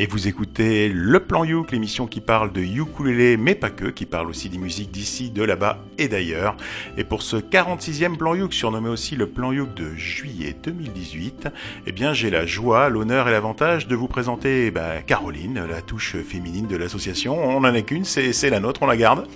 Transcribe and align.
Et 0.00 0.06
vous 0.06 0.28
écoutez 0.28 0.88
Le 0.88 1.20
Plan 1.20 1.44
Youk, 1.44 1.72
l'émission 1.72 2.06
qui 2.06 2.22
parle 2.22 2.52
de 2.52 2.62
ukulélé, 2.62 3.36
mais 3.36 3.54
pas 3.54 3.68
que, 3.68 3.84
qui 3.84 4.06
parle 4.06 4.30
aussi 4.30 4.48
des 4.48 4.56
musiques 4.56 4.90
d'ici, 4.90 5.28
de 5.28 5.42
là-bas 5.42 5.76
et 5.98 6.08
d'ailleurs. 6.08 6.56
Et 6.96 7.04
pour 7.04 7.20
ce 7.20 7.36
46e 7.36 8.16
Plan 8.16 8.34
Youk, 8.34 8.54
surnommé 8.54 8.88
aussi 8.88 9.14
le 9.14 9.26
Plan 9.26 9.52
Youk 9.52 9.74
de 9.74 9.94
juillet 9.96 10.56
2018, 10.62 11.48
eh 11.86 11.92
bien 11.92 12.14
j'ai 12.14 12.30
la 12.30 12.46
joie, 12.46 12.88
l'honneur 12.88 13.28
et 13.28 13.30
l'avantage 13.30 13.88
de 13.88 13.94
vous 13.94 14.08
présenter 14.08 14.70
bah, 14.70 15.02
Caroline, 15.06 15.66
la 15.68 15.82
touche 15.82 16.16
féminine 16.16 16.66
de 16.66 16.78
l'association. 16.78 17.36
On 17.38 17.60
n'en 17.60 17.74
a 17.74 17.82
qu'une, 17.82 18.06
c'est 18.06 18.48
la 18.48 18.58
nôtre, 18.58 18.82
on 18.82 18.86
la 18.86 18.96
garde. 18.96 19.28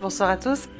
Bonsoir 0.00 0.30
à 0.30 0.38
tous. 0.38 0.70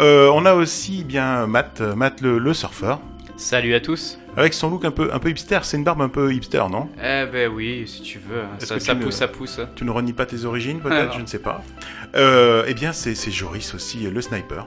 Euh, 0.00 0.30
on 0.32 0.46
a 0.46 0.54
aussi 0.54 1.00
eh 1.02 1.04
bien 1.04 1.46
Matt, 1.46 1.82
Matt 1.82 2.22
le 2.22 2.54
surfeur. 2.54 2.98
Salut 3.36 3.74
à 3.74 3.80
tous. 3.80 4.18
Avec 4.36 4.52
son 4.52 4.68
look 4.68 4.84
un 4.84 4.90
peu, 4.90 5.10
un 5.12 5.18
peu 5.20 5.30
hipster, 5.30 5.60
c'est 5.62 5.76
une 5.76 5.84
barbe 5.84 6.02
un 6.02 6.08
peu 6.08 6.32
hipster, 6.32 6.64
non? 6.68 6.88
Eh 6.98 7.26
ben 7.30 7.50
oui, 7.52 7.84
si 7.86 8.02
tu 8.02 8.18
veux. 8.18 8.42
Ça, 8.58 8.94
pousse, 8.96 9.14
ça 9.14 9.28
pousse. 9.28 9.60
Tu 9.76 9.84
ne 9.84 9.90
renies 9.90 10.12
pas 10.12 10.26
tes 10.26 10.44
origines, 10.44 10.80
peut-être? 10.80 11.14
Je 11.14 11.20
ne 11.20 11.26
sais 11.26 11.38
pas. 11.38 11.62
Euh, 12.16 12.64
eh 12.66 12.74
bien, 12.74 12.92
c'est 12.92 13.30
Joris 13.30 13.74
aussi, 13.74 13.98
le 14.10 14.20
sniper. 14.20 14.66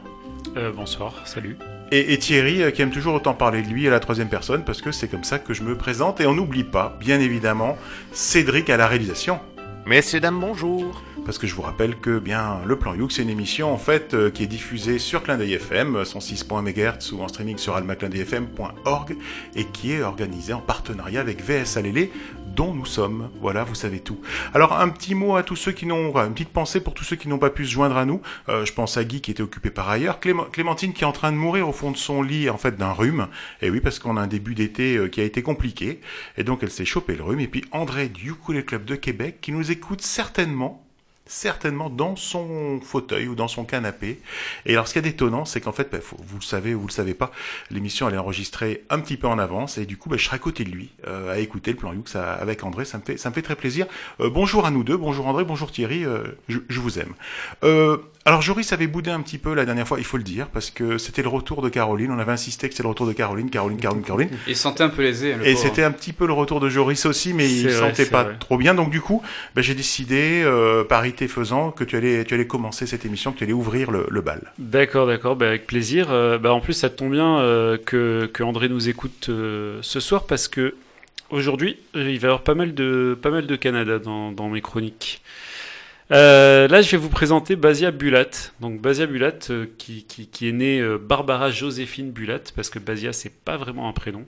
Euh, 0.56 0.72
bonsoir, 0.72 1.14
salut. 1.26 1.58
Et, 1.92 2.18
Thierry, 2.18 2.64
euh, 2.64 2.72
qui 2.72 2.82
aime 2.82 2.92
toujours 2.92 3.14
autant 3.14 3.34
parler 3.34 3.62
de 3.62 3.68
lui 3.68 3.88
à 3.88 3.92
la 3.92 4.00
troisième 4.00 4.30
personne, 4.30 4.64
parce 4.64 4.82
que 4.82 4.92
c'est 4.92 5.08
comme 5.08 5.24
ça 5.24 5.40
que 5.40 5.54
je 5.54 5.64
me 5.64 5.76
présente. 5.76 6.22
Et 6.22 6.26
on 6.26 6.34
n'oublie 6.34 6.64
pas, 6.64 6.98
bien 7.00 7.20
évidemment, 7.20 7.78
Cédric 8.12 8.70
à 8.70 8.78
la 8.78 8.88
réalisation. 8.88 9.40
Messieurs, 9.88 10.20
dames, 10.20 10.42
bonjour. 10.42 11.02
Parce 11.24 11.38
que 11.38 11.48
je 11.48 11.56
vous 11.56 11.62
rappelle 11.62 11.96
que 11.96 12.20
bien 12.20 12.60
le 12.66 12.78
plan 12.78 12.94
Youk 12.94 13.10
c'est 13.10 13.22
une 13.22 13.30
émission 13.30 13.72
en 13.72 13.78
fait 13.78 14.14
euh, 14.14 14.30
qui 14.30 14.44
est 14.44 14.48
diffusée 14.48 15.00
sur 15.00 15.24
Clin 15.24 15.38
d'œil 15.38 15.54
FM 15.54 16.04
106.1 16.04 16.62
MHz 16.62 17.14
ou 17.14 17.22
en 17.22 17.30
streaming 17.30 17.58
sur 17.58 17.74
almaclindeuilfm.org 17.78 19.16
et 19.56 19.64
qui 19.64 19.94
est 19.94 20.02
organisée 20.02 20.52
en 20.52 20.60
partenariat 20.60 21.22
avec 21.22 21.42
VS 21.42 21.78
Alélé 21.78 22.12
dont 22.58 22.74
nous 22.74 22.86
sommes. 22.86 23.30
Voilà, 23.40 23.64
vous 23.64 23.76
savez 23.76 24.00
tout. 24.00 24.20
Alors 24.54 24.74
un 24.74 24.90
petit 24.90 25.14
mot 25.14 25.36
à 25.36 25.44
tous 25.44 25.56
ceux 25.56 25.72
qui 25.72 25.86
n'ont, 25.86 26.18
une 26.18 26.34
petite 26.34 26.50
pensée 26.50 26.82
pour 26.82 26.96
tous 26.96 27.04
ceux 27.04 27.16
qui 27.16 27.30
n'ont 27.30 27.38
pas 27.38 27.52
pu 27.52 27.66
se 27.66 27.72
joindre 27.72 27.96
à 27.96 28.04
nous. 28.04 28.20
Euh, 28.50 28.66
je 28.66 28.74
pense 28.74 28.98
à 28.98 29.06
Guy 29.06 29.22
qui 29.22 29.30
était 29.32 29.44
occupé 29.44 29.70
par 29.70 29.88
ailleurs, 29.88 30.20
Clémentine 30.20 30.92
qui 30.92 31.04
est 31.04 31.08
en 31.08 31.12
train 31.12 31.32
de 31.32 31.38
mourir 31.38 31.70
au 31.70 31.72
fond 31.72 31.92
de 31.92 31.98
son 31.98 32.24
lit 32.24 32.50
en 32.50 32.58
fait 32.58 32.76
d'un 32.76 32.92
rhume. 32.92 33.28
Et 33.62 33.70
oui, 33.70 33.80
parce 33.80 34.00
qu'on 34.00 34.18
a 34.18 34.22
un 34.22 34.28
début 34.28 34.56
d'été 34.56 34.98
euh, 34.98 35.08
qui 35.08 35.22
a 35.22 35.24
été 35.24 35.44
compliqué 35.44 36.02
et 36.36 36.44
donc 36.44 36.64
elle 36.64 36.72
s'est 36.72 36.84
chopé 36.84 37.16
le 37.16 37.24
rhume. 37.24 37.40
Et 37.40 37.48
puis 37.48 37.64
André 37.72 38.10
du 38.10 38.32
Ukulele 38.32 38.66
Club 38.66 38.86
de 38.86 38.96
Québec 38.96 39.38
qui 39.40 39.52
nous 39.52 39.72
écoute 39.72 40.02
certainement 40.02 40.87
certainement 41.28 41.90
dans 41.90 42.16
son 42.16 42.80
fauteuil 42.82 43.28
ou 43.28 43.36
dans 43.36 43.48
son 43.48 43.66
canapé. 43.66 44.20
Et 44.66 44.74
alors, 44.74 44.88
ce 44.88 44.94
qui 44.94 45.00
est 45.00 45.08
étonnant, 45.08 45.46
c'est 45.46 45.62
qu'en 45.62 45.72
fait, 45.72 45.90
bah, 45.92 46.00
vous 46.02 46.38
le 46.38 46.44
savez 46.44 46.74
ou 46.74 46.82
vous 46.82 46.88
le 46.88 46.92
savez 46.92 47.14
pas, 47.14 47.32
l'émission 47.72 48.08
elle 48.08 48.16
est 48.16 48.20
enregistrée 48.20 48.84
un 48.90 49.00
petit 49.00 49.18
peu 49.18 49.28
en 49.28 49.40
avance 49.40 49.78
et 49.78 49.86
du 49.86 49.98
coup, 49.98 50.10
bah, 50.10 50.18
je 50.18 50.26
serai 50.26 50.36
à 50.36 50.40
côté 50.40 50.64
de 50.64 50.70
lui 50.70 50.90
euh, 51.08 51.34
à 51.34 51.40
écouter 51.40 51.72
le 51.72 51.78
plan 51.78 51.94
Youx 51.94 52.04
avec 52.16 52.64
André. 52.64 52.86
Ça 52.86 52.98
me 52.98 53.04
fait, 53.04 53.18
ça 53.18 53.30
me 53.30 53.36
fait 53.36 53.42
très 53.42 53.56
plaisir. 53.56 53.86
Euh, 54.20 54.30
bonjour 54.30 54.66
à 54.66 54.72
nous 54.72 54.84
deux, 54.84 54.98
bonjour 54.98 55.28
André, 55.28 55.44
bonjour 55.44 55.72
Thierry. 55.72 56.06
Euh, 56.06 56.24
je, 56.48 56.80
vous 56.80 57.00
aime. 57.00 57.14
Alors 58.28 58.42
Joris 58.42 58.74
avait 58.74 58.88
boudé 58.88 59.10
un 59.10 59.22
petit 59.22 59.38
peu 59.38 59.54
la 59.54 59.64
dernière 59.64 59.88
fois, 59.88 60.00
il 60.00 60.04
faut 60.04 60.18
le 60.18 60.24
dire, 60.24 60.48
parce 60.48 60.70
que 60.70 60.98
c'était 60.98 61.22
le 61.22 61.30
retour 61.30 61.62
de 61.62 61.70
Caroline. 61.70 62.12
On 62.12 62.20
avait 62.20 62.34
insisté 62.34 62.68
que 62.68 62.74
c'était 62.74 62.84
le 62.84 62.90
retour 62.90 63.08
de 63.08 63.14
Caroline, 63.14 63.50
Caroline, 63.50 63.80
Caroline, 63.80 64.04
Caroline. 64.04 64.30
Il 64.50 64.58
sentait 64.58 64.84
un 64.84 64.90
peu 64.90 65.02
lésé. 65.02 65.34
et 65.46 65.56
c'était 65.56 65.86
un 65.86 65.92
petit 65.92 66.12
peu 66.12 66.28
le 66.28 66.34
retour 66.34 66.60
de 66.60 66.68
Joris 66.68 67.06
aussi, 67.06 67.32
mais 67.32 67.50
il 67.50 67.72
sentait 67.72 68.06
pas 68.06 68.26
trop 68.26 68.58
bien. 68.58 68.74
Donc 68.74 68.90
du 68.90 69.00
coup, 69.00 69.22
ben, 69.56 69.62
j'ai 69.62 69.76
décidé, 69.76 70.42
euh, 70.44 70.84
parité 70.84 71.30
faisant, 71.30 71.72
que 71.72 71.86
tu 71.86 71.96
allais, 71.96 72.26
tu 72.26 72.34
allais 72.34 72.48
commencer 72.48 72.86
cette 72.86 73.06
émission, 73.06 73.32
que 73.32 73.38
tu 73.38 73.46
allais 73.46 73.54
ouvrir 73.54 73.92
le, 73.92 74.20
bal. 74.20 74.52
D'accord, 74.60 75.08
d'accord, 75.08 75.38
ben, 75.38 75.48
avec 75.48 75.66
plaisir. 75.66 76.08
Euh, 76.12 76.38
ben, 76.38 76.50
en 76.50 76.60
plus, 76.60 76.74
ça 76.74 76.90
tombe 76.90 77.14
bien 77.14 77.40
euh, 77.40 77.78
que, 77.78 78.30
que, 78.34 78.44
André 78.44 78.68
nous 78.68 78.90
écoute 78.90 79.28
ce 79.30 80.00
soir, 80.02 80.26
parce 80.26 80.50
que 80.50 80.76
aujourd'hui, 81.30 81.78
il 81.96 82.02
va 82.02 82.10
y 82.10 82.26
avoir 82.26 82.42
pas 82.42 82.56
mal 82.56 82.74
de, 82.74 83.18
pas 83.22 83.32
mal 83.32 83.48
de 83.48 83.56
Canada 83.56 84.00
dans, 84.00 84.34
dans 84.34 84.50
mes 84.50 84.60
chroniques. 84.60 85.22
Euh, 86.12 86.68
là, 86.68 86.82
je 86.82 86.92
vais 86.92 86.98
vous 86.98 87.10
présenter 87.10 87.56
Basia 87.56 87.92
Bulat. 87.92 88.30
Donc 88.60 88.82
Basia 88.82 89.06
Bulat, 89.06 89.34
euh, 89.50 89.66
qui, 89.78 90.06
qui, 90.06 90.48
est 90.48 90.52
née 90.52 90.80
euh, 90.80 90.98
Barbara 90.98 91.52
Joséphine 91.52 92.12
Bulat, 92.12 92.40
parce 92.56 92.70
que 92.70 92.80
Basia, 92.80 93.14
c'est 93.14 93.34
pas 93.34 93.58
vraiment 93.58 93.90
un 93.90 93.94
prénom, 93.94 94.26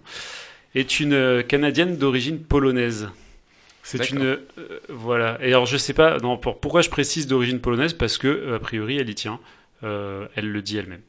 est 0.75 0.99
une 0.99 1.43
Canadienne 1.43 1.97
d'origine 1.97 2.39
polonaise. 2.39 3.09
C'est 3.81 4.11
une 4.11 4.37
voilà. 4.89 5.39
Et 5.41 5.47
alors 5.47 5.65
je 5.65 5.77
sais 5.77 5.93
pas. 5.93 6.17
Non, 6.17 6.37
pour, 6.37 6.59
pourquoi 6.59 6.81
je 6.81 6.89
précise 6.89 7.25
d'origine 7.27 7.59
polonaise? 7.59 7.93
Parce 7.93 8.17
que 8.17 8.55
a 8.55 8.59
priori, 8.59 8.97
elle 8.97 9.09
y 9.09 9.15
tient. 9.15 9.39
elle 9.81 10.51
le 10.51 10.61
dit 10.61 10.77
elle-même. 10.77 11.01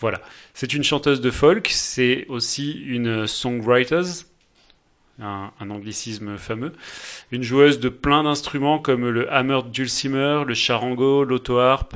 Voilà. 0.00 0.20
C'est 0.52 0.72
une 0.72 0.82
chanteuse 0.82 1.20
de 1.20 1.30
folk. 1.30 1.68
C'est 1.70 2.26
aussi 2.28 2.72
une 2.72 3.28
songwriter 3.28 4.02
un, 5.20 5.70
anglicisme 5.70 6.36
fameux. 6.36 6.72
Une 7.30 7.42
joueuse 7.42 7.80
de 7.80 7.88
plein 7.88 8.24
d'instruments 8.24 8.78
comme 8.78 9.08
le 9.08 9.32
hammered 9.32 9.70
dulcimer, 9.70 10.42
le 10.46 10.54
charango, 10.54 11.24
l'auto-harpe 11.24 11.94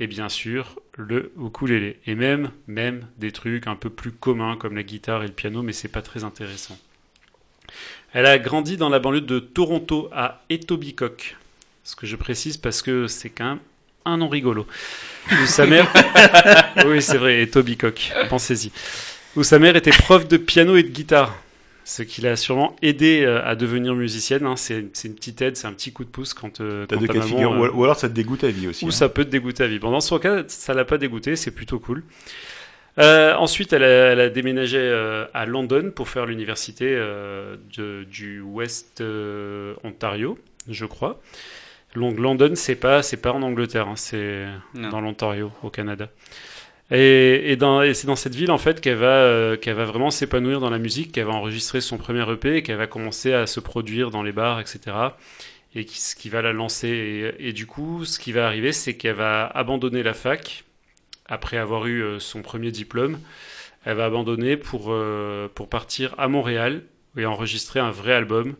et 0.00 0.06
bien 0.06 0.28
sûr 0.28 0.78
le 0.96 1.32
ukulélé. 1.40 1.98
Et 2.06 2.14
même, 2.14 2.50
même 2.66 3.06
des 3.18 3.32
trucs 3.32 3.66
un 3.66 3.76
peu 3.76 3.90
plus 3.90 4.12
communs 4.12 4.56
comme 4.56 4.76
la 4.76 4.82
guitare 4.82 5.22
et 5.22 5.28
le 5.28 5.32
piano, 5.32 5.62
mais 5.62 5.72
c'est 5.72 5.88
pas 5.88 6.02
très 6.02 6.24
intéressant. 6.24 6.78
Elle 8.12 8.26
a 8.26 8.38
grandi 8.38 8.76
dans 8.76 8.88
la 8.88 8.98
banlieue 8.98 9.20
de 9.20 9.38
Toronto 9.38 10.08
à 10.12 10.42
Etobicoke. 10.50 11.36
Ce 11.84 11.96
que 11.96 12.06
je 12.06 12.16
précise 12.16 12.56
parce 12.56 12.82
que 12.82 13.06
c'est 13.06 13.30
quand 13.30 13.44
même 13.44 13.58
un 14.04 14.16
nom 14.16 14.28
rigolo. 14.28 14.66
Où 15.30 15.46
sa 15.46 15.66
mère. 15.66 15.92
oui, 16.86 17.02
c'est 17.02 17.18
vrai, 17.18 17.42
Etobicoke. 17.42 18.12
Pensez-y. 18.28 18.72
Où 19.36 19.42
sa 19.42 19.58
mère 19.58 19.76
était 19.76 19.90
prof 19.90 20.26
de 20.26 20.36
piano 20.36 20.76
et 20.76 20.82
de 20.82 20.88
guitare 20.88 21.34
ce 21.88 22.02
qui 22.02 22.20
l'a 22.20 22.36
sûrement 22.36 22.76
aidé 22.82 23.24
euh, 23.24 23.42
à 23.46 23.54
devenir 23.54 23.94
musicienne. 23.94 24.44
Hein. 24.44 24.56
C'est 24.56 24.80
une 24.80 25.14
petite 25.14 25.40
aide, 25.40 25.56
c'est 25.56 25.66
un 25.66 25.72
petit 25.72 25.90
coup 25.90 26.04
de 26.04 26.10
pouce 26.10 26.34
quand, 26.34 26.60
euh, 26.60 26.86
quand 26.86 26.98
ta 26.98 27.14
maman, 27.14 27.64
euh, 27.64 27.70
ou, 27.70 27.82
alors 27.82 27.96
ça 27.96 28.10
te 28.10 28.14
dégoûte 28.14 28.44
à 28.44 28.50
vie 28.50 28.68
aussi. 28.68 28.84
Ou 28.84 28.88
hein. 28.88 28.90
ça 28.90 29.08
peut 29.08 29.24
te 29.24 29.30
dégoûter 29.30 29.64
à 29.64 29.68
vie. 29.68 29.78
Bon, 29.78 29.90
dans 29.90 30.02
son 30.02 30.18
cas, 30.18 30.44
ça 30.48 30.74
l'a 30.74 30.84
pas 30.84 30.98
dégoûté, 30.98 31.34
c'est 31.34 31.50
plutôt 31.50 31.78
cool. 31.78 32.04
ensuite, 32.98 33.72
elle 33.72 33.84
a, 33.84 34.28
déménagé 34.28 34.78
à 35.32 35.46
London 35.46 35.90
pour 35.94 36.10
faire 36.10 36.26
l'université 36.26 37.02
du 37.74 38.42
West 38.42 39.02
Ontario, 39.82 40.38
je 40.68 40.84
crois. 40.84 41.22
Donc 41.96 42.18
London, 42.18 42.52
c'est 42.54 42.76
pas 42.76 43.02
c'est 43.02 43.16
pas 43.16 43.32
en 43.32 43.40
Angleterre, 43.40 43.88
hein, 43.88 43.96
c'est 43.96 44.46
dans 44.74 45.00
l'Ontario, 45.00 45.52
au 45.62 45.70
Canada. 45.70 46.10
Et, 46.90 47.52
et, 47.52 47.94
c'est 47.94 48.06
dans 48.06 48.16
cette 48.16 48.34
ville 48.34 48.50
en 48.50 48.58
fait 48.58 48.80
qu'elle 48.80 48.96
va, 48.96 49.06
euh, 49.06 49.56
qu'elle 49.56 49.76
va 49.76 49.84
vraiment 49.84 50.10
s'épanouir 50.10 50.60
dans 50.60 50.70
la 50.70 50.78
musique, 50.78 51.12
qu'elle 51.12 51.26
va 51.26 51.32
enregistrer 51.32 51.80
son 51.82 51.98
premier 51.98 52.30
EP, 52.30 52.62
qu'elle 52.62 52.78
va 52.78 52.86
commencer 52.86 53.32
à 53.34 53.46
se 53.46 53.60
produire 53.60 54.10
dans 54.10 54.22
les 54.22 54.32
bars, 54.32 54.58
etc. 54.58 54.96
Et 55.74 55.86
ce 55.86 56.16
qui 56.16 56.30
va 56.30 56.40
la 56.40 56.52
lancer. 56.52 57.34
Et, 57.38 57.52
du 57.52 57.66
coup, 57.66 58.04
ce 58.06 58.18
qui 58.18 58.32
va 58.32 58.46
arriver, 58.46 58.72
c'est 58.72 58.96
qu'elle 58.96 59.16
va 59.16 59.46
abandonner 59.46 60.02
la 60.02 60.14
fac 60.14 60.64
après 61.26 61.58
avoir 61.58 61.86
eu 61.86 62.02
euh, 62.02 62.18
son 62.18 62.40
premier 62.40 62.70
diplôme. 62.70 63.20
Elle 63.84 63.96
va 63.96 64.06
abandonner 64.06 64.56
pour, 64.56 64.86
euh, 64.88 65.48
pour 65.54 65.68
partir 65.68 66.14
à 66.18 66.28
Montréal 66.28 66.82
et 67.18 67.26
enregistrer 67.26 67.80
un 67.80 67.90
vrai 67.90 68.12
album. 68.14 68.54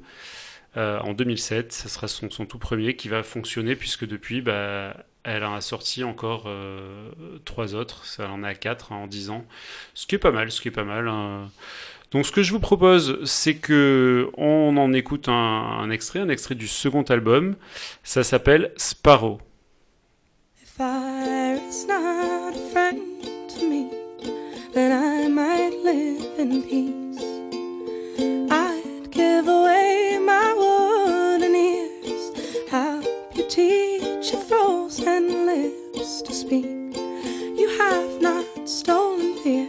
en 0.76 1.12
2007, 1.12 1.72
ce 1.72 1.88
sera 1.88 2.08
son, 2.08 2.30
son, 2.30 2.46
tout 2.46 2.58
premier 2.58 2.94
qui 2.94 3.08
va 3.08 3.22
fonctionner 3.22 3.74
puisque 3.74 4.06
depuis, 4.06 4.42
bah, 4.42 4.94
elle 5.28 5.44
en 5.44 5.54
a 5.54 5.60
sorti 5.60 6.04
encore 6.04 6.44
euh, 6.46 7.10
trois 7.44 7.74
autres, 7.74 8.04
ça 8.04 8.28
en 8.30 8.42
a 8.42 8.54
quatre 8.54 8.92
en 8.92 9.06
dix 9.06 9.30
ans, 9.30 9.44
ce 9.94 10.06
qui 10.06 10.14
est 10.14 10.18
pas 10.18 10.30
mal, 10.30 10.50
ce 10.50 10.60
qui 10.60 10.68
est 10.68 10.72
pas 10.72 10.84
mal. 10.84 11.08
Hein. 11.08 11.50
Donc 12.10 12.24
ce 12.24 12.32
que 12.32 12.42
je 12.42 12.52
vous 12.52 12.60
propose, 12.60 13.22
c'est 13.24 13.56
que 13.56 14.30
on 14.36 14.76
en 14.76 14.92
écoute 14.92 15.28
un, 15.28 15.90
extrait, 15.90 16.20
un 16.20 16.28
extrait 16.28 16.54
du 16.54 16.66
second 16.66 17.02
album. 17.02 17.56
Ça 18.02 18.24
s'appelle 18.24 18.72
Sparrow. 18.76 19.40
And 35.00 35.46
lips 35.46 36.22
to 36.22 36.32
speak. 36.32 36.64
You 36.64 37.68
have 37.78 38.20
not 38.20 38.68
stolen 38.68 39.36
fear, 39.38 39.68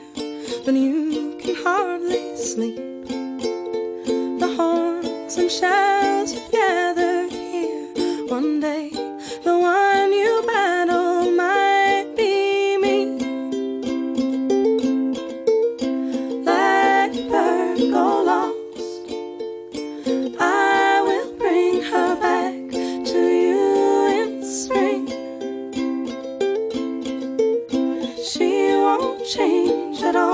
but 0.65 0.73
you 0.73 1.37
can 1.41 1.55
hardly 1.63 2.35
sleep. 2.35 2.77
The 4.39 4.53
horns 4.55 5.37
and 5.37 5.51
shells 5.51 6.33
have 6.33 6.51
gathered 6.51 7.31
here 7.31 8.27
one 8.27 8.59
day. 8.59 9.08
Change 29.25 30.01
at 30.03 30.15
all. 30.15 30.28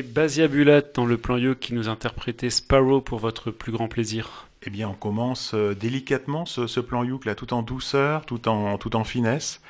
C'était 0.00 0.12
Basia 0.12 0.48
Bulat 0.48 0.82
dans 0.94 1.04
le 1.04 1.16
plan 1.18 1.36
Yo 1.36 1.54
qui 1.54 1.74
nous 1.74 1.88
interprétait 1.88 2.48
Sparrow 2.50 3.00
pour 3.02 3.18
votre 3.18 3.50
plus 3.50 3.70
grand 3.72 3.88
plaisir. 3.88 4.46
Eh 4.62 4.70
bien, 4.70 4.88
on 4.88 4.94
commence 4.94 5.52
euh, 5.54 5.74
délicatement 5.74 6.44
ce, 6.46 6.66
ce 6.66 6.80
plan 6.80 7.02
Youk 7.04 7.24
là, 7.26 7.34
tout 7.34 7.52
en 7.52 7.62
douceur, 7.62 8.24
tout 8.26 8.48
en, 8.48 8.78
tout 8.78 8.96
en 8.96 9.04
finesse. 9.04 9.60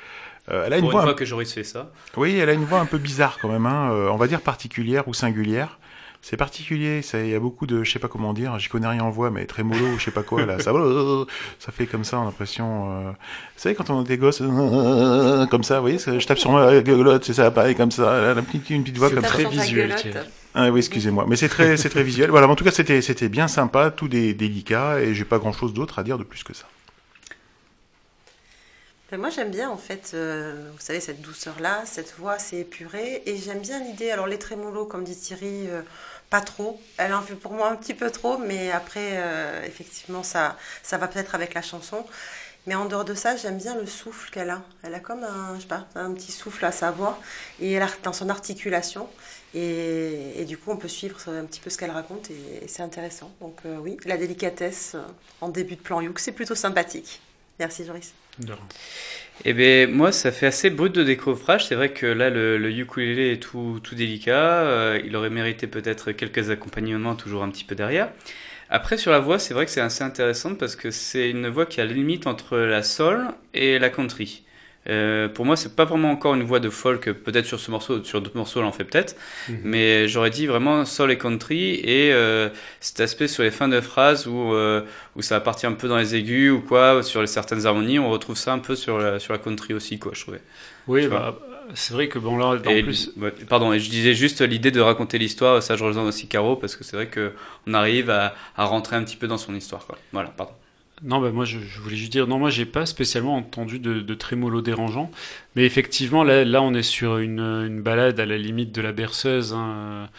Euh, 0.49 0.63
elle 0.65 0.73
a 0.73 0.77
une 0.77 0.81
Pour 0.83 0.91
une 0.91 0.93
voix, 0.93 1.01
fois 1.03 1.11
un- 1.11 1.15
que 1.15 1.25
Joris 1.25 1.53
fait 1.53 1.63
ça. 1.63 1.91
oui, 2.17 2.35
elle 2.37 2.49
a 2.49 2.53
une 2.53 2.63
voix 2.65 2.79
un 2.79 2.85
peu 2.85 2.97
bizarre 2.97 3.39
quand 3.41 3.49
même, 3.49 3.65
hein, 3.65 3.91
euh, 3.91 4.09
on 4.09 4.15
va 4.17 4.27
dire 4.27 4.41
particulière 4.41 5.07
ou 5.07 5.13
singulière. 5.13 5.79
C'est 6.23 6.37
particulier, 6.37 7.01
ça- 7.01 7.19
il 7.19 7.29
y 7.29 7.35
a 7.35 7.39
beaucoup 7.39 7.65
de, 7.65 7.83
je 7.83 7.91
sais 7.91 7.97
pas 7.97 8.07
comment 8.07 8.31
dire, 8.33 8.59
j'y 8.59 8.69
connais 8.69 8.87
rien 8.87 9.03
en 9.03 9.09
voix, 9.09 9.31
mais 9.31 9.45
trémolo 9.47 9.83
ou 9.87 9.97
je 9.97 10.05
sais 10.05 10.11
pas 10.11 10.21
quoi 10.21 10.45
là, 10.45 10.59
ça, 10.59 10.71
ça 11.59 11.71
fait 11.71 11.87
comme 11.87 12.03
ça, 12.03 12.19
on 12.19 12.21
a 12.21 12.25
l'impression. 12.25 12.91
euh, 12.91 13.11
Vous 13.11 13.15
savez 13.57 13.73
quand 13.73 13.89
on 13.89 14.03
était 14.03 14.17
gosse, 14.17 14.39
euh, 14.41 15.45
comme 15.51 15.63
ça, 15.63 15.77
vous 15.77 15.81
voyez, 15.81 15.97
je 15.97 16.23
tape 16.27 16.37
sur 16.37 16.51
ma 16.51 16.79
gueulotte, 16.81 17.25
c'est 17.25 17.33
ça, 17.33 17.49
pareil 17.49 17.75
comme 17.75 17.89
ça, 17.91 18.35
la 18.35 18.41
petite, 18.43 18.69
une 18.69 18.83
petite 18.83 18.99
voix 18.99 19.09
C'est 19.09 19.15
comme 19.15 19.23
ça. 19.23 19.29
très 19.31 19.45
visuel. 19.45 19.95
Ah 20.53 20.69
oui, 20.69 20.79
excusez-moi, 20.79 21.25
mais 21.27 21.37
c'est 21.37 21.49
très, 21.49 21.75
c'est 21.77 21.89
très 21.89 22.03
visuel. 22.03 22.29
Voilà, 22.29 22.47
en 22.47 22.55
tout 22.55 22.65
cas, 22.65 22.71
c'était, 22.71 23.01
c'était 23.01 23.29
bien 23.29 23.47
sympa, 23.47 23.89
tout 23.89 24.07
des, 24.07 24.33
délicat, 24.35 24.99
et 25.01 25.15
j'ai 25.15 25.25
pas 25.25 25.39
grand-chose 25.39 25.73
d'autre 25.73 25.97
à 25.97 26.03
dire 26.03 26.17
de 26.19 26.23
plus 26.23 26.43
que 26.43 26.53
ça. 26.53 26.65
Ben, 29.11 29.19
moi 29.19 29.29
j'aime 29.29 29.51
bien 29.51 29.69
en 29.69 29.75
fait, 29.77 30.11
euh, 30.13 30.69
vous 30.71 30.79
savez, 30.79 31.01
cette 31.01 31.21
douceur-là, 31.21 31.81
cette 31.85 32.13
voix 32.17 32.33
assez 32.33 32.59
épurée, 32.59 33.23
et 33.25 33.35
j'aime 33.35 33.59
bien 33.59 33.83
l'idée, 33.83 34.09
alors 34.09 34.25
les 34.25 34.39
trémolos, 34.39 34.85
comme 34.85 35.03
dit 35.03 35.17
Thierry, 35.17 35.67
euh, 35.69 35.81
pas 36.31 36.41
trop, 36.41 36.81
elle 36.97 37.13
en 37.13 37.21
fait 37.21 37.35
pour 37.35 37.51
moi 37.51 37.69
un 37.69 37.75
petit 37.75 37.93
peu 37.93 38.09
trop, 38.09 38.37
mais 38.37 38.71
après, 38.71 39.17
euh, 39.17 39.63
effectivement, 39.65 40.23
ça, 40.23 40.57
ça 40.81 40.97
va 40.97 41.07
peut-être 41.07 41.35
avec 41.35 41.53
la 41.53 41.61
chanson. 41.61 42.05
Mais 42.67 42.75
en 42.75 42.85
dehors 42.85 43.05
de 43.05 43.15
ça, 43.15 43.35
j'aime 43.35 43.57
bien 43.57 43.75
le 43.75 43.85
souffle 43.87 44.29
qu'elle 44.31 44.49
a. 44.49 44.61
Elle 44.83 44.93
a 44.93 44.99
comme 44.99 45.23
un, 45.23 45.55
je 45.55 45.61
sais 45.61 45.67
pas, 45.67 45.87
un 45.95 46.13
petit 46.13 46.31
souffle 46.31 46.63
à 46.63 46.71
sa 46.71 46.91
voix, 46.91 47.19
et 47.59 47.79
dans 48.03 48.13
son 48.13 48.29
articulation, 48.29 49.09
et, 49.53 50.45
du 50.47 50.57
coup 50.57 50.71
on 50.71 50.77
peut 50.77 50.87
suivre 50.87 51.17
un 51.27 51.45
petit 51.45 51.59
peu 51.59 51.69
ce 51.69 51.77
qu'elle 51.77 51.91
raconte, 51.91 52.31
et, 52.31 52.63
et 52.63 52.67
c'est 52.67 52.83
intéressant. 52.83 53.31
Donc 53.41 53.57
euh, 53.65 53.77
oui, 53.77 53.97
la 54.05 54.15
délicatesse 54.15 54.93
euh, 54.95 55.01
en 55.41 55.49
début 55.49 55.75
de 55.75 55.81
plan 55.81 55.99
Youk, 56.01 56.19
c'est 56.19 56.31
plutôt 56.31 56.55
sympathique. 56.55 57.21
Merci 57.61 57.85
Joris. 57.85 58.15
De 58.39 58.53
rien. 58.53 58.67
Eh 59.45 59.53
bien, 59.53 59.85
moi, 59.85 60.11
ça 60.11 60.31
fait 60.31 60.47
assez 60.47 60.71
brut 60.71 60.91
de 60.95 61.03
décoffrage. 61.03 61.67
C'est 61.67 61.75
vrai 61.75 61.93
que 61.93 62.07
là, 62.07 62.31
le, 62.31 62.57
le 62.57 62.71
ukulélé 62.71 63.33
est 63.33 63.37
tout, 63.37 63.79
tout 63.83 63.93
délicat. 63.93 64.63
Euh, 64.63 64.99
il 65.05 65.15
aurait 65.15 65.29
mérité 65.29 65.67
peut-être 65.67 66.11
quelques 66.11 66.49
accompagnements 66.49 67.15
toujours 67.15 67.43
un 67.43 67.51
petit 67.51 67.63
peu 67.63 67.75
derrière. 67.75 68.09
Après, 68.71 68.97
sur 68.97 69.11
la 69.11 69.19
voix, 69.19 69.37
c'est 69.37 69.53
vrai 69.53 69.65
que 69.65 69.71
c'est 69.71 69.79
assez 69.79 70.03
intéressant 70.03 70.55
parce 70.55 70.75
que 70.75 70.89
c'est 70.89 71.29
une 71.29 71.49
voix 71.49 71.67
qui 71.67 71.81
a 71.81 71.85
la 71.85 71.93
limite 71.93 72.25
entre 72.25 72.57
la 72.57 72.81
soul 72.81 73.27
et 73.53 73.77
la 73.77 73.91
country. 73.91 74.43
Euh, 74.89 75.29
pour 75.29 75.45
moi, 75.45 75.55
c'est 75.55 75.75
pas 75.75 75.85
vraiment 75.85 76.11
encore 76.11 76.33
une 76.33 76.43
voix 76.43 76.59
de 76.59 76.69
folk. 76.69 77.11
Peut-être 77.11 77.45
sur 77.45 77.59
ce 77.59 77.69
morceau, 77.69 78.03
sur 78.03 78.19
d'autres 78.21 78.35
morceaux, 78.37 78.59
elle 78.61 78.65
en 78.65 78.71
fait 78.71 78.83
peut-être. 78.83 79.15
Mhm. 79.47 79.59
Mais 79.63 80.07
j'aurais 80.07 80.31
dit 80.31 80.47
vraiment 80.47 80.85
soul 80.85 81.11
et 81.11 81.17
country 81.17 81.75
et 81.75 82.11
euh, 82.13 82.49
cet 82.79 82.99
aspect 82.99 83.27
sur 83.27 83.43
les 83.43 83.51
fins 83.51 83.67
de 83.67 83.79
phrases 83.79 84.25
où, 84.27 84.53
euh, 84.53 84.81
où 85.15 85.21
ça 85.21 85.39
partir 85.39 85.69
un 85.69 85.73
peu 85.73 85.87
dans 85.87 85.97
les 85.97 86.15
aigus 86.15 86.51
ou 86.51 86.61
quoi, 86.61 87.03
sur 87.03 87.21
les 87.21 87.27
certaines 87.27 87.65
harmonies, 87.65 87.99
on 87.99 88.09
retrouve 88.09 88.37
ça 88.37 88.53
un 88.53 88.59
peu 88.59 88.75
sur 88.75 88.97
la, 88.97 89.19
sur 89.19 89.33
la 89.33 89.39
country 89.39 89.73
aussi, 89.73 89.99
quoi, 89.99 90.13
je 90.15 90.21
trouvais. 90.21 90.41
Oui, 90.87 91.07
bah, 91.07 91.37
c'est 91.75 91.93
vrai 91.93 92.07
que 92.07 92.17
bon 92.19 92.37
là, 92.37 92.47
en 92.47 92.69
Et- 92.69 92.83
plus, 92.83 93.11
ouais, 93.17 93.31
pardon, 93.47 93.71
et 93.73 93.79
je 93.79 93.89
disais 93.89 94.13
juste 94.13 94.41
l'idée 94.41 94.71
de 94.71 94.81
raconter 94.81 95.17
l'histoire, 95.17 95.61
ça 95.61 95.75
je 95.75 95.83
rejoins 95.83 96.03
aussi 96.03 96.27
Caro, 96.27 96.55
parce 96.55 96.75
que 96.75 96.83
c'est 96.83 96.95
vrai 96.95 97.07
que 97.07 97.33
on 97.67 97.73
arrive 97.73 98.09
à, 98.09 98.33
à 98.57 98.65
rentrer 98.65 98.95
un 98.95 99.03
petit 99.03 99.15
peu 99.15 99.27
dans 99.27 99.37
son 99.37 99.55
histoire, 99.55 99.85
quoi. 99.85 99.97
Voilà, 100.11 100.29
pardon. 100.29 100.53
Non, 101.03 101.19
bah 101.19 101.31
moi 101.31 101.45
je, 101.45 101.57
voulais 101.81 101.95
juste 101.95 102.11
dire, 102.11 102.27
non, 102.27 102.37
moi 102.37 102.51
j'ai 102.51 102.65
pas 102.65 102.85
spécialement 102.85 103.35
entendu 103.35 103.79
de, 103.79 104.01
de 104.01 104.13
trémolo 104.13 104.61
dérangeant, 104.61 105.09
mais 105.55 105.65
effectivement 105.65 106.23
là, 106.23 106.45
là 106.45 106.61
on 106.61 106.75
est 106.75 106.83
sur 106.83 107.17
une, 107.17 107.39
une 107.39 107.81
balade 107.81 108.19
à 108.19 108.25
la 108.27 108.37
limite 108.37 108.71
de 108.71 108.81
la 108.81 108.91
berceuse. 108.91 109.53
hein. 109.53 110.09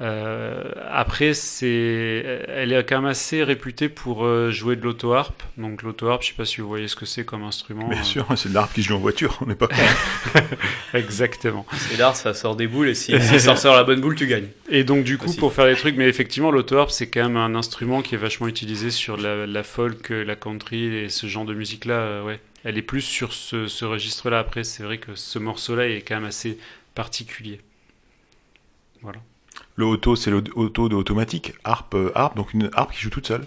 Euh, 0.00 0.72
après, 0.90 1.34
c'est, 1.34 2.44
elle 2.48 2.72
est 2.72 2.84
quand 2.84 2.96
même 2.96 3.10
assez 3.10 3.44
réputée 3.44 3.88
pour 3.88 4.24
euh, 4.24 4.50
jouer 4.50 4.74
de 4.74 4.82
l'auto-harpe. 4.82 5.42
Donc 5.56 5.82
l'auto-harpe, 5.82 6.22
je 6.22 6.28
sais 6.28 6.34
pas 6.34 6.44
si 6.44 6.60
vous 6.60 6.66
voyez 6.66 6.88
ce 6.88 6.96
que 6.96 7.06
c'est 7.06 7.24
comme 7.24 7.44
instrument. 7.44 7.86
Bien 7.88 8.00
euh, 8.00 8.04
sûr, 8.04 8.26
c'est 8.36 8.48
de 8.48 8.54
l'arbre 8.54 8.72
qui 8.72 8.82
joue 8.82 8.96
en 8.96 8.98
voiture, 8.98 9.38
on 9.40 9.46
n'est 9.46 9.54
pas 9.54 9.68
con. 9.68 9.76
Exactement. 10.94 11.64
C'est 11.76 11.96
l'art, 11.96 12.16
ça 12.16 12.34
sort 12.34 12.56
des 12.56 12.66
boules, 12.66 12.88
et 12.88 12.94
si, 12.94 13.12
si 13.20 13.40
ça 13.40 13.54
sort 13.54 13.76
la 13.76 13.84
bonne 13.84 14.00
boule, 14.00 14.16
tu 14.16 14.26
gagnes. 14.26 14.48
Et 14.68 14.82
donc 14.82 15.04
du 15.04 15.16
coup, 15.16 15.28
Aussi. 15.28 15.38
pour 15.38 15.52
faire 15.52 15.66
des 15.66 15.76
trucs, 15.76 15.96
mais 15.96 16.08
effectivement, 16.08 16.50
l'auto-harpe, 16.50 16.90
c'est 16.90 17.08
quand 17.08 17.22
même 17.22 17.36
un 17.36 17.54
instrument 17.54 18.02
qui 18.02 18.16
est 18.16 18.18
vachement 18.18 18.48
utilisé 18.48 18.90
sur 18.90 19.16
la, 19.16 19.46
la 19.46 19.62
folk, 19.62 20.08
la 20.08 20.34
country 20.34 20.86
et 20.86 21.08
ce 21.08 21.28
genre 21.28 21.44
de 21.44 21.54
musique-là. 21.54 21.94
euh, 21.94 22.24
ouais, 22.24 22.40
elle 22.64 22.78
est 22.78 22.82
plus 22.82 23.02
sur 23.02 23.32
ce, 23.32 23.68
ce 23.68 23.84
registre-là. 23.84 24.40
Après, 24.40 24.64
c'est 24.64 24.82
vrai 24.82 24.98
que 24.98 25.14
ce 25.14 25.38
morceau-là 25.38 25.86
est 25.88 26.00
quand 26.00 26.16
même 26.16 26.24
assez 26.24 26.58
particulier. 26.96 27.60
Voilà. 29.02 29.20
Le 29.76 29.86
auto, 29.86 30.14
c'est 30.16 30.30
l'auto 30.30 30.88
de 30.88 30.94
automatique. 30.94 31.54
Harpe, 31.64 31.94
euh, 31.94 32.12
harpe, 32.14 32.36
donc 32.36 32.52
une 32.54 32.70
harpe 32.74 32.92
qui 32.92 33.00
joue 33.00 33.10
toute 33.10 33.26
seule. 33.26 33.46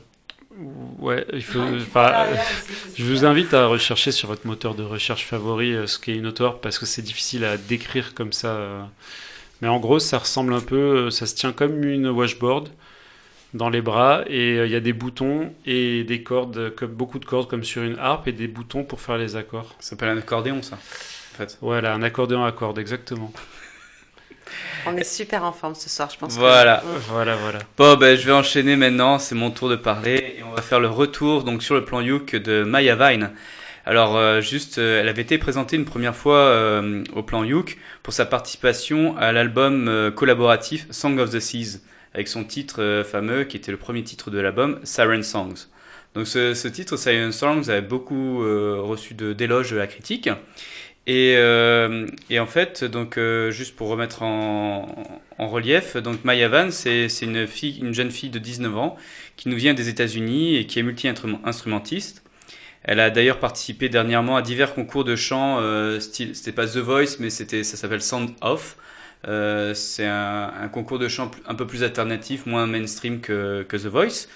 Ouais, 0.99 1.25
il 1.33 1.43
faut. 1.43 1.61
enfin, 1.61 2.11
euh, 2.13 2.35
je 2.97 3.03
vous 3.03 3.25
invite 3.25 3.53
à 3.53 3.67
rechercher 3.67 4.11
sur 4.11 4.27
votre 4.27 4.47
moteur 4.47 4.73
de 4.75 4.83
recherche 4.83 5.25
favori 5.25 5.73
euh, 5.73 5.85
ce 5.87 5.99
qu'est 5.99 6.15
une 6.15 6.25
auto-harpe 6.25 6.61
parce 6.61 6.79
que 6.79 6.85
c'est 6.87 7.03
difficile 7.03 7.45
à 7.45 7.57
décrire 7.57 8.13
comme 8.15 8.33
ça. 8.33 8.47
euh. 8.55 8.83
Mais 9.61 9.67
en 9.67 9.79
gros, 9.79 9.99
ça 9.99 10.17
ressemble 10.17 10.53
un 10.53 10.59
peu, 10.61 11.09
ça 11.11 11.25
se 11.25 11.35
tient 11.35 11.51
comme 11.51 11.83
une 11.83 12.07
washboard 12.07 12.69
dans 13.53 13.69
les 13.69 13.81
bras 13.81 14.23
et 14.27 14.57
euh, 14.57 14.65
il 14.65 14.71
y 14.71 14.75
a 14.75 14.79
des 14.79 14.93
boutons 14.93 15.53
et 15.65 16.03
des 16.03 16.23
cordes, 16.23 16.73
comme 16.75 16.91
beaucoup 16.91 17.19
de 17.19 17.25
cordes 17.25 17.47
comme 17.49 17.63
sur 17.63 17.83
une 17.83 17.97
harpe 17.99 18.27
et 18.27 18.31
des 18.33 18.47
boutons 18.47 18.83
pour 18.83 18.99
faire 19.01 19.17
les 19.17 19.35
accords. 19.35 19.75
Ça 19.79 19.91
s'appelle 19.91 20.09
un 20.09 20.17
accordéon, 20.17 20.61
ça. 20.63 20.75
En 20.75 21.37
fait. 21.37 21.57
Voilà, 21.61 21.93
un 21.93 22.01
accordéon 22.01 22.43
à 22.43 22.51
cordes, 22.51 22.79
exactement. 22.79 23.31
On 24.85 24.95
est 24.97 25.03
super 25.03 25.43
en 25.43 25.51
forme 25.51 25.75
ce 25.75 25.89
soir, 25.89 26.09
je 26.13 26.17
pense. 26.17 26.33
que- 26.35 26.39
Voilà. 26.39 26.83
Voilà, 27.09 27.35
voilà. 27.35 27.59
Bon, 27.77 27.95
ben, 27.95 28.17
je 28.17 28.25
vais 28.25 28.31
enchaîner 28.31 28.75
maintenant, 28.75 29.19
c'est 29.19 29.35
mon 29.35 29.51
tour 29.51 29.69
de 29.69 29.75
parler, 29.75 30.35
et 30.39 30.43
on 30.43 30.51
va 30.55 30.61
faire 30.61 30.79
le 30.79 30.87
retour 30.89 31.43
donc 31.43 31.63
sur 31.63 31.75
le 31.75 31.83
plan 31.85 32.01
Youk 32.01 32.35
de 32.35 32.63
Maya 32.63 32.95
Vine. 32.95 33.31
Alors, 33.85 34.17
euh, 34.17 34.41
juste, 34.41 34.79
euh, 34.79 34.99
elle 35.01 35.07
avait 35.07 35.21
été 35.21 35.37
présentée 35.37 35.77
une 35.77 35.85
première 35.85 36.15
fois 36.15 36.37
euh, 36.39 37.03
au 37.15 37.23
plan 37.23 37.43
Youk 37.45 37.77
pour 38.03 38.13
sa 38.13 38.25
participation 38.25 39.15
à 39.17 39.31
l'album 39.31 39.87
euh, 39.87 40.11
collaboratif 40.11 40.87
Song 40.91 41.17
of 41.19 41.29
the 41.29 41.39
Seas, 41.39 41.79
avec 42.13 42.27
son 42.27 42.43
titre 42.43 42.81
euh, 42.81 43.03
fameux 43.05 43.45
qui 43.45 43.55
était 43.55 43.71
le 43.71 43.77
premier 43.77 44.03
titre 44.03 44.29
de 44.29 44.39
l'album, 44.39 44.79
Siren 44.83 45.23
Songs. 45.23 45.67
Donc, 46.15 46.27
ce, 46.27 46.53
ce 46.53 46.67
titre, 46.67 46.97
Siren 46.97 47.31
Songs, 47.31 47.69
avait 47.69 47.81
beaucoup 47.81 48.43
euh, 48.43 48.77
reçu 48.81 49.13
de- 49.13 49.33
d'éloges 49.33 49.71
de 49.71 49.77
la 49.77 49.87
critique. 49.87 50.29
Et, 51.07 51.35
euh, 51.37 52.05
et 52.29 52.37
en 52.39 52.45
fait, 52.47 52.83
donc 52.83 53.17
euh, 53.17 53.49
juste 53.49 53.77
pour 53.77 53.87
remettre 53.87 54.23
en, 54.23 54.87
en 55.37 55.47
relief, 55.47 55.95
donc 55.95 56.25
Maya 56.25 56.49
Van, 56.49 56.69
c'est 56.69 57.07
une 57.21 57.47
une 57.81 57.93
jeune 57.93 58.11
fille 58.11 58.29
de 58.29 58.39
19 58.39 58.77
ans 58.77 58.97
qui 59.37 59.47
nous 59.47 59.55
vient 59.55 59.73
des 59.73 59.87
États-Unis 59.87 60.57
et 60.57 60.67
qui 60.67 60.79
est 60.79 60.83
multi-instrumentiste. 60.83 62.23
Elle 62.83 62.99
a 62.99 63.09
d'ailleurs 63.09 63.39
participé 63.39 63.89
dernièrement 63.89 64.35
à 64.35 64.41
divers 64.41 64.73
concours 64.73 65.05
de 65.05 65.15
chant, 65.15 65.59
euh, 65.61 65.99
c'était 66.01 66.51
pas 66.51 66.67
The 66.67 66.77
Voice, 66.77 67.17
mais 67.19 67.29
ça 67.29 67.45
s'appelle 67.63 68.01
Sound 68.01 68.31
Off. 68.41 68.75
Euh, 69.27 69.73
c'est 69.73 70.05
un, 70.05 70.53
un 70.61 70.67
concours 70.67 70.99
de 70.99 71.07
chant 71.07 71.31
un 71.47 71.55
peu 71.55 71.65
plus 71.65 71.83
alternatif, 71.83 72.45
moins 72.45 72.67
mainstream 72.67 73.21
que, 73.21 73.63
que 73.67 73.77
The 73.77 73.87
Voice, 73.87 74.27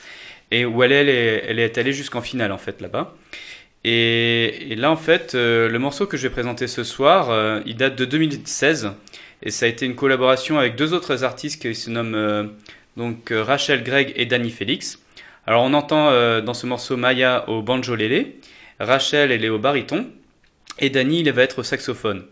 et 0.51 0.65
où 0.65 0.83
elle, 0.83 0.91
elle, 0.91 1.09
est, 1.09 1.45
elle 1.47 1.59
est 1.59 1.77
allée 1.77 1.93
jusqu'en 1.93 2.21
finale 2.21 2.51
en 2.51 2.57
fait 2.57 2.81
là-bas. 2.81 3.13
Et, 3.83 4.71
et 4.71 4.75
là, 4.75 4.91
en 4.91 4.95
fait, 4.95 5.33
euh, 5.33 5.67
le 5.67 5.79
morceau 5.79 6.05
que 6.05 6.17
je 6.17 6.23
vais 6.23 6.33
présenter 6.33 6.67
ce 6.67 6.83
soir, 6.83 7.29
euh, 7.31 7.61
il 7.65 7.75
date 7.75 7.95
de 7.95 8.05
2016. 8.05 8.91
Et 9.43 9.49
ça 9.49 9.65
a 9.65 9.69
été 9.69 9.85
une 9.85 9.95
collaboration 9.95 10.59
avec 10.59 10.75
deux 10.75 10.93
autres 10.93 11.23
artistes 11.23 11.61
qui 11.61 11.73
se 11.73 11.89
nomment 11.89 12.15
euh, 12.15 12.43
donc 12.97 13.31
euh, 13.31 13.43
Rachel 13.43 13.83
Gregg 13.83 14.13
et 14.15 14.25
Danny 14.25 14.49
Félix. 14.49 14.99
Alors 15.47 15.63
on 15.63 15.73
entend 15.73 16.09
euh, 16.09 16.41
dans 16.41 16.53
ce 16.53 16.67
morceau 16.67 16.97
Maya 16.97 17.49
au 17.49 17.61
banjo 17.61 17.95
lélé, 17.95 18.39
Rachel 18.79 19.31
elle 19.31 19.43
est 19.43 19.49
au 19.49 19.59
baryton 19.59 20.07
et 20.79 20.89
Danny 20.89 21.21
il 21.21 21.31
va 21.31 21.43
être 21.43 21.59
au 21.59 21.63
saxophone. 21.63 22.23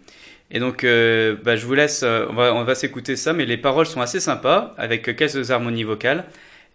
Et 0.52 0.60
donc 0.60 0.84
euh, 0.84 1.36
bah, 1.44 1.56
je 1.56 1.66
vous 1.66 1.76
laisse, 1.76 2.04
on 2.04 2.34
va, 2.34 2.54
on 2.54 2.64
va 2.64 2.76
s'écouter 2.76 3.16
ça, 3.16 3.34
mais 3.34 3.46
les 3.46 3.58
paroles 3.58 3.86
sont 3.86 4.02
assez 4.02 4.20
sympas 4.20 4.74
avec 4.78 5.04
quelques 5.04 5.52
harmonies 5.52 5.84
vocales. 5.84 6.26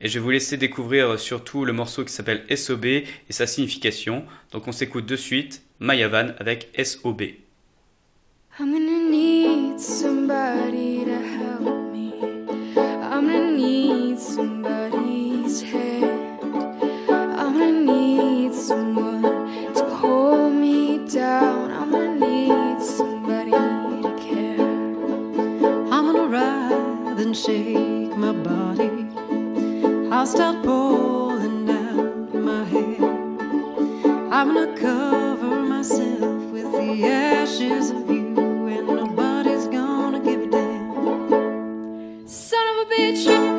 Et 0.01 0.09
je 0.09 0.19
vais 0.19 0.23
vous 0.25 0.31
laisser 0.31 0.57
découvrir 0.57 1.11
euh, 1.11 1.17
surtout 1.17 1.65
le 1.65 1.73
morceau 1.73 2.05
qui 2.05 2.13
s'appelle 2.13 2.45
SOB 2.55 2.85
et 2.85 3.07
sa 3.31 3.47
signification. 3.47 4.25
Donc 4.53 4.69
on 4.69 4.73
s'écoute 4.73 5.07
de 5.07 5.17
suite 5.17 5.63
Maya 5.79 6.09
Van 6.09 6.29
avec 6.39 6.69
SOB. 6.83 7.23
I'm 8.57 8.71
gonna 8.71 9.11
need 9.11 9.81
somebody 9.81 11.05
to 11.05 11.11
help 11.11 11.93
me. 11.93 12.13
I'm 12.77 13.27
gonna 13.27 13.51
need 13.51 14.17
somebody's 14.17 15.61
hand. 15.63 16.39
I'm 17.11 17.59
gonna 17.59 17.73
need 17.73 18.55
someone 18.55 19.23
to 19.75 19.85
hold 19.97 20.53
me 20.55 20.99
down. 21.09 21.73
I'm 21.73 21.91
gonna 21.91 22.15
need 22.15 22.81
somebody 22.81 23.51
to 23.51 24.15
care. 24.23 24.61
I'm 25.91 26.13
gonna 26.13 26.29
rise 26.29 27.21
and 27.21 27.37
shake 27.37 28.17
my 28.17 28.33
body. 28.33 28.94
I'll 30.25 30.31
start 30.31 30.65
pulling 30.65 31.69
out 31.69 32.35
my 32.35 32.65
hair. 32.65 32.97
I'm 34.33 34.55
gonna 34.55 34.75
cover 34.75 35.63
myself 35.63 36.51
with 36.51 36.73
the 36.73 37.05
ashes 37.05 37.91
of 37.91 38.11
you, 38.11 38.35
and 38.69 38.87
nobody's 38.87 39.67
gonna 39.67 40.21
give 40.21 40.41
a 40.41 40.47
damn. 40.47 42.27
Son 42.27 42.67
of 42.69 42.87
a 42.87 42.91
bitch, 42.91 43.54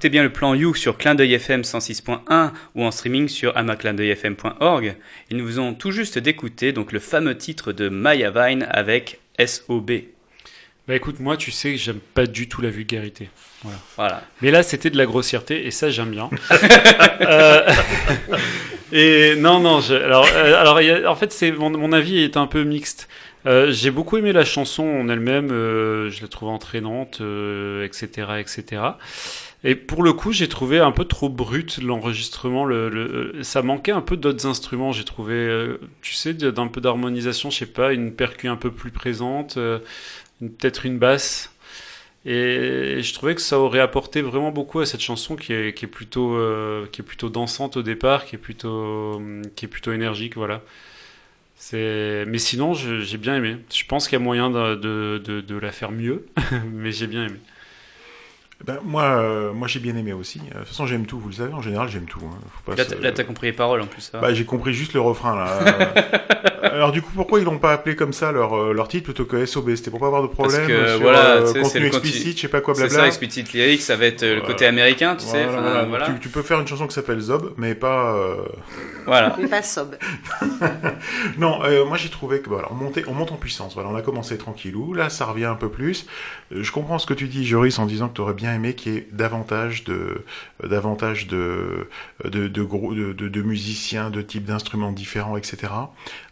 écoutez 0.00 0.08
bien 0.08 0.22
le 0.22 0.32
plan 0.32 0.54
You 0.54 0.74
sur 0.74 0.96
Clin 0.96 1.14
d'œil 1.14 1.34
FM 1.34 1.60
106.1 1.60 2.52
ou 2.74 2.84
en 2.86 2.90
streaming 2.90 3.28
sur 3.28 3.54
amaclindeuilfm.org. 3.58 4.96
Et 5.30 5.34
nous 5.34 5.44
venons 5.44 5.74
tout 5.74 5.90
juste 5.90 6.18
d'écouter 6.18 6.72
donc 6.72 6.92
le 6.92 7.00
fameux 7.00 7.36
titre 7.36 7.72
de 7.74 7.90
Maya 7.90 8.30
Vine 8.30 8.66
avec 8.70 9.20
SOB. 9.38 9.90
Bah 10.88 10.94
écoute, 10.96 11.20
moi, 11.20 11.36
tu 11.36 11.50
sais 11.50 11.72
que 11.72 11.76
j'aime 11.76 11.98
pas 12.14 12.24
du 12.24 12.48
tout 12.48 12.62
la 12.62 12.70
vulgarité. 12.70 13.28
Voilà. 13.62 13.78
Voilà. 13.98 14.22
Mais 14.40 14.50
là, 14.50 14.62
c'était 14.62 14.88
de 14.88 14.96
la 14.96 15.04
grossièreté 15.04 15.66
et 15.66 15.70
ça, 15.70 15.90
j'aime 15.90 16.12
bien. 16.12 16.30
Euh, 17.22 17.70
et 18.92 19.34
non, 19.36 19.60
non. 19.60 19.80
je- 19.82 19.92
alors, 19.94 20.26
euh, 20.34 20.58
alors, 20.58 20.78
a- 20.78 21.10
en 21.10 21.14
fait, 21.14 21.30
c'est 21.30 21.52
mon, 21.52 21.68
mon 21.68 21.92
avis 21.92 22.22
est 22.24 22.38
un 22.38 22.46
peu 22.46 22.64
mixte. 22.64 23.08
Euh, 23.46 23.70
J'ai 23.70 23.90
beaucoup 23.90 24.16
aimé 24.16 24.32
la 24.32 24.46
chanson 24.46 24.82
en 24.82 25.08
elle-même. 25.10 25.50
euh, 25.52 26.10
je 26.10 26.22
la 26.22 26.28
trouve 26.28 26.48
entraînante, 26.48 27.20
etc., 27.84 28.06
etc. 28.40 28.82
Et 29.62 29.74
pour 29.74 30.02
le 30.02 30.12
coup, 30.14 30.32
j'ai 30.32 30.48
trouvé 30.48 30.78
un 30.78 30.90
peu 30.90 31.04
trop 31.04 31.28
brut 31.28 31.78
l'enregistrement. 31.82 32.64
Le, 32.64 32.88
le- 32.88 33.42
ça 33.42 33.60
manquait 33.62 33.92
un 33.92 34.00
peu 34.00 34.16
d'autres 34.16 34.46
instruments. 34.46 34.92
J'ai 34.92 35.04
trouvé, 35.04 35.34
euh, 35.34 35.78
tu 36.00 36.14
sais, 36.14 36.32
d'un 36.32 36.66
peu 36.68 36.80
d'harmonisation. 36.80 37.50
Je 37.50 37.58
sais 37.58 37.66
pas, 37.66 37.92
une 37.92 38.12
percu 38.14 38.48
un 38.48 38.56
peu 38.56 38.70
plus 38.70 38.90
présente, 38.90 39.58
euh, 39.58 39.78
peut-être 40.40 40.86
une 40.86 40.98
basse. 40.98 41.52
Et 42.26 43.00
je 43.02 43.14
trouvais 43.14 43.34
que 43.34 43.40
ça 43.42 43.58
aurait 43.60 43.80
apporté 43.80 44.22
vraiment 44.22 44.52
beaucoup 44.52 44.80
à 44.80 44.86
cette 44.86 45.00
chanson 45.02 45.36
qui 45.36 45.52
est, 45.54 45.86
plutôt 45.88 46.34
euh, 46.36 46.86
qui 46.92 47.02
est 47.02 47.04
plutôt 47.04 47.30
dansante 47.30 47.76
au 47.78 47.82
départ, 47.82 48.26
qui 48.26 48.36
est 48.36 48.38
plutôt 48.38 49.14
hum, 49.16 49.42
qui 49.56 49.66
est 49.66 49.68
plutôt 49.68 49.92
énergique, 49.92 50.36
voilà. 50.36 50.62
Mais 51.72 52.38
sinon 52.38 52.74
j'ai 52.74 53.18
bien 53.18 53.36
aimé. 53.36 53.56
Je 53.72 53.84
pense 53.84 54.08
qu'il 54.08 54.18
y 54.18 54.22
a 54.22 54.24
moyen 54.24 54.50
de 54.50 55.58
la 55.60 55.72
faire 55.72 55.90
mieux, 55.92 56.26
mais 56.72 56.92
j'ai 56.92 57.06
bien 57.06 57.26
aimé. 57.26 57.38
Ben, 58.64 58.78
moi, 58.84 59.02
euh, 59.04 59.52
moi 59.54 59.68
j'ai 59.68 59.80
bien 59.80 59.96
aimé 59.96 60.12
aussi. 60.12 60.38
De 60.40 60.44
toute 60.52 60.66
façon, 60.66 60.86
j'aime 60.86 61.06
tout, 61.06 61.18
vous 61.18 61.28
le 61.28 61.34
savez, 61.34 61.52
en 61.54 61.62
général, 61.62 61.88
j'aime 61.88 62.04
tout. 62.04 62.20
hein. 62.24 62.36
Faut 62.64 62.70
pas 62.72 62.76
Là, 62.76 62.84
se- 62.84 62.94
t'as- 62.94 63.24
compris 63.24 63.46
les 63.48 63.52
paroles 63.54 63.80
en 63.80 63.86
plus. 63.86 64.10
Bah, 64.12 64.34
j'ai 64.34 64.44
compris 64.44 64.74
juste 64.74 64.92
le 64.92 65.00
refrain 65.00 65.34
là. 65.36 65.58
Alors 66.62 66.92
du 66.92 67.00
coup, 67.02 67.10
pourquoi 67.14 67.38
ils 67.40 67.44
l'ont 67.44 67.58
pas 67.58 67.72
appelé 67.72 67.96
comme 67.96 68.12
ça 68.12 68.32
leur, 68.32 68.54
euh, 68.54 68.72
leur 68.72 68.88
titre 68.88 69.04
plutôt 69.04 69.24
que 69.24 69.44
SOB 69.46 69.74
C'était 69.76 69.90
pour 69.90 70.00
pas 70.00 70.06
avoir 70.06 70.22
de 70.22 70.26
problème 70.28 70.66
que, 70.66 70.88
sur 70.88 71.00
voilà, 71.00 71.36
euh, 71.36 71.46
c'est 71.46 71.60
contenu 71.62 71.80
le 71.80 71.86
explicite, 71.88 72.36
je 72.36 72.42
sais 72.42 72.48
pas 72.48 72.60
quoi, 72.60 72.74
C'est 72.74 72.82
blabla. 72.82 72.98
ça, 73.00 73.06
Explicit 73.06 73.52
Lyrics, 73.52 73.80
ça 73.82 73.96
va 73.96 74.06
être 74.06 74.22
euh, 74.22 74.34
le 74.36 74.40
côté 74.42 74.66
américain, 74.66 75.16
tu 75.16 75.24
sais. 75.26 75.44
Voilà, 75.44 75.52
enfin, 75.52 75.60
voilà. 75.70 75.84
voilà. 75.84 76.06
Tu, 76.06 76.18
tu 76.20 76.28
peux 76.28 76.42
faire 76.42 76.60
une 76.60 76.66
chanson 76.66 76.86
qui 76.86 76.94
s'appelle 76.94 77.20
Zob, 77.20 77.54
mais 77.56 77.74
pas. 77.74 78.14
euh, 78.14 78.36
Voilà. 79.06 79.36
Mais 79.40 79.48
pas 79.48 79.62
sob. 79.62 79.96
Non, 81.38 81.62
euh, 81.64 81.84
moi 81.84 81.96
j'ai 81.96 82.08
trouvé 82.08 82.40
que 82.40 82.48
voilà, 82.48 82.68
on, 82.70 82.74
montait, 82.74 83.04
on 83.06 83.14
monte 83.14 83.32
en 83.32 83.36
puissance. 83.36 83.74
Voilà, 83.74 83.88
on 83.88 83.94
a 83.96 84.02
commencé 84.02 84.36
tranquillou. 84.38 84.92
Là, 84.94 85.08
ça 85.10 85.24
revient 85.24 85.44
un 85.46 85.54
peu 85.54 85.68
plus. 85.68 86.06
Je 86.50 86.70
comprends 86.72 86.98
ce 86.98 87.06
que 87.06 87.14
tu 87.14 87.26
dis, 87.28 87.46
Joris, 87.46 87.78
en 87.78 87.86
disant 87.86 88.08
que 88.08 88.14
tu 88.14 88.20
aurais 88.20 88.34
bien 88.34 88.54
aimé 88.54 88.74
qu'il 88.74 88.92
y 88.94 88.96
ait 88.98 89.08
davantage 89.12 89.84
de, 89.84 90.22
davantage 90.64 91.26
de, 91.26 91.88
de, 92.24 92.48
de, 92.48 92.62
gros- 92.62 92.94
de, 92.94 93.12
de- 93.12 93.28
de 93.28 93.42
musiciens, 93.42 94.10
de 94.10 94.22
types 94.22 94.44
d'instruments 94.44 94.92
différents, 94.92 95.36
etc. 95.36 95.58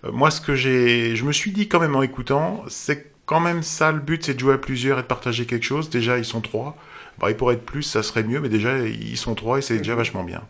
Euh, 0.04 0.10
moi, 0.18 0.32
ce 0.32 0.40
que 0.40 0.56
j'ai, 0.56 1.14
je 1.14 1.24
me 1.24 1.30
suis 1.30 1.52
dit 1.52 1.68
quand 1.68 1.78
même 1.78 1.94
en 1.94 2.02
écoutant, 2.02 2.64
c'est 2.66 3.12
quand 3.24 3.38
même 3.38 3.62
ça 3.62 3.92
le 3.92 4.00
but, 4.00 4.24
c'est 4.24 4.34
de 4.34 4.40
jouer 4.40 4.54
à 4.54 4.58
plusieurs 4.58 4.98
et 4.98 5.02
de 5.02 5.06
partager 5.06 5.46
quelque 5.46 5.64
chose. 5.64 5.90
Déjà, 5.90 6.18
ils 6.18 6.24
sont 6.24 6.40
trois. 6.40 6.76
Bah, 7.20 7.30
il 7.30 7.36
pourrait 7.36 7.54
être 7.54 7.64
plus, 7.64 7.84
ça 7.84 8.02
serait 8.02 8.24
mieux, 8.24 8.40
mais 8.40 8.48
déjà, 8.48 8.80
ils 8.80 9.16
sont 9.16 9.36
trois 9.36 9.58
et 9.58 9.62
c'est 9.62 9.78
déjà 9.78 9.94
vachement 9.94 10.24
bien. 10.24 10.42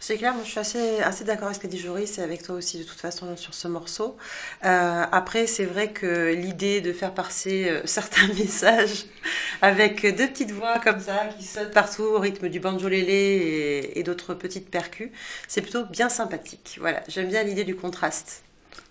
C'est 0.00 0.18
clair, 0.18 0.34
moi 0.34 0.44
je 0.44 0.50
suis 0.50 0.60
assez, 0.60 1.00
assez 1.00 1.24
d'accord 1.24 1.46
avec 1.46 1.56
ce 1.56 1.60
que 1.62 1.66
dit 1.66 1.78
Joris 1.78 2.18
et 2.18 2.22
avec 2.22 2.42
toi 2.42 2.56
aussi 2.56 2.78
de 2.78 2.82
toute 2.84 3.00
façon 3.00 3.36
sur 3.38 3.54
ce 3.54 3.68
morceau. 3.68 4.18
Euh, 4.64 5.04
après, 5.10 5.46
c'est 5.46 5.64
vrai 5.64 5.92
que 5.92 6.34
l'idée 6.34 6.82
de 6.82 6.92
faire 6.92 7.14
passer 7.14 7.70
euh, 7.70 7.80
certains 7.86 8.26
messages 8.28 9.06
avec 9.62 10.02
deux 10.02 10.28
petites 10.28 10.50
voix 10.50 10.78
comme 10.78 11.00
ça 11.00 11.28
qui 11.38 11.44
sautent 11.44 11.72
partout 11.72 12.02
au 12.02 12.18
rythme 12.18 12.50
du 12.50 12.60
banjolélé 12.60 13.12
et, 13.14 13.98
et 13.98 14.02
d'autres 14.02 14.34
petites 14.34 14.70
percus, 14.70 15.10
c'est 15.48 15.62
plutôt 15.62 15.86
bien 15.86 16.10
sympathique. 16.10 16.76
Voilà, 16.80 17.02
j'aime 17.08 17.28
bien 17.28 17.42
l'idée 17.42 17.64
du 17.64 17.74
contraste. 17.74 18.43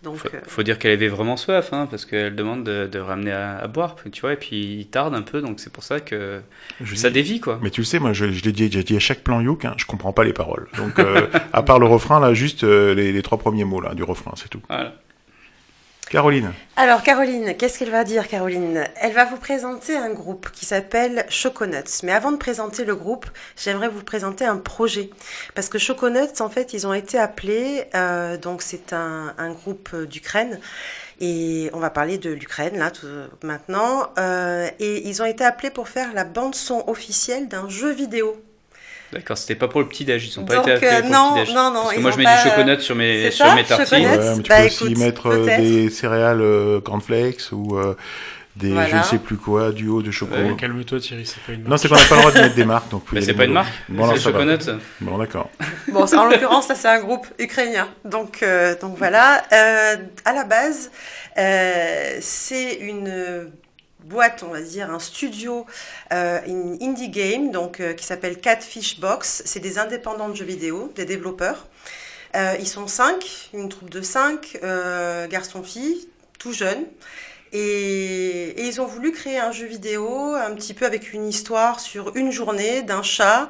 Donc, 0.03 0.17
Faut, 0.17 0.27
euh, 0.33 0.39
faut 0.47 0.63
dire 0.63 0.79
qu'elle 0.79 0.91
avait 0.91 1.07
vraiment 1.07 1.37
soif, 1.37 1.71
hein, 1.71 1.87
parce 1.89 2.05
qu'elle 2.05 2.35
demande 2.35 2.63
de, 2.65 2.87
de 2.87 2.99
ramener 2.99 3.31
à, 3.31 3.57
à 3.57 3.67
boire, 3.67 3.95
tu 4.11 4.21
vois, 4.21 4.33
et 4.33 4.35
puis 4.37 4.79
il 4.79 4.87
tarde 4.87 5.15
un 5.15 5.21
peu, 5.21 5.41
donc 5.41 5.59
c'est 5.61 5.71
pour 5.71 5.83
ça 5.83 5.99
que 6.01 6.41
Je 6.81 6.95
ça 6.95 7.09
dis- 7.09 7.13
dévie, 7.15 7.39
quoi. 7.39 7.59
Mais 7.61 7.69
tu 7.69 7.81
le 7.81 7.85
sais, 7.85 7.99
moi, 7.99 8.11
je, 8.13 8.31
je 8.31 8.43
l'ai 8.43 8.51
dit, 8.51 8.95
à 8.95 8.99
chaque 8.99 9.21
plan 9.23 9.39
Youk, 9.39 9.63
hein, 9.65 9.75
je 9.77 9.85
comprends 9.85 10.11
pas 10.11 10.23
les 10.25 10.33
paroles. 10.33 10.67
Donc, 10.77 10.99
euh, 10.99 11.27
à 11.53 11.63
part 11.63 11.79
le 11.79 11.85
refrain, 11.87 12.19
là, 12.19 12.33
juste 12.33 12.63
euh, 12.65 12.93
les, 12.93 13.11
les 13.13 13.21
trois 13.21 13.37
premiers 13.37 13.63
mots 13.63 13.79
là 13.81 13.93
du 13.93 14.03
refrain, 14.03 14.33
c'est 14.35 14.49
tout. 14.49 14.61
Voilà. 14.67 14.93
Caroline, 16.13 16.53
Alors 16.75 17.01
Caroline, 17.01 17.57
qu'est-ce 17.57 17.79
qu'elle 17.79 17.89
va 17.89 18.03
dire 18.03 18.27
Caroline? 18.27 18.83
Elle 19.01 19.13
va 19.13 19.25
vous 19.25 19.37
présenter 19.37 19.97
un 19.97 20.11
groupe 20.11 20.51
qui 20.51 20.63
s'appelle 20.63 21.25
Choconuts. 21.27 22.03
Mais 22.03 22.11
avant 22.11 22.31
de 22.31 22.37
présenter 22.37 22.85
le 22.85 22.95
groupe, 22.95 23.25
j'aimerais 23.57 23.89
vous 23.89 24.03
présenter 24.03 24.45
un 24.45 24.57
projet. 24.57 25.09
Parce 25.55 25.69
que 25.69 25.79
Choconuts, 25.79 26.39
en 26.39 26.49
fait, 26.51 26.73
ils 26.73 26.85
ont 26.85 26.93
été 26.93 27.17
appelés, 27.17 27.85
euh, 27.95 28.37
donc 28.37 28.61
c'est 28.61 28.93
un, 28.93 29.33
un 29.39 29.49
groupe 29.53 29.89
euh, 29.95 30.05
d'Ukraine. 30.05 30.59
Et 31.19 31.71
on 31.73 31.79
va 31.79 31.89
parler 31.89 32.19
de 32.19 32.29
l'Ukraine 32.29 32.77
là 32.77 32.91
tout, 32.91 33.07
maintenant. 33.41 34.11
Euh, 34.19 34.69
et 34.77 35.09
ils 35.09 35.19
ont 35.23 35.25
été 35.25 35.43
appelés 35.43 35.71
pour 35.71 35.89
faire 35.89 36.13
la 36.13 36.25
bande 36.25 36.53
son 36.53 36.83
officielle 36.85 37.47
d'un 37.47 37.67
jeu 37.69 37.91
vidéo. 37.91 38.39
D'accord, 39.13 39.37
c'était 39.37 39.55
pas 39.55 39.67
pour 39.67 39.79
le 39.81 39.87
petit 39.87 40.05
déj, 40.05 40.25
ils 40.25 40.31
sont 40.31 40.43
pas 40.43 40.57
été 40.57 40.71
appelés 40.71 40.87
euh, 40.91 41.01
pour 41.01 41.09
non, 41.11 41.35
le 41.35 41.41
petit 41.41 41.45
déj. 41.47 41.55
non, 41.55 41.71
non, 41.71 41.81
Parce 41.83 41.93
que 41.95 41.99
moi 41.99 42.11
je 42.11 42.17
mets 42.17 42.23
pas, 42.23 42.43
du 42.43 42.49
chocolat 42.49 42.79
sur 42.79 42.95
mes, 42.95 43.31
sur 43.31 43.45
ça, 43.45 43.55
mes 43.55 43.63
tartines. 43.63 43.85
chocolat. 43.85 44.17
Ouais, 44.17 44.35
mais 44.37 44.41
tu 44.43 44.49
Bah, 44.49 44.57
peux 44.59 44.65
aussi 44.65 44.83
écoute, 44.85 44.97
mettre 44.97 45.27
euh, 45.27 45.45
des 45.57 45.89
céréales 45.89 46.41
euh, 46.41 46.81
cornflakes 46.81 47.51
ou 47.51 47.77
euh, 47.77 47.95
des 48.55 48.69
je 48.69 48.95
ne 48.97 49.01
sais 49.03 49.17
plus 49.17 49.37
quoi, 49.37 49.71
du 49.71 49.87
haut 49.87 50.01
de 50.03 50.11
chocolat. 50.11 50.41
Euh, 50.41 50.53
Calme-toi 50.55 50.99
Thierry, 50.99 51.25
c'est 51.25 51.41
pas 51.41 51.53
une 51.53 51.63
Non, 51.63 51.75
c'est 51.77 51.87
qu'on 51.87 51.95
n'a 51.95 52.03
pas 52.05 52.15
le 52.15 52.21
droit 52.21 52.31
de 52.33 52.39
mettre 52.39 52.55
des 52.55 52.65
marques. 52.65 52.89
Donc 52.91 53.03
Mais 53.11 53.21
c'est 53.21 53.33
pas 53.33 53.45
une 53.45 53.53
marque, 53.53 53.71
Bon, 53.89 54.11
c'est. 54.15 54.21
Choconuts. 54.21 54.79
Bon, 55.01 55.17
d'accord. 55.17 55.49
Bon, 55.91 56.05
en 56.05 56.25
l'occurrence, 56.25 56.67
ça 56.67 56.75
c'est 56.75 56.87
un 56.87 56.99
groupe 56.99 57.25
ukrainien. 57.39 57.87
Donc, 58.05 58.41
euh, 58.43 58.75
donc 58.79 58.97
voilà. 58.97 59.43
Euh, 59.51 59.95
à 60.25 60.33
la 60.33 60.43
base, 60.43 60.91
euh, 61.37 62.17
c'est 62.21 62.75
une 62.75 63.51
boîte, 64.03 64.43
on 64.43 64.51
va 64.51 64.61
dire, 64.61 64.91
un 64.91 64.99
studio, 64.99 65.65
euh, 66.11 66.39
indie 66.81 67.09
game, 67.09 67.51
donc 67.51 67.79
euh, 67.79 67.93
qui 67.93 68.05
s'appelle 68.05 68.39
Catfish 68.39 68.99
Box. 68.99 69.43
C'est 69.45 69.59
des 69.59 69.79
indépendants 69.79 70.29
de 70.29 70.35
jeux 70.35 70.45
vidéo, 70.45 70.91
des 70.95 71.05
développeurs. 71.05 71.67
Euh, 72.35 72.55
ils 72.59 72.67
sont 72.67 72.87
cinq, 72.87 73.49
une 73.53 73.69
troupe 73.69 73.89
de 73.89 74.01
cinq, 74.01 74.57
euh, 74.63 75.27
garçons-filles, 75.27 76.07
tout 76.39 76.53
jeunes. 76.53 76.85
Et, 77.51 78.65
ils 78.65 78.81
ont 78.81 78.87
voulu 78.87 79.11
créer 79.11 79.37
un 79.37 79.51
jeu 79.51 79.67
vidéo 79.67 80.33
un 80.33 80.51
petit 80.55 80.73
peu 80.73 80.85
avec 80.85 81.13
une 81.13 81.27
histoire 81.27 81.79
sur 81.79 82.15
une 82.15 82.31
journée 82.31 82.81
d'un 82.81 83.03
chat 83.03 83.47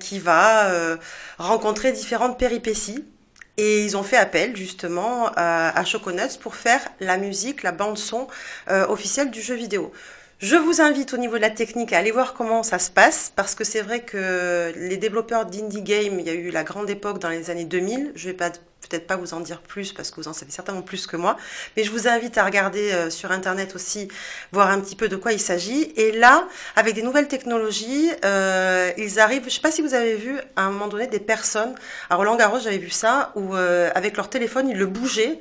qui 0.00 0.18
va 0.18 0.96
rencontrer 1.36 1.92
différentes 1.92 2.38
péripéties. 2.38 3.04
Et 3.62 3.84
ils 3.84 3.94
ont 3.94 4.02
fait 4.02 4.16
appel 4.16 4.56
justement 4.56 5.30
à, 5.36 5.84
Choconuts 5.84 6.38
pour 6.40 6.54
faire 6.54 6.80
la 6.98 7.18
musique, 7.18 7.62
la 7.62 7.72
bande 7.72 7.98
son 7.98 8.26
euh, 8.70 8.86
officielle 8.86 9.30
du 9.30 9.42
jeu 9.42 9.54
vidéo. 9.54 9.92
Je 10.40 10.56
vous 10.56 10.80
invite 10.80 11.12
au 11.12 11.18
niveau 11.18 11.36
de 11.36 11.42
la 11.42 11.50
technique 11.50 11.92
à 11.92 11.98
aller 11.98 12.12
voir 12.12 12.32
comment 12.32 12.62
ça 12.62 12.78
se 12.78 12.90
passe 12.90 13.30
parce 13.36 13.54
que 13.54 13.62
c'est 13.62 13.82
vrai 13.82 14.00
que 14.00 14.72
les 14.74 14.96
développeurs 14.96 15.44
d'indie 15.44 15.82
game, 15.82 16.18
il 16.18 16.26
y 16.26 16.30
a 16.30 16.32
eu 16.32 16.50
la 16.50 16.64
grande 16.64 16.88
époque 16.88 17.18
dans 17.18 17.28
les 17.28 17.50
années 17.50 17.66
2000. 17.66 18.12
Je 18.14 18.30
vais 18.30 18.34
pas 18.34 18.48
peut-être 18.48 19.06
pas 19.06 19.16
vous 19.16 19.34
en 19.34 19.40
dire 19.40 19.60
plus 19.60 19.92
parce 19.92 20.10
que 20.10 20.16
vous 20.16 20.28
en 20.28 20.32
savez 20.32 20.50
certainement 20.50 20.80
plus 20.80 21.06
que 21.06 21.18
moi, 21.18 21.36
mais 21.76 21.84
je 21.84 21.90
vous 21.90 22.08
invite 22.08 22.38
à 22.38 22.46
regarder 22.46 22.90
euh, 22.90 23.10
sur 23.10 23.32
internet 23.32 23.74
aussi, 23.74 24.08
voir 24.50 24.70
un 24.70 24.80
petit 24.80 24.96
peu 24.96 25.08
de 25.08 25.16
quoi 25.16 25.34
il 25.34 25.40
s'agit. 25.40 25.92
Et 25.96 26.12
là, 26.12 26.48
avec 26.74 26.94
des 26.94 27.02
nouvelles 27.02 27.28
technologies, 27.28 28.10
euh, 28.24 28.92
ils 28.96 29.20
arrivent. 29.20 29.44
Je 29.44 29.50
sais 29.50 29.60
pas 29.60 29.70
si 29.70 29.82
vous 29.82 29.92
avez 29.92 30.14
vu 30.16 30.38
à 30.56 30.62
un 30.62 30.70
moment 30.70 30.88
donné 30.88 31.06
des 31.06 31.20
personnes 31.20 31.74
à 32.08 32.16
Roland 32.16 32.36
Garros, 32.36 32.60
j'avais 32.60 32.78
vu 32.78 32.88
ça 32.88 33.32
où 33.34 33.54
euh, 33.54 33.90
avec 33.94 34.16
leur 34.16 34.30
téléphone 34.30 34.70
ils 34.70 34.78
le 34.78 34.86
bougeaient. 34.86 35.38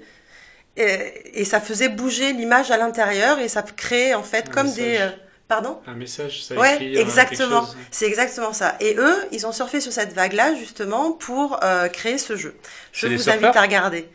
Et, 0.78 1.42
et 1.42 1.46
ça 1.46 1.60
faisait 1.60 1.90
bouger 1.90 2.32
l'image 2.34 2.72
à 2.72 2.78
l'intérieur 2.78 3.40
et 3.40 3.50
ça 3.50 3.62
créait 3.64 4.14
en 4.14 4.24
fait 4.24 4.48
Un 4.50 4.52
comme 4.52 4.68
message. 4.68 4.84
des 4.84 4.98
euh, 4.98 5.10
pardon? 5.48 5.80
Un 5.88 5.94
message, 5.96 6.44
ça 6.44 6.56
Ouais, 6.56 6.76
écrit, 6.76 6.96
euh, 6.98 7.02
exactement. 7.02 7.68
C'est 7.92 8.06
exactement 8.06 8.54
ça. 8.54 8.76
Et 8.80 8.96
eux, 8.98 9.16
ils 9.32 9.46
ont 9.46 9.52
surfé 9.52 9.82
sur 9.82 9.92
cette 9.92 10.14
vague-là 10.14 10.56
justement 10.56 11.12
pour 11.12 11.60
euh, 11.64 11.88
créer 11.90 12.18
ce 12.18 12.36
jeu. 12.38 12.56
Je 12.94 13.08
vous 13.08 13.30
invite 13.30 13.56
à 13.56 13.62
regarder. 13.62 14.08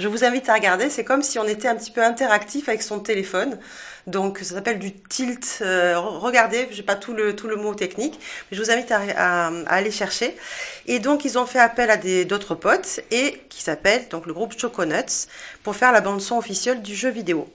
Je 0.00 0.08
vous 0.08 0.24
invite 0.24 0.48
à 0.48 0.54
regarder. 0.54 0.88
C'est 0.88 1.04
comme 1.04 1.22
si 1.22 1.38
on 1.38 1.44
était 1.46 1.68
un 1.68 1.76
petit 1.76 1.90
peu 1.90 2.02
interactif 2.02 2.70
avec 2.70 2.80
son 2.80 3.00
téléphone. 3.00 3.58
Donc 4.06 4.38
ça 4.38 4.54
s'appelle 4.54 4.78
du 4.78 4.94
tilt. 4.94 5.58
Euh, 5.60 5.94
re- 5.96 6.18
regardez, 6.18 6.66
j'ai 6.70 6.82
pas 6.82 6.96
tout 6.96 7.12
le 7.12 7.36
tout 7.36 7.48
le 7.48 7.56
mot 7.56 7.74
technique, 7.74 8.18
mais 8.50 8.56
je 8.56 8.62
vous 8.62 8.70
invite 8.70 8.90
à, 8.92 9.00
à- 9.16 9.48
à 9.48 9.74
aller 9.74 9.90
chercher. 9.90 10.34
Et 10.86 11.00
donc 11.00 11.26
ils 11.26 11.38
ont 11.38 11.44
fait 11.44 11.58
appel 11.60 11.90
à 11.90 11.98
d'autres 12.24 12.54
potes 12.54 13.00
et 13.10 13.42
qui 13.50 13.62
s'appelle 13.62 14.08
donc 14.08 14.24
le 14.26 14.32
groupe 14.32 14.58
Choconuts 14.58 15.26
pour 15.62 15.76
faire 15.76 15.92
la 15.92 16.00
bande 16.00 16.22
son 16.22 16.38
officielle 16.38 16.80
du 16.80 16.94
jeu 16.96 17.10
vidéo. 17.10 17.46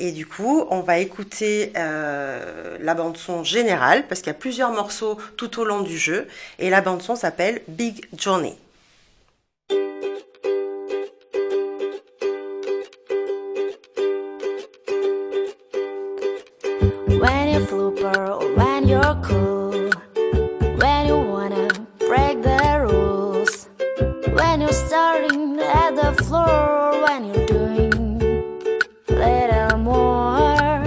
Et 0.00 0.10
du 0.10 0.26
coup, 0.26 0.66
on 0.70 0.80
va 0.80 0.98
écouter 0.98 1.72
euh, 1.76 2.76
la 2.80 2.94
bande 2.94 3.16
son 3.16 3.44
générale 3.44 4.04
parce 4.08 4.20
qu'il 4.20 4.32
y 4.32 4.36
a 4.36 4.38
plusieurs 4.38 4.72
morceaux 4.72 5.16
tout 5.36 5.60
au 5.60 5.64
long 5.64 5.82
du 5.82 5.96
jeu 5.96 6.26
et 6.58 6.70
la 6.70 6.80
bande 6.80 7.02
son 7.02 7.14
s'appelle 7.14 7.62
Big 7.68 8.04
Journey. 8.18 8.56
Floor. 26.44 27.02
When 27.02 27.24
you're 27.26 27.46
doing 27.46 27.92
little 29.08 29.78
more. 29.78 30.82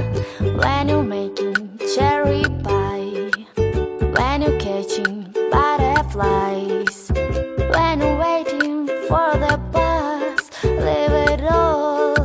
When 0.61 0.89
you're 0.89 1.03
making 1.03 1.79
cherry 1.95 2.43
pie. 2.63 3.31
When 4.15 4.41
you're 4.41 4.59
catching 4.59 5.33
butterflies. 5.51 7.11
When 7.73 7.99
you're 8.01 8.19
waiting 8.19 8.87
for 9.07 9.29
the 9.45 9.59
bus. 9.71 10.49
Leave 10.63 11.15
it 11.31 11.41
all 11.43 12.15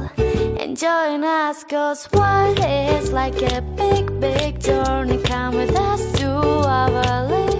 and 0.60 0.76
join 0.76 1.24
us 1.24 1.64
cause 1.64 2.06
one 2.12 2.56
is 2.62 3.12
like 3.12 3.40
a 3.42 3.60
big 3.76 4.20
big 4.20 4.60
journey 4.60 5.18
come 5.22 5.56
with 5.56 5.76
us 5.76 6.12
to 6.18 6.28
our 6.28 7.26
little 7.26 7.51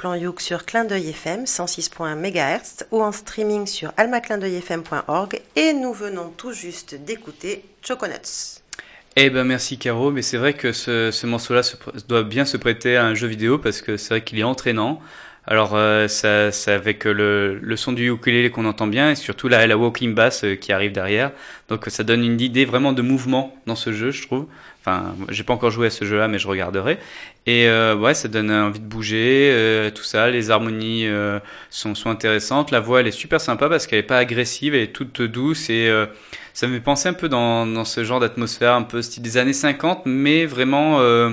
plan 0.00 0.14
Youk 0.14 0.40
sur 0.40 0.64
Clin 0.64 0.86
d'œil 0.86 1.10
FM 1.10 1.44
106.1 1.44 2.16
MHz 2.16 2.86
ou 2.90 3.02
en 3.02 3.12
streaming 3.12 3.66
sur 3.66 3.92
almaclindeuilfm.org 3.98 5.42
et 5.56 5.74
nous 5.74 5.92
venons 5.92 6.32
tout 6.34 6.54
juste 6.54 6.94
d'écouter 6.94 7.62
Choconuts. 7.82 8.62
Eh 9.16 9.28
ben 9.28 9.44
merci 9.44 9.76
Caro, 9.76 10.10
mais 10.10 10.22
c'est 10.22 10.38
vrai 10.38 10.54
que 10.54 10.72
ce, 10.72 11.10
ce 11.10 11.26
morceau-là 11.26 11.60
doit 12.08 12.22
bien 12.22 12.46
se 12.46 12.56
prêter 12.56 12.96
à 12.96 13.04
un 13.04 13.14
jeu 13.14 13.26
vidéo 13.26 13.58
parce 13.58 13.82
que 13.82 13.98
c'est 13.98 14.14
vrai 14.14 14.24
qu'il 14.24 14.38
est 14.38 14.42
entraînant. 14.42 15.02
Alors 15.50 15.72
euh, 15.74 16.06
c'est 16.08 16.72
avec 16.72 17.04
le, 17.04 17.58
le 17.60 17.76
son 17.76 17.92
du 17.92 18.10
ukulélé 18.10 18.50
qu'on 18.50 18.64
entend 18.64 18.86
bien 18.86 19.10
et 19.10 19.14
surtout 19.16 19.48
la, 19.48 19.66
la 19.66 19.76
walking 19.76 20.14
bass 20.14 20.44
euh, 20.44 20.54
qui 20.54 20.72
arrive 20.72 20.92
derrière. 20.92 21.32
Donc 21.68 21.84
ça 21.88 22.04
donne 22.04 22.24
une 22.24 22.40
idée 22.40 22.64
vraiment 22.64 22.92
de 22.92 23.02
mouvement 23.02 23.54
dans 23.66 23.74
ce 23.74 23.92
jeu, 23.92 24.12
je 24.12 24.22
trouve. 24.26 24.46
Enfin, 24.80 25.14
j'ai 25.28 25.42
pas 25.42 25.52
encore 25.52 25.70
joué 25.70 25.88
à 25.88 25.90
ce 25.90 26.06
jeu-là, 26.06 26.26
mais 26.26 26.38
je 26.38 26.48
regarderai. 26.48 26.98
Et 27.44 27.68
euh, 27.68 27.94
ouais, 27.94 28.14
ça 28.14 28.28
donne 28.28 28.50
envie 28.50 28.80
de 28.80 28.84
bouger, 28.84 29.50
euh, 29.52 29.90
tout 29.90 30.04
ça. 30.04 30.30
Les 30.30 30.50
harmonies 30.50 31.06
euh, 31.06 31.38
sont, 31.68 31.94
sont 31.94 32.08
intéressantes. 32.08 32.70
La 32.70 32.80
voix, 32.80 33.00
elle 33.00 33.06
est 33.06 33.10
super 33.10 33.40
sympa 33.42 33.68
parce 33.68 33.86
qu'elle 33.86 33.98
est 33.98 34.02
pas 34.02 34.16
agressive, 34.18 34.74
elle 34.74 34.82
est 34.82 34.92
toute 34.92 35.20
douce 35.20 35.68
et 35.68 35.88
euh, 35.88 36.06
ça 36.54 36.66
me 36.66 36.74
fait 36.74 36.80
penser 36.80 37.08
un 37.08 37.12
peu 37.12 37.28
dans, 37.28 37.66
dans 37.66 37.84
ce 37.84 38.04
genre 38.04 38.20
d'atmosphère, 38.20 38.74
un 38.74 38.82
peu 38.82 39.02
style 39.02 39.22
des 39.22 39.36
années 39.36 39.52
50, 39.52 40.02
mais 40.06 40.46
vraiment, 40.46 41.00
euh, 41.00 41.30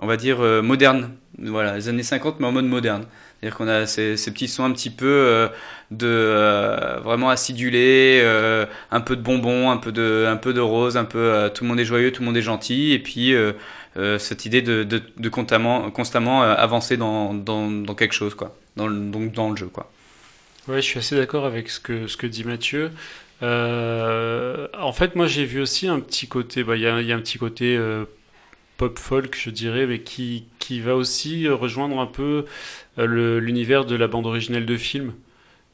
on 0.00 0.06
va 0.06 0.16
dire, 0.16 0.40
euh, 0.40 0.60
moderne. 0.60 1.10
Voilà, 1.38 1.76
les 1.76 1.88
années 1.88 2.02
50, 2.02 2.40
mais 2.40 2.46
en 2.46 2.52
mode 2.52 2.66
moderne. 2.66 3.04
C'est-à-dire 3.40 3.56
qu'on 3.56 3.68
a 3.68 3.86
ces, 3.86 4.16
petits 4.16 4.48
sons 4.48 4.64
un 4.64 4.72
petit 4.72 4.90
peu 4.90 5.06
euh, 5.06 5.48
de 5.90 6.06
euh, 6.06 7.00
vraiment 7.02 7.30
acidulés, 7.30 8.20
euh, 8.22 8.66
un 8.90 9.00
peu 9.00 9.16
de 9.16 9.22
bonbons, 9.22 9.70
un 9.70 9.78
peu 9.78 9.92
de, 9.92 10.26
un 10.28 10.36
peu 10.36 10.52
de 10.52 10.60
rose, 10.60 10.98
un 10.98 11.06
peu 11.06 11.50
tout 11.54 11.64
le 11.64 11.68
monde 11.68 11.80
est 11.80 11.86
joyeux, 11.86 12.12
tout 12.12 12.20
le 12.20 12.26
monde 12.26 12.36
est 12.36 12.42
gentil, 12.42 12.92
et 12.92 12.98
puis 12.98 13.34
cette 14.18 14.44
idée 14.44 14.60
de, 14.60 15.28
constamment, 15.30 15.90
constamment 15.90 16.42
avancer 16.42 16.98
dans, 16.98 17.32
dans, 17.32 17.70
dans 17.70 17.94
quelque 17.94 18.12
chose, 18.12 18.34
quoi, 18.34 18.54
dans 18.76 18.86
le, 18.86 19.10
donc 19.10 19.32
dans 19.32 19.50
le 19.50 19.56
jeu, 19.56 19.68
quoi. 19.68 19.90
Ouais, 20.68 20.82
je 20.82 20.86
suis 20.86 20.98
assez 20.98 21.16
d'accord 21.16 21.46
avec 21.46 21.70
ce 21.70 21.80
que, 21.80 22.06
ce 22.06 22.18
que 22.18 22.26
dit 22.26 22.44
Mathieu. 22.44 22.90
En 23.40 24.92
fait, 24.92 25.16
moi, 25.16 25.26
j'ai 25.26 25.46
vu 25.46 25.62
aussi 25.62 25.88
un 25.88 26.00
petit 26.00 26.28
côté, 26.28 26.62
bah, 26.62 26.76
il 26.76 26.82
y 26.82 26.86
a, 26.86 27.00
y 27.00 27.10
a 27.10 27.16
un 27.16 27.20
petit 27.20 27.38
côté 27.38 27.78
pop 28.80 28.98
folk, 28.98 29.38
je 29.38 29.50
dirais, 29.50 29.86
mais 29.86 30.00
qui, 30.00 30.46
qui 30.58 30.80
va 30.80 30.96
aussi 30.96 31.46
rejoindre 31.48 32.00
un 32.00 32.06
peu 32.06 32.46
euh, 32.98 33.38
l'univers 33.38 33.84
de 33.84 33.94
la 33.94 34.08
bande 34.08 34.24
originale 34.24 34.64
de 34.64 34.76
film. 34.78 35.12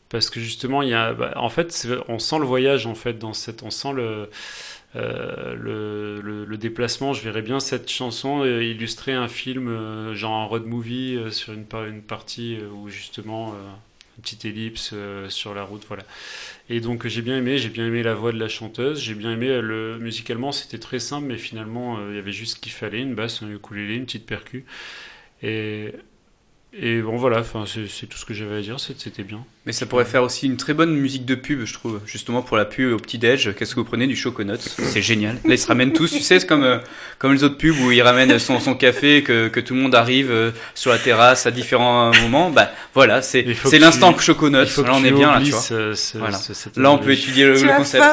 Parce 0.08 0.28
que 0.28 0.40
justement, 0.40 0.82
il 0.82 0.88
y 0.88 0.94
a, 0.94 1.12
bah, 1.12 1.32
en 1.36 1.48
fait, 1.48 1.86
on 2.08 2.18
sent 2.18 2.40
le 2.40 2.44
voyage, 2.46 2.84
en 2.88 2.96
fait, 2.96 3.16
dans 3.16 3.32
cette, 3.32 3.62
on 3.62 3.70
sent 3.70 3.92
le, 3.92 4.28
euh, 4.96 5.54
le, 5.54 6.44
le, 6.44 6.56
déplacement. 6.56 7.12
Je 7.12 7.22
verrais 7.22 7.42
bien 7.42 7.60
cette 7.60 7.88
chanson 7.88 8.42
euh, 8.42 8.64
illustrer 8.64 9.12
un 9.12 9.28
film, 9.28 10.12
genre 10.14 10.34
un 10.34 10.44
road 10.46 10.66
movie, 10.66 11.16
sur 11.30 11.52
une, 11.52 11.66
une 11.88 12.02
partie 12.02 12.58
où 12.74 12.88
justement, 12.88 13.54
une 14.16 14.22
petite 14.22 14.44
ellipse 14.44 14.90
euh, 14.92 15.28
sur 15.28 15.54
la 15.54 15.62
route, 15.62 15.84
voilà. 15.86 16.04
Et 16.68 16.80
donc 16.80 17.06
j'ai 17.06 17.22
bien 17.22 17.36
aimé, 17.38 17.58
j'ai 17.58 17.68
bien 17.68 17.86
aimé 17.86 18.02
la 18.02 18.14
voix 18.14 18.32
de 18.32 18.38
la 18.38 18.48
chanteuse, 18.48 19.00
j'ai 19.00 19.14
bien 19.14 19.32
aimé 19.32 19.48
euh, 19.48 19.60
le 19.60 19.98
musicalement, 19.98 20.52
c'était 20.52 20.78
très 20.78 20.98
simple, 20.98 21.26
mais 21.26 21.38
finalement 21.38 21.98
euh, 21.98 22.10
il 22.10 22.16
y 22.16 22.18
avait 22.18 22.32
juste 22.32 22.56
ce 22.56 22.60
qu'il 22.60 22.72
fallait, 22.72 23.00
une 23.00 23.14
basse, 23.14 23.42
un 23.42 23.50
ukulélé, 23.50 23.96
une 23.96 24.06
petite 24.06 24.26
percu. 24.26 24.64
Et, 25.42 25.92
et 26.78 27.00
bon 27.00 27.16
voilà, 27.16 27.40
enfin 27.40 27.64
c'est 27.66 27.88
c'est 27.88 28.06
tout 28.06 28.18
ce 28.18 28.24
que 28.24 28.34
j'avais 28.34 28.56
à 28.56 28.60
dire, 28.60 28.78
c'est- 28.80 28.98
c'était 29.00 29.22
bien. 29.22 29.44
Mais 29.64 29.72
ça 29.72 29.84
pourrait 29.86 30.04
faire 30.04 30.22
aussi 30.22 30.46
une 30.46 30.56
très 30.56 30.74
bonne 30.74 30.94
musique 30.94 31.24
de 31.24 31.34
pub, 31.34 31.64
je 31.64 31.72
trouve. 31.74 32.00
Justement 32.06 32.40
pour 32.42 32.56
la 32.56 32.64
pub 32.64 32.92
au 32.92 32.98
petit-déj, 32.98 33.52
qu'est-ce 33.58 33.74
que 33.74 33.80
vous 33.80 33.84
prenez 33.86 34.06
Du 34.06 34.14
choconuts 34.14 34.58
C'est 34.60 35.02
génial. 35.02 35.34
Là, 35.44 35.54
ils 35.54 35.58
se 35.58 35.66
ramènent 35.66 35.92
tous, 35.92 36.10
tu 36.12 36.20
sais, 36.20 36.38
c'est 36.38 36.46
comme, 36.46 36.62
euh, 36.62 36.78
comme 37.18 37.32
les 37.32 37.42
autres 37.42 37.56
pubs 37.58 37.74
où 37.80 37.90
ils 37.90 38.00
ramènent 38.02 38.38
son, 38.38 38.60
son 38.60 38.74
café, 38.74 39.22
que, 39.24 39.48
que 39.48 39.58
tout 39.58 39.74
le 39.74 39.80
monde 39.80 39.94
arrive 39.96 40.30
euh, 40.30 40.50
sur 40.74 40.92
la 40.92 40.98
terrasse 40.98 41.46
à 41.46 41.50
différents 41.50 42.12
moments. 42.22 42.50
Bah 42.50 42.70
voilà, 42.94 43.22
c'est 43.22 43.42
c'est 43.70 43.78
que 43.78 43.82
l'instant 43.86 44.12
que 44.12 44.22
Là, 44.86 44.92
on 44.94 45.04
est 45.04 45.10
bien 45.18 45.32
là, 45.32 45.40
tu 45.44 45.50
vois. 45.52 45.60
ce- 45.60 45.94
ce- 45.94 46.18
Voilà. 46.18 46.36
ce- 46.36 46.54
cette 46.54 46.76
Là, 46.76 46.90
on 46.92 46.98
peut 46.98 47.10
étudier 47.12 47.44
le, 47.46 47.56
tu 47.56 47.64
le 47.64 47.72
concept. 47.78 48.04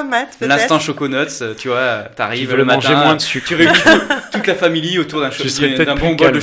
L'instant 0.42 0.80
choconuts, 0.80 1.56
tu 1.60 1.68
vois, 1.68 2.06
Tu 2.10 2.16
t'arrives 2.16 2.56
le 2.56 2.66
matin, 2.66 2.90
moins 3.04 3.16
de 3.16 3.22
sucre. 3.22 3.48
tu 3.48 3.56
réunis 3.56 3.74
tout- 3.74 4.16
toute 4.38 4.48
la 4.48 4.56
famille 4.56 4.98
autour 5.00 5.20
d'un 5.22 5.30
bon 5.30 6.16
bol 6.16 6.32
de 6.32 6.40
calme. 6.40 6.42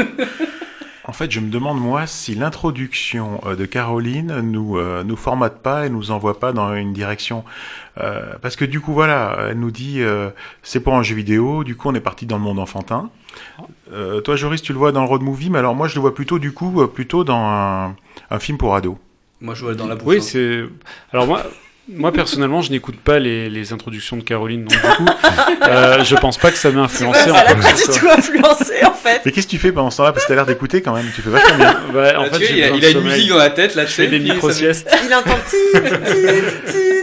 En 1.10 1.12
fait, 1.12 1.28
je 1.32 1.40
me 1.40 1.50
demande, 1.50 1.80
moi, 1.80 2.06
si 2.06 2.36
l'introduction 2.36 3.40
euh, 3.44 3.56
de 3.56 3.66
Caroline 3.66 4.42
nous, 4.42 4.78
euh, 4.78 5.02
nous 5.02 5.16
formate 5.16 5.60
pas 5.60 5.86
et 5.86 5.90
nous 5.90 6.12
envoie 6.12 6.38
pas 6.38 6.52
dans 6.52 6.72
une 6.72 6.92
direction. 6.92 7.42
Euh, 7.98 8.34
parce 8.40 8.54
que 8.54 8.64
du 8.64 8.80
coup, 8.80 8.92
voilà, 8.92 9.48
elle 9.48 9.58
nous 9.58 9.72
dit, 9.72 10.02
euh, 10.02 10.30
c'est 10.62 10.78
pour 10.78 10.94
un 10.94 11.02
jeu 11.02 11.16
vidéo, 11.16 11.64
du 11.64 11.74
coup, 11.74 11.88
on 11.88 11.94
est 11.96 12.00
parti 12.00 12.26
dans 12.26 12.36
le 12.36 12.44
monde 12.44 12.60
enfantin. 12.60 13.10
Euh, 13.92 14.20
toi, 14.20 14.36
Joris, 14.36 14.62
tu 14.62 14.72
le 14.72 14.78
vois 14.78 14.92
dans 14.92 15.00
le 15.00 15.08
road 15.08 15.22
movie, 15.22 15.50
mais 15.50 15.58
alors 15.58 15.74
moi, 15.74 15.88
je 15.88 15.96
le 15.96 16.00
vois 16.00 16.14
plutôt, 16.14 16.38
du 16.38 16.52
coup, 16.52 16.80
euh, 16.80 16.86
plutôt 16.86 17.24
dans 17.24 17.42
un, 17.44 17.96
un 18.30 18.38
film 18.38 18.56
pour 18.56 18.76
ados. 18.76 18.96
Moi, 19.40 19.56
je 19.56 19.64
vois 19.64 19.74
dans 19.74 19.88
la 19.88 19.96
bouche. 19.96 20.06
Oui, 20.06 20.18
hein. 20.18 20.20
c'est. 20.22 20.62
Alors 21.12 21.26
moi, 21.26 21.42
moi 21.96 22.12
personnellement, 22.12 22.62
je 22.62 22.70
n'écoute 22.70 22.96
pas 22.96 23.18
les, 23.18 23.48
les 23.50 23.72
introductions 23.72 24.16
de 24.16 24.22
Caroline, 24.22 24.64
donc 24.64 24.72
du 24.72 24.78
coup, 24.78 25.06
euh, 25.68 26.04
je 26.04 26.16
pense 26.16 26.38
pas 26.38 26.50
que 26.50 26.56
ça 26.58 26.70
m'a 26.70 26.86
Tu 26.88 27.04
vois, 27.04 27.12
influencé 27.16 27.30
en 27.30 27.34
ça 27.34 27.44
l'a 27.44 27.54
pas 27.54 27.72
du 27.72 27.82
tout 27.98 28.08
influencé 28.08 28.84
en 28.84 28.92
fait. 28.92 29.22
Mais 29.24 29.32
qu'est-ce 29.32 29.46
que 29.46 29.50
tu 29.52 29.58
fais 29.58 29.72
pendant 29.72 29.90
ce 29.90 29.98
temps-là? 29.98 30.12
Parce 30.12 30.24
que 30.24 30.28
t'as 30.28 30.34
l'air 30.36 30.46
d'écouter 30.46 30.82
quand 30.82 30.94
même, 30.94 31.06
tu 31.14 31.22
fais 31.22 31.30
vachement 31.30 31.56
bien. 31.56 31.76
Ouais, 31.94 32.14
en 32.16 32.24
fait, 32.26 32.38
il 32.52 32.62
a, 32.62 32.68
il 32.70 32.84
a 32.84 32.90
une 32.90 33.00
musique 33.02 33.28
dans 33.30 33.36
la 33.38 33.50
tête, 33.50 33.74
là, 33.74 33.84
tu 33.84 33.90
Je 33.90 33.94
fais 33.96 34.06
des 34.06 34.18
puis 34.18 34.28
ça- 34.28 34.34
micro-siestes. 34.34 34.96
Il 35.06 35.14
entend. 35.14 35.38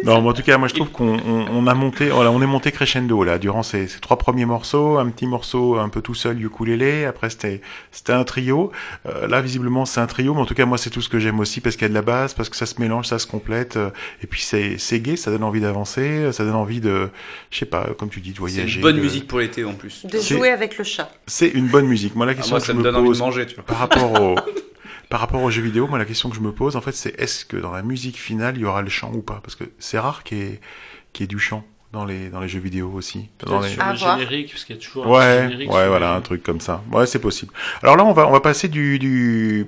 Non, 0.04 0.22
mais 0.22 0.30
en 0.30 0.34
tout 0.34 0.44
cas, 0.44 0.58
moi 0.58 0.68
je 0.68 0.74
trouve 0.76 0.90
qu'on 0.90 1.18
on, 1.18 1.46
on 1.52 1.68
a 1.68 1.74
monté, 1.74 2.06
voilà, 2.10 2.32
on 2.32 2.42
est 2.42 2.46
monté 2.48 2.72
crescendo 2.72 3.24
là 3.24 3.38
durant 3.38 3.64
ces, 3.64 3.88
ces 3.88 4.00
trois 4.00 4.18
premiers 4.18 4.46
morceaux, 4.46 4.98
un 5.00 5.10
petit 5.10 5.26
morceau 5.26 5.78
un 5.78 5.90
peu 5.90 6.02
tout 6.02 6.14
seul 6.14 6.42
ukulélé, 6.42 7.06
après 7.06 7.30
c'était 7.30 7.62
c'était 7.92 8.14
un 8.14 8.24
trio. 8.24 8.72
Euh, 9.08 9.28
là 9.28 9.42
visiblement 9.42 9.86
c'est 9.86 10.00
un 10.00 10.06
trio, 10.06 10.34
mais 10.34 10.42
en 10.42 10.46
tout 10.46 10.54
cas 10.54 10.66
moi 10.66 10.78
c'est 10.78 10.92
tout 10.92 11.02
ce 11.02 11.10
que 11.10 11.20
j'aime 11.20 11.40
aussi 11.40 11.60
parce 11.62 11.76
qu'il 11.76 11.84
y 11.84 11.86
a 11.86 11.90
de 11.90 11.94
la 11.94 12.02
basse, 12.04 12.34
parce 12.34 12.48
que 12.50 12.56
ça 12.56 12.66
se 12.66 12.80
mélange, 12.80 13.08
ça 13.08 13.20
se 13.20 13.28
complète, 13.28 13.76
euh, 13.76 13.90
et 14.24 14.28
puis 14.28 14.42
c'est 14.42 14.77
c'est 14.78 15.00
gai, 15.00 15.18
ça 15.18 15.32
donne 15.32 15.44
envie 15.44 15.62
d'avancer, 15.62 16.32
ça 16.32 16.44
donne 16.46 16.56
envie 16.56 16.80
de, 16.82 17.10
je 17.52 17.58
sais 17.60 17.66
pas, 17.66 17.88
comme 17.98 18.10
tu 18.10 18.20
dis, 18.22 18.30
de 18.32 18.36
C'est 18.36 18.40
voyager. 18.40 18.76
une 18.78 18.82
bonne 18.82 18.98
de- 18.98 19.02
musique 19.02 19.28
pour 19.28 19.40
l'été 19.40 19.64
en 19.64 19.74
plus. 19.74 20.06
De 20.06 20.18
C'est- 20.18 20.36
jouer 20.36 20.50
avec 20.50 20.78
le 20.78 20.84
chat. 20.84 21.12
C'est 21.28 21.48
une 21.50 21.68
bonne 21.68 21.88
musique. 21.88 22.16
Moi 22.16 22.26
la 22.26 22.32
Ah, 22.32 22.36
question 22.36 22.54
moi, 22.56 22.60
que 22.62 22.66
ça 22.68 22.74
je 22.74 22.78
me 22.78 22.80
me 22.80 22.84
donne 22.84 22.96
envie 22.96 23.06
de 23.06 23.10
pose 23.10 23.20
manger, 23.20 23.46
tu 23.46 23.56
vois. 23.56 23.64
par 23.66 23.78
rapport 23.80 24.22
au 24.22 24.36
par 25.10 25.20
rapport 25.22 25.42
aux 25.42 25.50
jeux 25.50 25.62
vidéo, 25.62 25.88
moi 25.88 25.98
la 25.98 26.06
question 26.06 26.30
que 26.30 26.36
je 26.36 26.42
me 26.42 26.52
pose 26.52 26.76
en 26.76 26.82
fait 26.82 26.92
c'est 26.92 27.20
est-ce 27.20 27.46
que 27.46 27.56
dans 27.58 27.72
la 27.72 27.82
musique 27.82 28.18
finale 28.18 28.56
il 28.58 28.62
y 28.62 28.66
aura 28.66 28.82
le 28.82 28.90
chant 28.90 29.12
ou 29.14 29.22
pas? 29.22 29.40
Parce 29.44 29.56
que 29.56 29.64
c'est 29.80 30.00
rare 30.00 30.24
qu'il 30.24 30.38
y, 30.38 30.42
ait- 30.42 30.60
y 31.20 31.24
ait 31.24 31.28
du 31.28 31.40
chant 31.40 31.64
dans 31.94 32.04
les 32.04 32.30
dans 32.30 32.42
les 32.42 32.50
jeux 32.50 32.60
vidéo 32.60 32.92
aussi. 32.94 33.30
Dans 33.46 33.62
les... 33.62 33.70
sur 33.70 33.84
le 33.86 33.96
générique, 33.96 34.52
parce 34.52 34.66
qu'il 34.66 34.76
y 34.76 34.80
a 34.80 34.82
toujours 34.82 35.08
un 35.08 35.10
Ouais, 35.10 35.44
générique. 35.50 35.72
ouais, 35.72 35.88
voilà, 35.88 36.12
les- 36.12 36.18
un 36.18 36.22
truc 36.22 36.44
comme 36.44 36.60
ça. 36.60 36.84
Ouais, 36.92 37.08
c'est 37.08 37.20
possible. 37.20 37.54
Alors 37.82 37.96
là, 37.96 38.04
on 38.04 38.12
va, 38.12 38.28
on 38.28 38.32
va 38.32 38.42
passer 38.42 38.68
du, 38.68 39.00
du, 39.00 39.66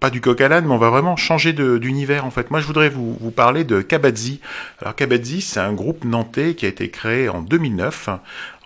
pas 0.00 0.10
du 0.10 0.20
coq 0.20 0.40
à 0.40 0.48
l'âne, 0.48 0.66
mais 0.66 0.72
on 0.72 0.78
va 0.78 0.90
vraiment 0.90 1.16
changer 1.16 1.52
d'univers 1.52 2.24
en 2.24 2.30
fait. 2.30 2.50
Moi, 2.50 2.60
je 2.60 2.66
voudrais 2.66 2.88
vous, 2.88 3.16
vous 3.20 3.30
parler 3.30 3.64
de 3.64 3.80
Kabadzi. 3.80 4.40
Alors 4.80 4.94
Kabadzi, 4.94 5.40
c'est 5.40 5.60
un 5.60 5.72
groupe 5.72 6.04
nantais 6.04 6.54
qui 6.54 6.66
a 6.66 6.68
été 6.68 6.90
créé 6.90 7.28
en 7.28 7.42
2009. 7.42 8.10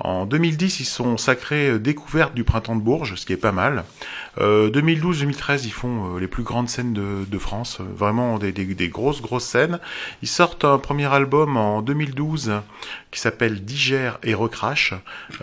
En 0.00 0.26
2010, 0.26 0.80
ils 0.80 0.84
sont 0.84 1.16
sacrés 1.16 1.70
euh, 1.70 1.78
découvertes 1.78 2.34
du 2.34 2.44
printemps 2.44 2.76
de 2.76 2.80
Bourges, 2.80 3.14
ce 3.16 3.26
qui 3.26 3.32
est 3.32 3.36
pas 3.36 3.52
mal. 3.52 3.84
Euh, 4.38 4.70
2012-2013, 4.70 5.62
ils 5.64 5.72
font 5.72 6.16
euh, 6.16 6.20
les 6.20 6.28
plus 6.28 6.42
grandes 6.44 6.68
scènes 6.68 6.92
de, 6.92 7.24
de 7.26 7.38
France, 7.38 7.78
euh, 7.80 7.84
vraiment 7.96 8.38
des, 8.38 8.52
des, 8.52 8.64
des 8.64 8.88
grosses 8.88 9.20
grosses 9.20 9.44
scènes. 9.46 9.80
Ils 10.22 10.28
sortent 10.28 10.64
un 10.64 10.78
premier 10.78 11.06
album 11.12 11.56
en 11.56 11.82
2012 11.82 12.52
qui 13.10 13.20
s'appelle 13.20 13.64
Digère 13.64 14.18
et 14.22 14.34
recrache, 14.34 14.92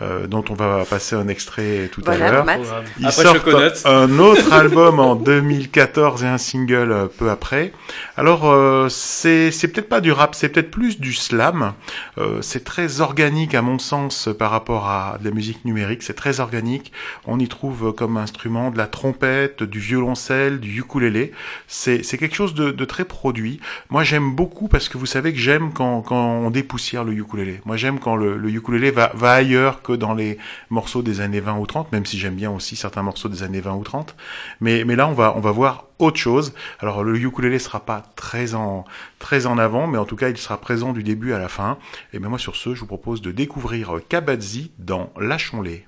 euh, 0.01 0.27
dont 0.27 0.43
on 0.49 0.53
va 0.53 0.85
passer 0.85 1.15
un 1.15 1.27
extrait 1.27 1.89
tout 1.91 2.01
à 2.01 2.11
Voilà, 2.11 2.31
l'heure. 2.31 2.45
Matt. 2.45 2.61
Ils 2.99 3.07
Après 3.07 3.23
sortent 3.23 3.85
un 3.85 4.19
autre 4.19 4.53
album 4.53 4.99
en 4.99 5.15
2014 5.15 6.23
et 6.23 6.27
un 6.27 6.37
single 6.37 6.91
euh, 6.91 7.07
peu 7.07 7.29
après. 7.31 7.73
Alors 8.17 8.51
euh, 8.51 8.87
c'est 8.89 9.49
c'est 9.51 9.67
peut-être 9.67 9.89
pas 9.89 10.01
du 10.01 10.11
rap, 10.11 10.35
c'est 10.35 10.49
peut-être 10.49 10.69
plus 10.69 10.99
du 10.99 11.13
slam. 11.13 11.73
Euh, 12.19 12.39
c'est 12.41 12.63
très 12.63 13.01
organique 13.01 13.55
à 13.55 13.63
mon 13.63 13.79
sens 13.79 14.29
par 14.37 14.44
rapport 14.51 14.87
à 14.87 15.17
de 15.19 15.25
la 15.25 15.31
musique 15.31 15.65
numérique. 15.65 16.03
C'est 16.03 16.13
très 16.13 16.39
organique. 16.39 16.91
On 17.25 17.39
y 17.39 17.47
trouve 17.47 17.87
euh, 17.87 17.91
comme 17.91 18.17
instrument 18.17 18.71
de 18.71 18.77
la 18.77 18.87
trompette, 18.87 19.63
du 19.63 19.79
violoncelle, 19.79 20.59
du 20.59 20.79
ukulélé. 20.79 21.31
C'est 21.67 22.01
quelque 22.17 22.35
chose 22.35 22.53
de, 22.53 22.71
de 22.71 22.85
très 22.85 23.05
produit. 23.05 23.59
Moi 23.89 24.03
j'aime 24.03 24.35
beaucoup 24.35 24.67
parce 24.67 24.89
que 24.89 24.97
vous 24.97 25.05
savez 25.05 25.33
que 25.33 25.39
j'aime 25.39 25.71
quand, 25.73 26.01
quand 26.01 26.15
on 26.15 26.49
dépoussière 26.49 27.03
le 27.03 27.13
ukulélé. 27.13 27.61
Moi 27.65 27.77
j'aime 27.77 27.99
quand 27.99 28.15
le, 28.15 28.37
le 28.37 28.49
ukulélé 28.49 28.91
va, 28.91 29.11
va 29.13 29.33
ailleurs 29.33 29.81
que 29.81 29.93
dans 29.93 30.13
les 30.13 30.37
morceaux 30.69 31.01
des 31.01 31.21
années 31.21 31.39
20 31.39 31.57
ou 31.57 31.65
30, 31.65 31.91
même 31.91 32.05
si 32.05 32.17
j'aime 32.17 32.35
bien 32.35 32.51
aussi 32.51 32.75
certains 32.75 33.03
morceaux 33.03 33.29
des 33.29 33.43
années 33.43 33.61
20 33.61 33.73
ou 33.75 33.83
30. 33.83 34.15
Mais, 34.61 34.83
mais 34.85 34.95
là, 34.95 35.07
on 35.07 35.13
va, 35.13 35.33
on 35.35 35.39
va 35.39 35.51
voir 35.51 35.85
autre 35.99 36.17
chose. 36.17 36.53
Alors, 36.79 37.03
le 37.03 37.17
ukulélé 37.17 37.59
sera 37.59 37.79
pas 37.79 38.03
très 38.15 38.53
en, 38.53 38.85
très 39.19 39.45
en 39.45 39.57
avant, 39.57 39.87
mais 39.87 39.97
en 39.97 40.05
tout 40.05 40.15
cas, 40.15 40.29
il 40.29 40.37
sera 40.37 40.59
présent 40.59 40.93
du 40.93 41.03
début 41.03 41.33
à 41.33 41.39
la 41.39 41.49
fin. 41.49 41.77
Et 42.13 42.19
bien 42.19 42.29
moi, 42.29 42.39
sur 42.39 42.55
ce, 42.55 42.75
je 42.75 42.81
vous 42.81 42.85
propose 42.87 43.21
de 43.21 43.31
découvrir 43.31 43.99
Kabadzi 44.07 44.71
dans 44.79 45.11
Lâchons-les. 45.19 45.85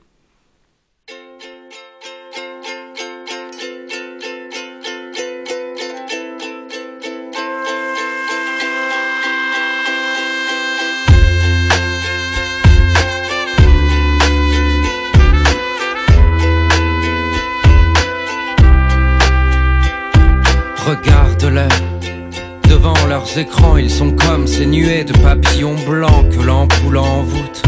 Écrans, 23.38 23.78
ils 23.78 23.92
sont 23.92 24.12
comme 24.12 24.48
ces 24.48 24.66
nuées 24.66 25.04
de 25.04 25.14
papillons 25.14 25.76
blancs 25.88 26.30
que 26.30 26.42
l'ampoule 26.42 26.98
envoûte. 26.98 27.62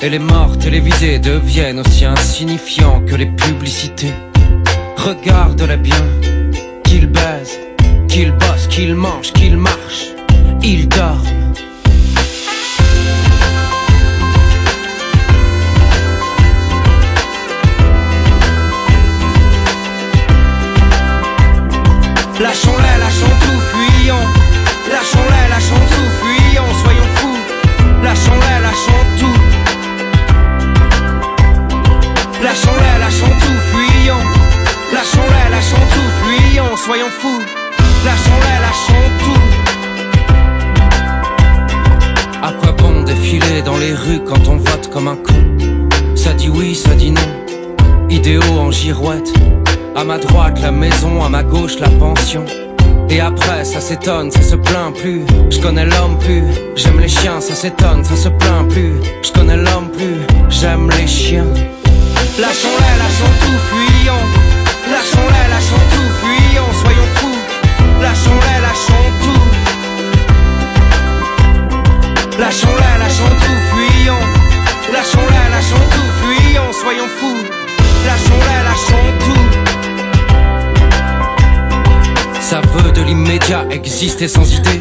Et 0.00 0.10
les 0.10 0.18
morts 0.18 0.58
télévisés 0.58 1.18
deviennent 1.18 1.80
aussi 1.80 2.04
insignifiants 2.04 3.00
que 3.06 3.14
les 3.16 3.26
publicités. 3.26 4.12
Regarde-les 4.96 5.76
bien, 5.76 6.04
qu'ils 6.84 7.06
baisent, 7.06 7.60
qu'ils 8.08 8.32
bossent, 8.32 8.68
qu'ils 8.68 8.94
mangent, 8.94 9.32
qu'ils 9.32 9.56
marchent, 9.56 10.08
ils 10.62 10.88
dorment. 10.88 11.47
La 50.62 50.70
maison, 50.70 51.22
à 51.22 51.28
ma 51.28 51.42
gauche 51.42 51.78
la 51.78 51.88
pension. 51.90 52.44
Et 53.10 53.20
après 53.20 53.64
ça 53.64 53.80
s'étonne, 53.80 54.30
ça 54.30 54.42
se 54.42 54.56
plaint 54.56 54.94
plus. 54.94 55.22
Je 55.50 55.58
connais 55.60 55.84
l'homme 55.84 56.18
plus. 56.18 56.44
J'aime 56.76 57.00
les 57.00 57.08
chiens, 57.08 57.40
ça 57.40 57.54
s'étonne, 57.54 58.04
ça 58.04 58.16
se 58.16 58.28
plaint 58.28 58.68
plus. 58.68 58.94
Je 59.22 59.32
connais 59.32 59.56
l'homme 59.56 59.90
plus. 59.90 60.18
J'aime 60.48 60.90
les 60.98 61.06
chiens. 61.06 61.46
Lâchons-les, 62.38 62.96
lâchons 63.02 63.34
tout, 63.40 63.58
fuyons. 63.68 64.24
Lâchons-les, 64.90 65.48
lâchons 65.50 65.84
tout, 65.92 66.10
fuyons, 66.20 66.72
soyons 66.82 67.08
fous. 67.16 67.40
Lâchons-les, 68.00 68.60
lâchons 68.66 69.10
tout. 69.22 69.44
Lâchons-les, 72.38 72.96
lâchons 73.02 73.34
tout, 73.42 73.60
fuyons. 73.70 74.24
Lâchons-les, 74.92 75.46
lâchons 75.50 75.86
tout, 75.92 76.10
fuyons, 76.20 76.72
soyons 76.72 77.10
fous. 77.18 77.42
Lâchons-les, 78.06 78.60
lâchons 78.64 79.08
tout. 79.24 79.67
Ça 82.48 82.62
veut 82.62 82.92
de 82.92 83.02
l'immédiat 83.02 83.66
exister 83.70 84.26
sans 84.26 84.50
idée. 84.54 84.80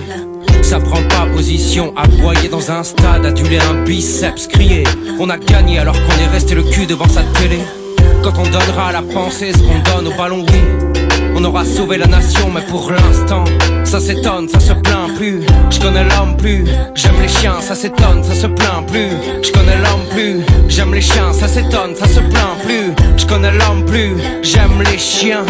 Ça 0.62 0.80
prend 0.80 1.04
pas 1.10 1.26
position, 1.36 1.94
aboyer 1.98 2.48
dans 2.48 2.72
un 2.72 2.82
stade, 2.82 3.26
aduler 3.26 3.60
un 3.60 3.84
biceps, 3.84 4.48
crier. 4.48 4.86
On 5.20 5.30
a 5.30 5.38
gagné 5.38 5.78
alors 5.78 5.96
qu'on 5.96 6.18
est 6.18 6.28
resté 6.28 6.56
le 6.56 6.64
cul 6.64 6.86
devant 6.86 7.10
sa 7.10 7.24
télé. 7.24 7.60
Quand 8.24 8.40
on 8.40 8.44
donnera 8.44 8.88
à 8.88 8.92
la 8.94 9.02
pensée 9.02 9.52
ce 9.52 9.58
qu'on 9.58 9.80
donne 9.80 10.08
au 10.08 10.18
ballon, 10.18 10.46
oui. 10.48 10.62
On 11.36 11.44
aura 11.44 11.66
sauvé 11.66 11.98
la 11.98 12.08
nation, 12.08 12.50
mais 12.56 12.62
pour 12.62 12.90
l'instant, 12.90 13.44
ça 13.84 14.00
s'étonne, 14.00 14.48
ça 14.48 14.62
se 14.62 14.72
plaint 14.72 15.14
plus. 15.18 15.42
Je 15.70 15.80
connais 15.82 16.06
l'homme 16.06 16.38
plus, 16.38 16.64
j'aime 16.96 17.20
les 17.22 17.28
chiens, 17.28 17.60
ça 17.60 17.76
s'étonne, 17.76 18.24
ça 18.24 18.34
se 18.34 18.48
plaint 18.48 18.88
plus. 18.88 19.10
Je 19.44 19.52
connais 19.52 19.76
l'homme 19.76 20.08
plus, 20.12 20.40
j'aime 20.70 20.94
les 20.94 21.02
chiens, 21.02 21.34
ça 21.34 21.50
s'étonne, 21.50 21.98
ça 21.98 22.08
se 22.08 22.22
plaint 22.22 22.58
plus. 22.64 22.94
Je 23.18 23.26
connais 23.26 23.52
l'homme 23.52 23.84
plus, 23.84 24.16
j'aime 24.42 24.82
les 24.90 24.98
chiens. 24.98 25.44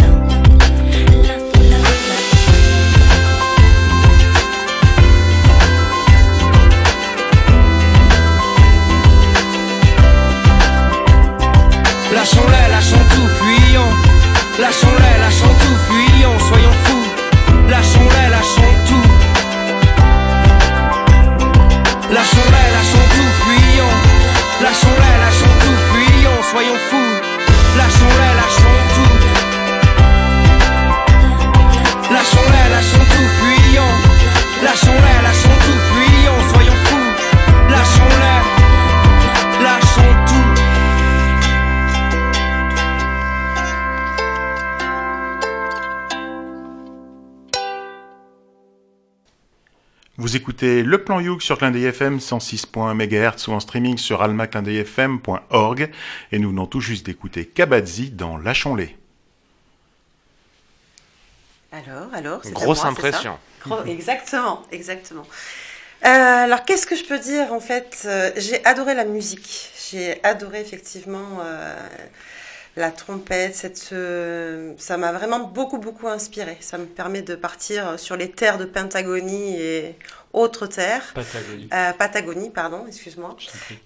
Écoutez 50.37 50.83
Le 50.83 51.03
Plan 51.03 51.19
Youk 51.19 51.41
sur 51.41 51.57
Clin 51.57 51.73
FM 51.73 52.19
106.1 52.19 52.93
MHz 52.93 53.47
ou 53.47 53.53
en 53.53 53.59
streaming 53.59 53.97
sur 53.97 54.21
almaclindeuilfm.org 54.21 55.89
et 56.31 56.39
nous 56.39 56.49
venons 56.49 56.67
tout 56.67 56.79
juste 56.79 57.05
d'écouter 57.07 57.45
Kabadzi 57.47 58.11
dans 58.11 58.37
Lâchons-les. 58.37 58.95
Alors, 61.71 62.13
alors, 62.13 62.39
c'est 62.43 62.53
Grosse 62.53 62.65
moi, 62.65 62.75
c'est 62.75 62.81
ça 62.81 63.07
impression. 63.07 63.37
Gros- 63.65 63.83
Exactement, 63.85 64.61
exactement. 64.71 65.25
Euh, 66.05 66.07
alors, 66.09 66.63
qu'est-ce 66.65 66.85
que 66.85 66.95
je 66.95 67.03
peux 67.03 67.19
dire 67.19 67.51
en 67.51 67.59
fait 67.59 68.03
Euh, 68.05 68.31
J'ai 68.37 68.63
adoré 68.65 68.93
la 68.93 69.05
musique. 69.05 69.71
J'ai 69.91 70.23
adoré 70.23 70.61
effectivement 70.61 71.39
euh, 71.41 71.75
la 72.75 72.91
trompette. 72.91 73.55
Cette, 73.55 73.89
euh, 73.91 74.73
ça 74.77 74.97
m'a 74.97 75.11
vraiment 75.11 75.39
beaucoup, 75.39 75.79
beaucoup 75.79 76.07
inspiré. 76.07 76.57
Ça 76.61 76.77
me 76.77 76.85
permet 76.85 77.23
de 77.23 77.35
partir 77.35 77.99
sur 77.99 78.15
les 78.15 78.29
terres 78.31 78.59
de 78.59 78.65
Pentagonie 78.65 79.59
et 79.59 79.95
autres 80.33 80.67
terres. 80.67 81.11
Patagonie. 81.13 81.69
Euh, 81.73 81.93
Patagonie, 81.93 82.49
pardon, 82.49 82.85
excuse-moi. 82.87 83.35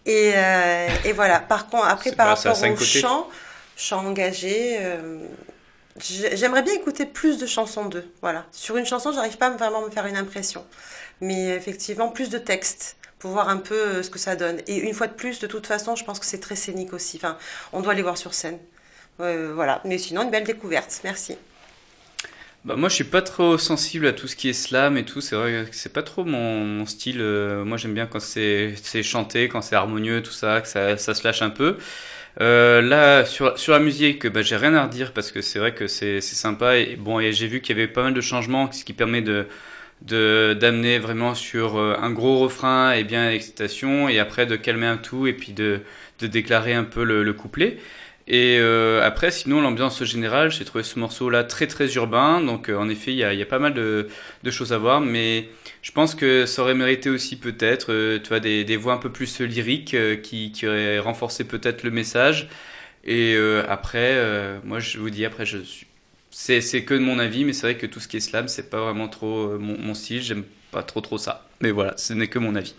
Et, 0.05 0.33
euh, 0.35 0.87
et 1.05 1.13
voilà. 1.13 1.39
Par 1.39 1.67
contre, 1.67 1.85
après, 1.87 2.11
par 2.13 2.27
rapport 2.27 2.51
au 2.63 2.75
chant, 2.77 3.29
chant 3.77 4.05
engagé, 4.05 4.77
euh, 4.79 5.19
j'ai- 5.99 6.35
j'aimerais 6.37 6.61
bien 6.63 6.73
écouter 6.73 7.05
plus 7.05 7.37
de 7.37 7.45
chansons 7.45 7.85
d'eux. 7.85 8.09
Voilà. 8.21 8.45
Sur 8.51 8.77
une 8.77 8.85
chanson, 8.85 9.11
j'arrive 9.11 9.37
pas 9.37 9.47
à 9.47 9.49
vraiment 9.51 9.83
à 9.83 9.85
me 9.85 9.91
faire 9.91 10.05
une 10.05 10.17
impression. 10.17 10.65
Mais 11.21 11.49
effectivement, 11.55 12.09
plus 12.09 12.29
de 12.29 12.37
texte 12.37 12.97
pour 13.19 13.31
voir 13.31 13.47
un 13.49 13.57
peu 13.57 14.01
ce 14.01 14.09
que 14.09 14.17
ça 14.17 14.35
donne. 14.35 14.59
Et 14.67 14.77
une 14.77 14.93
fois 14.95 15.05
de 15.07 15.13
plus, 15.13 15.39
de 15.39 15.47
toute 15.47 15.67
façon, 15.67 15.95
je 15.95 16.03
pense 16.03 16.19
que 16.19 16.25
c'est 16.25 16.39
très 16.39 16.55
scénique 16.55 16.93
aussi. 16.93 17.17
Enfin, 17.17 17.37
on 17.71 17.81
doit 17.81 17.93
les 17.93 18.01
voir 18.01 18.17
sur 18.17 18.33
scène. 18.33 18.57
Voilà. 19.19 19.81
Mais 19.85 19.99
sinon, 19.99 20.23
une 20.23 20.31
belle 20.31 20.43
découverte. 20.45 21.01
Merci. 21.03 21.37
Bah, 22.63 22.75
moi, 22.75 22.89
je 22.89 22.95
suis 22.95 23.03
pas 23.03 23.23
trop 23.23 23.57
sensible 23.57 24.05
à 24.05 24.13
tout 24.13 24.27
ce 24.27 24.35
qui 24.35 24.49
est 24.49 24.53
slam 24.53 24.95
et 24.95 25.03
tout. 25.03 25.19
C'est 25.19 25.35
vrai 25.35 25.65
que 25.67 25.75
c'est 25.75 25.91
pas 25.93 26.03
trop 26.03 26.23
mon, 26.23 26.85
style. 26.85 27.19
Euh, 27.19 27.65
moi, 27.65 27.77
j'aime 27.77 27.93
bien 27.95 28.05
quand 28.05 28.19
c'est 28.19 28.75
chanté, 29.03 29.47
quand 29.47 29.61
c'est 29.63 29.75
harmonieux, 29.75 30.21
tout 30.21 30.31
ça, 30.31 30.61
que 30.61 30.67
ça, 30.67 30.97
se 30.97 31.23
lâche 31.23 31.41
un 31.41 31.49
peu. 31.49 31.77
Euh, 32.39 32.81
là, 32.81 33.25
sur, 33.25 33.57
sur 33.59 33.73
la 33.73 33.79
musique, 33.79 34.27
bah, 34.27 34.43
j'ai 34.43 34.57
rien 34.57 34.75
à 34.75 34.85
redire 34.85 35.13
parce 35.13 35.31
que 35.31 35.41
c'est 35.41 35.59
vrai 35.59 35.73
que 35.73 35.87
c'est 35.87 36.21
sympa. 36.21 36.77
Et 36.77 36.95
bon, 36.97 37.19
et 37.19 37.33
j'ai 37.33 37.47
vu 37.47 37.61
qu'il 37.61 37.75
y 37.77 37.79
avait 37.79 37.91
pas 37.91 38.03
mal 38.03 38.13
de 38.13 38.21
changements, 38.21 38.71
ce 38.71 38.85
qui 38.85 38.93
permet 38.93 39.21
de 39.21 39.47
d'amener 40.03 40.97
vraiment 40.97 41.35
sur 41.35 41.77
euh, 41.77 41.95
un 42.01 42.11
gros 42.11 42.39
refrain 42.39 42.93
et 42.93 43.03
bien 43.03 43.29
l'excitation, 43.29 44.09
et 44.09 44.19
après 44.19 44.47
de 44.47 44.55
calmer 44.55 44.87
un 44.87 44.97
tout 44.97 45.27
et 45.27 45.33
puis 45.33 45.53
de 45.53 45.81
de 46.19 46.27
déclarer 46.27 46.73
un 46.73 46.83
peu 46.83 47.03
le 47.03 47.33
couplet. 47.33 47.77
Et 48.33 48.59
euh, 48.61 49.05
après, 49.05 49.29
sinon, 49.29 49.59
l'ambiance 49.59 50.01
générale, 50.05 50.51
j'ai 50.51 50.63
trouvé 50.63 50.85
ce 50.85 50.97
morceau-là 50.97 51.43
très 51.43 51.67
très 51.67 51.93
urbain. 51.95 52.39
Donc, 52.39 52.69
euh, 52.69 52.77
en 52.77 52.87
effet, 52.87 53.11
il 53.11 53.17
y 53.17 53.23
a, 53.25 53.45
pas 53.45 53.59
mal 53.59 53.73
de, 53.73 54.07
choses 54.49 54.71
à 54.71 54.77
voir. 54.77 55.01
Mais 55.01 55.49
je 55.81 55.91
pense 55.91 56.15
que 56.15 56.45
ça 56.45 56.61
aurait 56.61 56.73
mérité 56.73 57.09
aussi 57.09 57.37
peut-être, 57.37 57.91
euh, 57.91 58.19
tu 58.19 58.29
vois, 58.29 58.39
des, 58.39 58.77
voix 58.77 58.93
un 58.93 58.99
peu 58.99 59.11
plus 59.11 59.41
lyriques 59.41 59.97
qui, 60.23 60.53
auraient 60.63 60.99
renforcé 60.99 61.43
peut-être 61.43 61.83
le 61.83 61.91
message. 61.91 62.47
Et 63.03 63.35
après, 63.67 64.15
moi, 64.63 64.79
je 64.79 64.97
vous 64.97 65.09
dis, 65.09 65.25
après, 65.25 65.43
c'est 66.29 66.85
que 66.85 66.93
de 66.93 66.99
mon 66.99 67.19
avis, 67.19 67.43
mais 67.43 67.51
c'est 67.51 67.67
vrai 67.67 67.75
que 67.75 67.85
tout 67.85 67.99
ce 67.99 68.07
qui 68.07 68.15
est 68.15 68.21
slam, 68.21 68.47
c'est 68.47 68.69
pas 68.69 68.79
vraiment 68.79 69.09
trop 69.09 69.59
mon, 69.59 69.93
style. 69.93 70.21
J'aime 70.21 70.45
pas 70.71 70.83
trop 70.83 71.01
trop 71.01 71.17
ça. 71.17 71.49
Mais 71.59 71.71
voilà, 71.71 71.97
ce 71.97 72.13
n'est 72.13 72.27
que 72.27 72.39
mon 72.39 72.55
avis. 72.55 72.75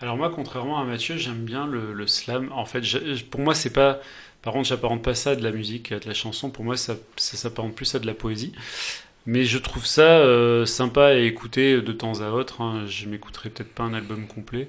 Alors 0.00 0.16
moi, 0.16 0.30
contrairement 0.34 0.80
à 0.80 0.84
Mathieu, 0.84 1.16
j'aime 1.16 1.44
bien 1.44 1.66
le, 1.66 1.92
le 1.92 2.06
slam. 2.06 2.50
En 2.52 2.64
fait, 2.64 2.82
pour 3.30 3.40
moi, 3.40 3.54
c'est 3.54 3.72
pas. 3.72 4.00
Par 4.42 4.52
contre, 4.52 4.68
j'apparente 4.68 5.02
pas 5.02 5.14
ça 5.14 5.30
à 5.30 5.36
de 5.36 5.42
la 5.42 5.50
musique, 5.52 5.92
à 5.92 5.98
de 5.98 6.06
la 6.06 6.14
chanson. 6.14 6.50
Pour 6.50 6.64
moi, 6.64 6.76
ça, 6.76 6.96
s'apparente 7.16 7.74
plus 7.74 7.94
à 7.94 7.98
de 7.98 8.06
la 8.06 8.14
poésie. 8.14 8.52
Mais 9.26 9.44
je 9.44 9.58
trouve 9.58 9.86
ça 9.86 10.20
euh, 10.20 10.64
sympa 10.66 11.06
à 11.08 11.14
écouter 11.14 11.82
de 11.82 11.92
temps 11.92 12.20
à 12.22 12.30
autre. 12.30 12.62
hein. 12.62 12.86
Je 12.86 13.06
m'écouterai 13.08 13.50
peut-être 13.50 13.72
pas 13.74 13.84
un 13.84 13.94
album 13.94 14.26
complet. 14.26 14.68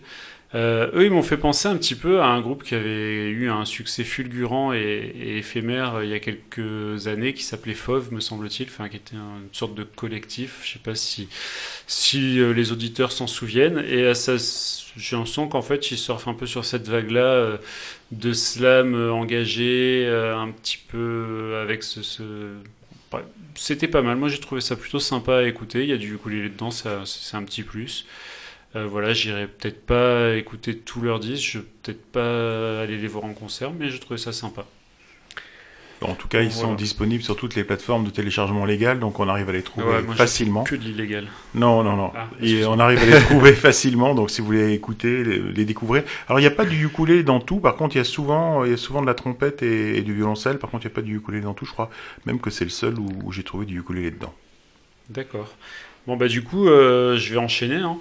Euh, 0.56 0.90
eux, 0.96 1.06
ils 1.06 1.12
m'ont 1.12 1.22
fait 1.22 1.38
penser 1.38 1.68
un 1.68 1.78
petit 1.78 1.94
peu 1.94 2.22
à 2.22 2.26
un 2.26 2.42
groupe 2.42 2.64
qui 2.64 2.74
avait 2.74 3.30
eu 3.30 3.52
un 3.52 3.66
succès 3.66 4.04
fulgurant 4.04 4.74
et, 4.74 5.14
éphémère 5.38 5.96
euh, 5.98 6.06
il 6.06 6.10
y 6.10 6.14
a 6.16 6.20
quelques 6.20 7.08
années, 7.08 7.34
qui 7.36 7.44
s'appelait 7.44 7.76
Fauve, 7.76 8.12
me 8.12 8.20
semble-t-il, 8.20 8.68
enfin 8.68 8.90
qui 8.90 8.98
était 8.98 9.16
un- 9.16 9.42
une 9.44 9.54
sorte 9.54 9.76
de 9.76 9.84
collectif. 9.84 10.62
Je 10.64 10.74
sais 10.74 10.80
pas 10.80 10.96
si 10.96 11.30
si 11.88 12.40
euh, 12.40 12.54
les 12.54 12.72
auditeurs 12.72 13.12
s'en 13.12 13.28
souviennent. 13.28 13.80
Et 13.88 14.14
ça, 14.16 14.36
j'ai 14.98 15.16
l'impression 15.16 15.48
qu'en 15.48 15.62
fait, 15.62 15.92
ils 15.92 15.98
surfent 16.00 16.28
un 16.28 16.34
peu 16.34 16.48
sur 16.48 16.66
cette 16.66 16.88
vague-là 16.88 17.22
euh, 17.22 17.58
de 18.12 18.34
slam 18.34 18.96
engagé, 19.12 20.08
un 20.10 20.50
petit 20.52 20.80
peu 20.90 21.58
avec 21.64 21.84
ce. 21.84 22.02
ce- 22.04 22.56
C'était 23.56 23.88
pas 23.88 24.02
mal. 24.02 24.18
Moi, 24.18 24.30
j'ai 24.30 24.40
trouvé 24.40 24.62
ça 24.62 24.76
plutôt 24.76 25.00
sympa 25.00 25.38
à 25.40 25.44
écouter. 25.44 25.84
Il 25.84 25.90
y 25.90 25.94
a 25.94 25.98
du 25.98 26.16
ukulélé 26.16 26.50
dedans, 26.50 26.72
c'est 26.72 26.88
un 27.36 27.44
petit 27.44 27.64
plus. 27.64 28.06
Euh, 28.76 28.86
voilà, 28.86 29.14
j'irai 29.14 29.48
peut-être 29.48 29.84
pas 29.86 30.36
écouter 30.36 30.78
tous 30.78 31.02
leurs 31.02 31.20
disques, 31.20 31.52
je 31.54 31.58
vais 31.60 31.66
peut-être 31.84 32.06
pas 32.12 32.82
aller 32.82 32.98
les 32.98 33.08
voir 33.08 33.26
en 33.26 33.34
concert, 33.34 33.72
mais 33.72 33.90
je 33.90 33.98
trouvais 33.98 34.20
ça 34.20 34.32
sympa. 34.32 34.66
En 36.02 36.14
tout 36.14 36.30
cas, 36.30 36.42
ils 36.42 36.50
Voilà. 36.50 36.70
sont 36.70 36.76
disponibles 36.76 37.24
sur 37.24 37.36
toutes 37.36 37.56
les 37.56 37.66
plateformes 37.66 38.06
de 38.06 38.10
téléchargement 38.10 38.64
légal, 38.64 39.00
donc 39.00 39.20
on 39.20 39.28
arrive 39.28 39.50
à 39.50 39.52
les 39.52 39.64
trouver 39.64 39.86
Ouais, 39.88 40.02
moi, 40.02 40.14
j'ai 40.14 40.18
facilement. 40.18 40.64
Que 40.64 40.76
de 40.76 40.82
l'illégal. 40.84 41.28
Non, 41.56 41.84
non, 41.84 41.98
non. 41.98 42.12
Ah, 42.16 42.30
Et 42.42 42.64
on 42.64 42.80
arrive 42.80 43.00
à 43.02 43.06
les 43.06 43.20
trouver 43.26 43.52
facilement, 43.54 44.16
donc 44.16 44.30
si 44.30 44.40
vous 44.40 44.48
voulez 44.48 44.72
écouter, 44.72 45.26
les, 45.26 45.40
les 45.40 45.66
découvrir. 45.66 46.04
Alors, 46.30 46.40
il 46.40 46.44
n'y 46.44 46.48
a 46.48 46.52
pas 46.52 46.64
du 46.64 46.86
ukulélé 46.86 47.24
dans 47.24 47.42
tout, 47.42 47.58
par 47.60 47.76
contre, 47.76 47.96
il 47.96 47.98
y 47.98 48.02
a 48.02 48.06
souvent, 48.06 48.64
il 48.64 48.72
y 48.72 48.74
a 48.74 48.78
souvent 48.78 49.02
de 49.02 49.08
la 49.08 49.14
trompette 49.14 49.62
et, 49.62 49.98
et 49.98 50.02
du 50.02 50.14
violoncelle. 50.14 50.58
Par 50.58 50.70
contre, 50.70 50.86
il 50.86 50.88
n'y 50.88 50.94
a 50.94 50.96
pas 50.96 51.02
du 51.02 51.18
ukulélé 51.18 51.44
dans 51.44 51.54
tout, 51.54 51.66
je 51.66 51.72
crois 51.72 51.90
même 52.26 52.40
que 52.40 52.50
c'est 52.50 52.64
le 52.66 52.70
seul 52.70 52.98
où, 52.98 53.10
où 53.26 53.32
j'ai 53.34 53.44
trouvé 53.44 53.66
du 53.66 53.80
ukulélé 53.80 54.12
dedans. 54.12 54.34
D'accord. 55.10 55.54
Bon, 56.08 56.16
bah, 56.16 56.30
du 56.30 56.44
coup, 56.44 56.70
euh, 56.70 57.18
je 57.18 57.34
vais 57.34 57.40
enchaîner. 57.40 57.76
hein. 57.76 57.98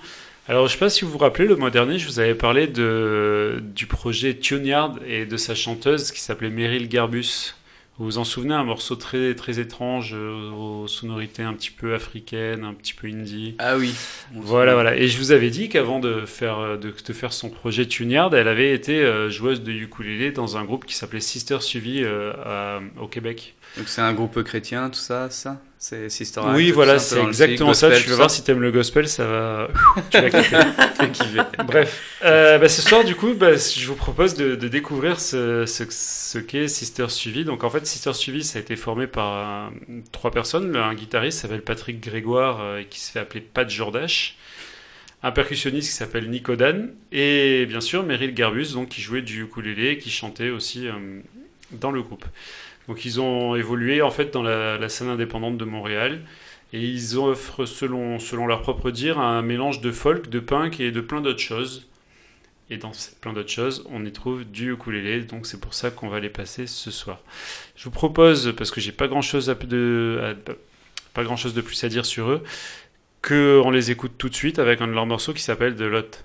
Alors, 0.49 0.67
je 0.67 0.73
sais 0.73 0.79
pas 0.79 0.89
si 0.89 1.05
vous 1.05 1.11
vous 1.11 1.19
rappelez, 1.19 1.47
le 1.47 1.57
mois 1.57 1.71
dernier, 1.71 1.99
je 1.99 2.07
vous 2.09 2.21
avais 2.21 2.35
parlé 2.35 2.67
de, 2.67 3.63
du 3.75 3.87
projet 3.87 4.35
Tuneyard 4.35 4.99
et 5.07 5.27
de 5.27 5.37
sa 5.37 5.55
chanteuse 5.55 6.11
qui 6.11 6.21
s'appelait 6.21 6.49
Meryl 6.49 6.89
Garbus. 6.89 7.55
Vous 7.99 8.05
vous 8.07 8.19
en 8.19 8.25
souvenez, 8.25 8.55
un 8.55 8.65
morceau 8.65 8.95
très, 8.97 9.35
très 9.35 9.59
étrange, 9.59 10.13
euh, 10.15 10.51
aux 10.53 10.87
sonorités 10.87 11.43
un 11.43 11.53
petit 11.53 11.73
peu 11.73 11.95
africaines, 11.95 12.65
un 12.65 12.73
petit 12.73 12.95
peu 12.95 13.09
indie. 13.09 13.57
Ah 13.59 13.77
oui. 13.77 13.93
Voilà, 14.37 14.73
voilà. 14.75 14.97
Et 14.97 15.09
je 15.09 15.19
vous 15.19 15.33
avais 15.33 15.51
dit 15.51 15.69
qu'avant 15.69 15.99
de 15.99 16.25
faire, 16.25 16.59
euh, 16.61 16.77
de, 16.77 16.95
de 17.07 17.13
faire 17.13 17.33
son 17.33 17.51
projet 17.51 17.85
Tuneyard, 17.87 18.35
elle 18.35 18.49
avait 18.49 18.73
été 18.73 19.01
euh, 19.03 19.29
joueuse 19.29 19.63
de 19.63 19.73
ukulélé 19.73 20.31
dans 20.31 20.57
un 20.57 20.65
groupe 20.65 20.87
qui 20.87 20.95
s'appelait 20.95 21.21
Sister 21.21 21.59
Suivi 21.61 22.03
euh, 22.05 22.33
à- 22.45 22.81
au 23.01 23.09
Québec. 23.09 23.55
Donc 23.76 23.88
c'est 23.88 24.00
un 24.00 24.12
groupe 24.12 24.42
chrétien, 24.42 24.90
tout 24.90 24.98
ça, 24.98 25.28
ça? 25.31 25.61
C'est 25.81 26.09
Sister 26.09 26.40
Act, 26.40 26.50
Oui, 26.57 26.72
voilà, 26.72 26.98
c'est 26.98 27.22
exactement 27.22 27.72
style 27.72 27.88
ça. 27.88 27.88
gospel, 27.90 28.02
Tu 28.02 28.11
vas 28.11 28.16
voir 28.16 28.31
si 28.33 28.42
t'aimes 28.42 28.61
le 28.61 28.72
gospel, 28.72 29.09
ça 29.09 29.24
va. 29.24 29.68
tu 30.11 30.20
vas 30.20 30.31
kiffer. 31.09 31.42
Bref, 31.64 32.02
euh, 32.24 32.59
bah, 32.59 32.68
ce 32.68 32.83
soir, 32.83 33.04
du 33.04 33.14
coup, 33.14 33.35
bah, 33.35 33.54
je 33.54 33.87
vous 33.87 33.94
propose 33.94 34.35
de, 34.35 34.57
de 34.57 34.66
découvrir 34.66 35.20
ce, 35.20 35.66
ce, 35.66 35.85
ce 35.88 36.38
qu'est 36.38 36.66
Sister 36.66 37.09
Suivi. 37.09 37.44
Donc, 37.44 37.62
en 37.62 37.70
fait, 37.70 37.87
Sister 37.87 38.12
Suivi, 38.12 38.42
ça 38.42 38.59
a 38.59 38.62
été 38.62 38.74
formé 38.74 39.07
par 39.07 39.70
euh, 39.78 40.00
trois 40.11 40.33
personnes. 40.33 40.74
Un 40.74 40.94
guitariste 40.94 41.38
qui 41.38 41.42
s'appelle 41.42 41.62
Patrick 41.62 42.00
Grégoire, 42.00 42.61
euh, 42.61 42.83
qui 42.83 42.98
se 42.98 43.12
fait 43.12 43.20
appeler 43.20 43.40
Pat 43.40 43.70
Jordache. 43.70 44.37
Un 45.22 45.31
percussionniste 45.31 45.90
qui 45.90 45.94
s'appelle 45.94 46.28
Nico 46.28 46.57
Dan. 46.57 46.90
Et 47.12 47.66
bien 47.66 47.81
sûr, 47.81 48.02
Meryl 48.02 48.35
Garbus, 48.35 48.72
donc, 48.72 48.88
qui 48.88 49.00
jouait 49.00 49.22
du 49.22 49.44
ukulélé, 49.44 49.98
qui 49.98 50.11
chantait 50.11 50.50
aussi 50.50 50.88
euh, 50.88 51.20
dans 51.70 51.92
le 51.92 52.02
groupe. 52.02 52.24
Donc 52.88 53.05
ils 53.05 53.20
ont 53.20 53.55
évolué 53.55 54.01
en 54.03 54.11
fait 54.11 54.33
dans 54.33 54.42
la, 54.42 54.88
scène 54.88 55.09
indépendante 55.09 55.59
de 55.59 55.64
Montréal 55.64 56.22
et 56.72 56.83
ils 56.83 57.18
offrent 57.18 57.66
selon, 57.66 58.18
selon 58.18 58.46
leur 58.46 58.62
propre 58.62 58.90
dire 58.90 59.18
un 59.18 59.42
mélange 59.42 59.81
de 59.83 59.92
folk, 59.92 60.29
de 60.29 60.40
punk 60.40 60.81
et 60.81 60.90
de 60.90 61.01
plein 61.01 61.20
d'autres 61.20 61.38
choses. 61.38 61.87
Et 62.70 62.77
dans 62.77 62.92
plein 63.23 63.33
d'autres 63.33 63.50
choses, 63.50 63.87
on 63.90 64.04
y 64.04 64.13
trouve 64.13 64.44
du 64.44 64.73
ukulélé, 64.73 65.23
donc 65.23 65.46
c'est 65.46 65.58
pour 65.58 65.73
ça 65.73 65.90
qu'on 65.90 66.08
va 66.08 66.21
les 66.21 66.29
passer 66.29 66.67
ce 66.67 66.90
soir. 66.90 67.21
Je 67.77 67.85
vous 67.85 67.90
propose, 67.90 68.52
parce 68.58 68.71
que 68.71 68.79
j'ai 68.79 68.92
pas 68.92 69.08
grand 69.08 69.23
chose 69.23 69.46
de, 69.46 70.37
pas 71.15 71.25
grand 71.25 71.37
chose 71.37 71.54
de 71.54 71.63
plus 71.63 71.83
à 71.83 71.88
dire 71.88 72.04
sur 72.04 72.29
eux, 72.29 72.42
que 73.23 73.63
on 73.65 73.71
les 73.71 73.90
écoute 73.90 74.13
tout 74.19 74.29
de 74.29 74.35
suite 74.35 74.58
avec 74.58 74.83
un 74.83 74.87
de 74.87 74.92
leurs 74.92 75.06
morceaux 75.06 75.33
qui 75.33 75.42
s'appelle 75.42 75.77
The 75.77 75.81
Lot. 75.81 76.25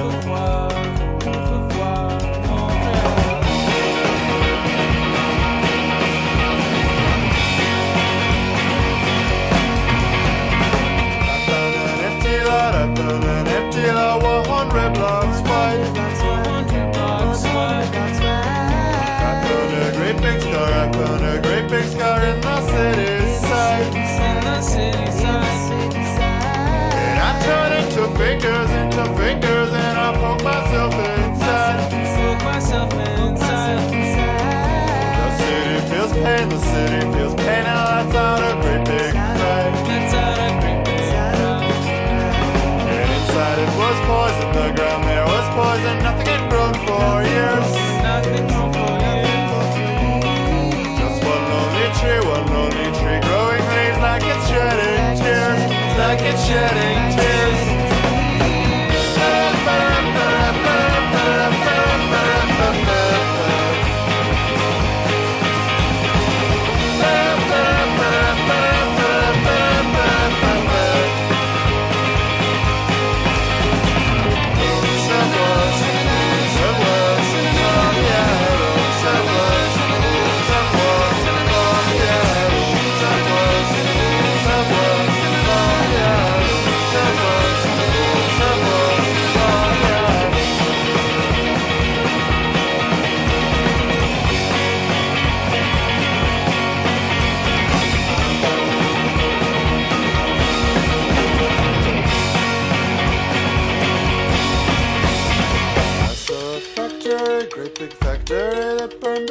shedding 56.51 56.90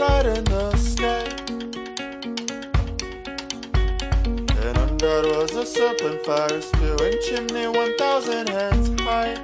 right 0.01 0.27
in 0.27 0.45
the 0.45 0.75
sky. 0.77 1.25
And 4.65 4.79
under 4.79 5.29
was 5.37 5.55
a 5.55 5.67
serpent 5.67 6.25
fire 6.25 6.61
spewing 6.63 7.19
chimney 7.27 7.67
1,000 7.67 8.49
heads 8.49 8.89
high. 9.03 9.35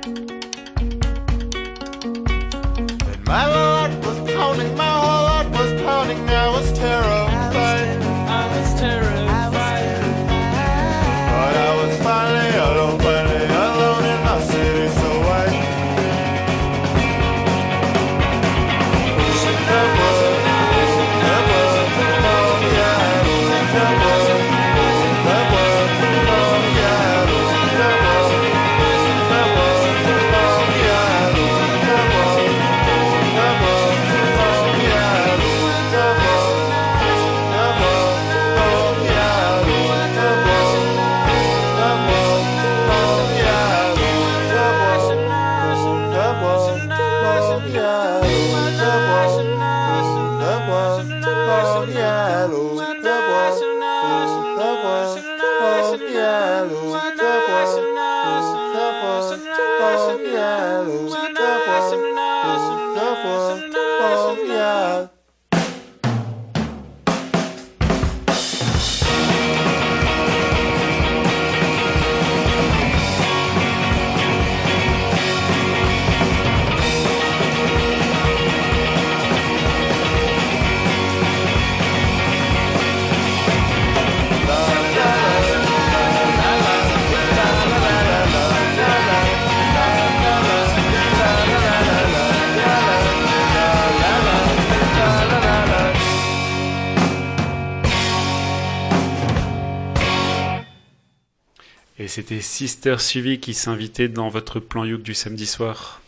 And 3.10 3.24
my 3.26 3.44
heart 3.56 3.92
was 4.06 4.18
pounding, 4.32 4.74
my 4.76 4.88
whole 4.88 5.26
heart 5.28 5.50
was 5.50 5.72
pounding, 5.82 6.28
I 6.30 6.48
was 6.48 6.72
terrified. 6.72 7.25
C'était 102.16 102.40
Sister 102.40 102.96
Suivi 102.98 103.40
qui 103.40 103.52
s'invitait 103.52 104.08
dans 104.08 104.30
votre 104.30 104.58
plan 104.58 104.86
Youk 104.86 105.02
du 105.02 105.12
samedi 105.12 105.44
soir. 105.44 106.00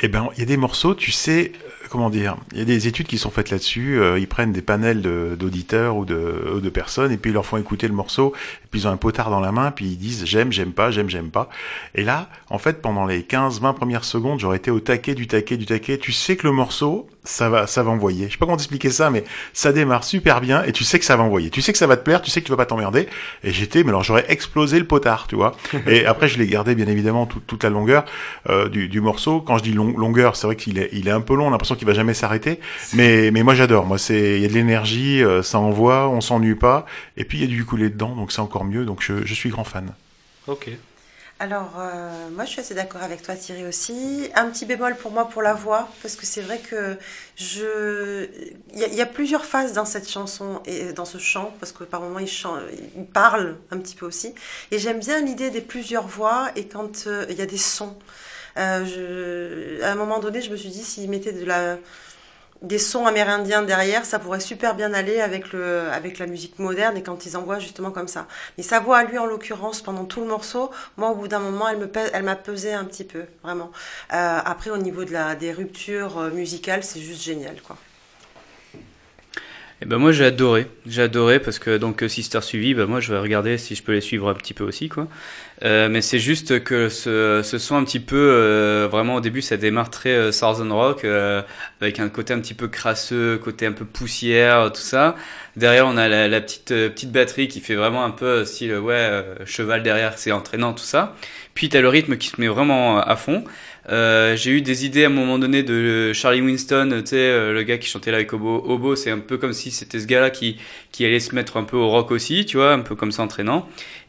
Eh 0.00 0.08
ben, 0.08 0.30
il 0.32 0.38
y 0.38 0.42
a 0.42 0.46
des 0.46 0.56
morceaux, 0.56 0.94
tu 0.94 1.12
sais, 1.12 1.52
euh, 1.54 1.86
comment 1.90 2.08
dire, 2.08 2.38
il 2.52 2.58
y 2.60 2.62
a 2.62 2.64
des 2.64 2.88
études 2.88 3.06
qui 3.06 3.18
sont 3.18 3.28
faites 3.30 3.50
là-dessus. 3.50 3.98
euh, 4.00 4.18
ils 4.18 4.26
prennent 4.26 4.52
des 4.52 4.62
panels 4.62 5.02
d'auditeurs 5.02 5.98
ou 5.98 6.06
de, 6.06 6.58
de 6.58 6.70
personnes 6.70 7.12
et 7.12 7.18
puis 7.18 7.32
ils 7.32 7.34
leur 7.34 7.44
font 7.44 7.58
écouter 7.58 7.86
le 7.86 7.92
morceau. 7.92 8.32
Et 8.64 8.68
puis 8.70 8.80
ils 8.80 8.88
ont 8.88 8.92
un 8.92 8.96
potard 8.96 9.28
dans 9.28 9.40
la 9.40 9.52
main, 9.52 9.72
puis 9.72 9.84
ils 9.84 9.98
disent 9.98 10.24
j'aime, 10.24 10.50
j'aime 10.52 10.72
pas, 10.72 10.90
j'aime, 10.90 11.10
j'aime 11.10 11.30
pas. 11.30 11.50
Et 11.94 12.02
là, 12.02 12.30
en 12.48 12.56
fait, 12.56 12.80
pendant 12.80 13.04
les 13.04 13.20
15-20 13.20 13.74
premières 13.74 14.04
secondes, 14.04 14.40
j'aurais 14.40 14.56
été 14.56 14.70
au 14.70 14.80
taquet 14.80 15.14
du 15.14 15.26
taquet 15.26 15.58
du 15.58 15.66
taquet. 15.66 15.98
Tu 15.98 16.12
sais 16.12 16.36
que 16.36 16.46
le 16.46 16.54
morceau, 16.54 17.10
ça 17.24 17.48
va, 17.48 17.66
ça 17.66 17.82
va 17.82 17.90
envoyer. 17.90 18.26
Je 18.26 18.32
sais 18.32 18.38
pas 18.38 18.46
comment 18.46 18.56
t'expliquer 18.56 18.90
ça, 18.90 19.10
mais 19.10 19.24
ça 19.52 19.72
démarre 19.72 20.04
super 20.04 20.40
bien 20.40 20.62
et 20.64 20.72
tu 20.72 20.84
sais 20.84 20.98
que 20.98 21.04
ça 21.04 21.16
va 21.16 21.22
envoyer. 21.22 21.50
Tu 21.50 21.62
sais 21.62 21.72
que 21.72 21.78
ça 21.78 21.86
va 21.86 21.96
te 21.96 22.02
plaire, 22.04 22.20
tu 22.22 22.30
sais 22.30 22.40
que 22.40 22.46
tu 22.46 22.50
vas 22.52 22.56
pas 22.56 22.66
t'emmerder. 22.66 23.08
Et 23.42 23.50
j'étais, 23.50 23.82
mais 23.82 23.88
alors 23.90 24.02
j'aurais 24.04 24.26
explosé 24.28 24.78
le 24.78 24.86
potard, 24.86 25.26
tu 25.26 25.34
vois. 25.36 25.56
et 25.86 26.06
après, 26.06 26.28
je 26.28 26.38
l'ai 26.38 26.46
gardé 26.46 26.74
bien 26.74 26.86
évidemment 26.86 27.26
tout- 27.26 27.40
toute 27.46 27.64
la 27.64 27.70
longueur 27.70 28.04
euh, 28.50 28.68
du, 28.68 28.88
du 28.88 29.00
morceau. 29.00 29.40
Quand 29.40 29.58
je 29.58 29.62
dis 29.62 29.72
long- 29.72 29.96
longueur, 29.96 30.36
c'est 30.36 30.46
vrai 30.46 30.56
qu'il 30.56 30.78
est, 30.78 30.90
il 30.92 31.08
est 31.08 31.12
un 31.12 31.20
peu 31.22 31.34
long. 31.34 31.44
On 31.46 31.48
a 31.48 31.52
l'impression 31.52 31.74
qu'il 31.76 31.86
va 31.86 31.94
jamais 31.94 32.14
s'arrêter. 32.14 32.60
Mais, 32.92 33.30
mais 33.30 33.42
moi 33.42 33.54
j'adore. 33.54 33.86
Moi, 33.86 33.98
c'est, 33.98 34.36
il 34.36 34.42
y 34.42 34.44
a 34.44 34.48
de 34.48 34.54
l'énergie, 34.54 35.22
euh, 35.22 35.42
ça 35.42 35.58
envoie, 35.58 36.08
on 36.10 36.20
s'ennuie 36.20 36.54
pas. 36.54 36.84
Et 37.16 37.24
puis 37.24 37.38
il 37.38 37.40
y 37.40 37.44
a 37.44 37.48
du 37.48 37.60
ukulélé 37.62 37.90
dedans, 37.90 38.14
donc 38.14 38.32
c'est 38.32 38.40
encore 38.40 38.64
mieux. 38.64 38.84
Donc 38.84 39.02
je, 39.02 39.24
je 39.24 39.34
suis 39.34 39.48
grand 39.50 39.64
fan. 39.64 39.92
Ok. 40.46 40.68
Alors, 41.40 41.74
euh, 41.78 42.28
moi, 42.30 42.44
je 42.44 42.50
suis 42.50 42.60
assez 42.60 42.74
d'accord 42.74 43.02
avec 43.02 43.22
toi, 43.22 43.34
Thierry, 43.34 43.66
aussi. 43.66 44.30
Un 44.36 44.48
petit 44.50 44.66
bémol 44.66 44.94
pour 44.96 45.10
moi 45.10 45.28
pour 45.28 45.42
la 45.42 45.52
voix, 45.52 45.88
parce 46.00 46.14
que 46.14 46.26
c'est 46.26 46.40
vrai 46.40 46.58
que 46.60 46.96
je... 47.36 48.28
Il 48.72 48.94
y, 48.94 49.00
a- 49.00 49.06
plusieurs 49.06 49.44
phases 49.44 49.72
dans 49.72 49.84
cette 49.84 50.08
chanson 50.08 50.62
et 50.64 50.92
dans 50.92 51.04
ce 51.04 51.18
chant, 51.18 51.52
parce 51.58 51.72
que 51.72 51.82
par 51.84 52.00
moments, 52.00 52.20
il, 52.20 52.28
chante, 52.28 52.60
il 52.96 53.04
parle 53.04 53.56
un 53.72 53.78
petit 53.78 53.96
peu 53.96 54.06
aussi. 54.06 54.32
Et 54.70 54.78
j'aime 54.78 55.00
bien 55.00 55.20
l'idée 55.20 55.50
des 55.50 55.60
plusieurs 55.60 56.06
voix 56.06 56.50
et 56.54 56.68
quand 56.68 57.06
euh, 57.08 57.26
il 57.28 57.36
y 57.36 57.42
a 57.42 57.46
des 57.46 57.58
sons. 57.58 57.96
Euh, 58.56 58.84
je... 58.84 59.82
À 59.82 59.90
un 59.90 59.96
moment 59.96 60.20
donné, 60.20 60.40
je 60.40 60.50
me 60.52 60.56
suis 60.56 60.68
dit, 60.70 60.84
s'il 60.84 61.10
mettait 61.10 61.32
de 61.32 61.44
la 61.44 61.78
des 62.62 62.78
sons 62.78 63.06
amérindiens 63.06 63.62
derrière, 63.62 64.04
ça 64.04 64.18
pourrait 64.18 64.40
super 64.40 64.74
bien 64.74 64.94
aller 64.94 65.20
avec, 65.20 65.52
le, 65.52 65.88
avec 65.92 66.18
la 66.18 66.26
musique 66.26 66.58
moderne 66.58 66.96
et 66.96 67.02
quand 67.02 67.26
ils 67.26 67.36
envoient 67.36 67.58
justement 67.58 67.90
comme 67.90 68.08
ça. 68.08 68.26
Mais 68.56 68.64
sa 68.64 68.80
voix 68.80 68.98
à 68.98 69.04
lui, 69.04 69.18
en 69.18 69.26
l'occurrence, 69.26 69.82
pendant 69.82 70.04
tout 70.04 70.20
le 70.20 70.26
morceau, 70.26 70.70
moi, 70.96 71.10
au 71.10 71.14
bout 71.14 71.28
d'un 71.28 71.40
moment, 71.40 71.68
elle, 71.68 71.90
elle 72.12 72.22
m'a 72.22 72.36
pesé 72.36 72.72
un 72.72 72.84
petit 72.84 73.04
peu, 73.04 73.24
vraiment. 73.42 73.70
Euh, 74.12 74.38
après, 74.44 74.70
au 74.70 74.78
niveau 74.78 75.04
de 75.04 75.12
la, 75.12 75.34
des 75.34 75.52
ruptures 75.52 76.18
euh, 76.18 76.30
musicales, 76.30 76.82
c'est 76.84 77.00
juste 77.00 77.22
génial, 77.22 77.60
quoi. 77.62 77.76
Et 79.82 79.86
ben 79.86 79.98
moi 79.98 80.12
j'ai 80.12 80.24
adoré, 80.24 80.66
j'ai 80.86 81.02
adoré 81.02 81.40
parce 81.40 81.58
que 81.58 81.76
donc 81.76 82.02
euh, 82.02 82.08
Sister 82.08 82.40
suivi, 82.40 82.74
ben 82.74 82.86
moi 82.86 83.00
je 83.00 83.12
vais 83.12 83.18
regarder 83.18 83.58
si 83.58 83.74
je 83.74 83.82
peux 83.82 83.92
les 83.92 84.00
suivre 84.00 84.30
un 84.30 84.34
petit 84.34 84.54
peu 84.54 84.64
aussi 84.64 84.88
quoi. 84.88 85.08
Euh, 85.64 85.88
mais 85.88 86.02
c'est 86.02 86.18
juste 86.18 86.62
que 86.62 86.90
ce, 86.90 87.40
ce 87.42 87.56
son 87.56 87.76
un 87.76 87.84
petit 87.84 88.00
peu 88.00 88.16
euh, 88.16 88.86
vraiment 88.90 89.14
au 89.14 89.20
début 89.22 89.40
ça 89.40 89.56
démarre 89.56 89.88
très 89.88 90.10
euh, 90.10 90.30
Southern 90.30 90.70
Rock 90.70 91.04
euh, 91.04 91.40
avec 91.80 92.00
un 92.00 92.10
côté 92.10 92.34
un 92.34 92.40
petit 92.40 92.52
peu 92.52 92.68
crasseux, 92.68 93.38
côté 93.42 93.64
un 93.64 93.72
peu 93.72 93.86
poussière, 93.86 94.70
tout 94.72 94.82
ça. 94.82 95.16
Derrière 95.56 95.86
on 95.86 95.96
a 95.96 96.06
la, 96.06 96.28
la 96.28 96.40
petite 96.42 96.72
euh, 96.72 96.90
petite 96.90 97.12
batterie 97.12 97.48
qui 97.48 97.60
fait 97.60 97.76
vraiment 97.76 98.04
un 98.04 98.10
peu 98.10 98.44
style 98.44 98.76
ouais 98.76 98.94
euh, 98.94 99.34
cheval 99.46 99.82
derrière, 99.82 100.18
c'est 100.18 100.32
entraînant 100.32 100.74
tout 100.74 100.84
ça. 100.84 101.16
Puis 101.54 101.70
t'as 101.70 101.80
le 101.80 101.88
rythme 101.88 102.18
qui 102.18 102.28
se 102.28 102.38
met 102.40 102.48
vraiment 102.48 102.98
à 103.00 103.16
fond. 103.16 103.44
Euh, 103.90 104.34
j'ai 104.36 104.50
eu 104.50 104.62
des 104.62 104.86
idées 104.86 105.04
à 105.04 105.08
un 105.08 105.10
moment 105.10 105.38
donné 105.38 105.62
de 105.62 106.12
Charlie 106.14 106.40
Winston, 106.40 106.88
tu 107.00 107.10
sais, 107.10 107.16
euh, 107.16 107.52
le 107.52 107.62
gars 107.64 107.76
qui 107.76 107.86
chantait 107.88 108.10
là 108.10 108.16
avec 108.16 108.32
Obo. 108.32 108.64
Obo, 108.66 108.96
c'est 108.96 109.10
un 109.10 109.18
peu 109.18 109.36
comme 109.36 109.52
si 109.52 109.70
c'était 109.70 110.00
ce 110.00 110.06
gars-là 110.06 110.30
qui, 110.30 110.56
qui 110.90 111.04
allait 111.04 111.20
se 111.20 111.34
mettre 111.34 111.58
un 111.58 111.64
peu 111.64 111.76
au 111.76 111.88
rock 111.90 112.10
aussi, 112.10 112.46
tu 112.46 112.56
vois, 112.56 112.72
un 112.72 112.80
peu 112.80 112.94
comme 112.94 113.12
ça 113.12 113.22
entraînant. 113.22 113.68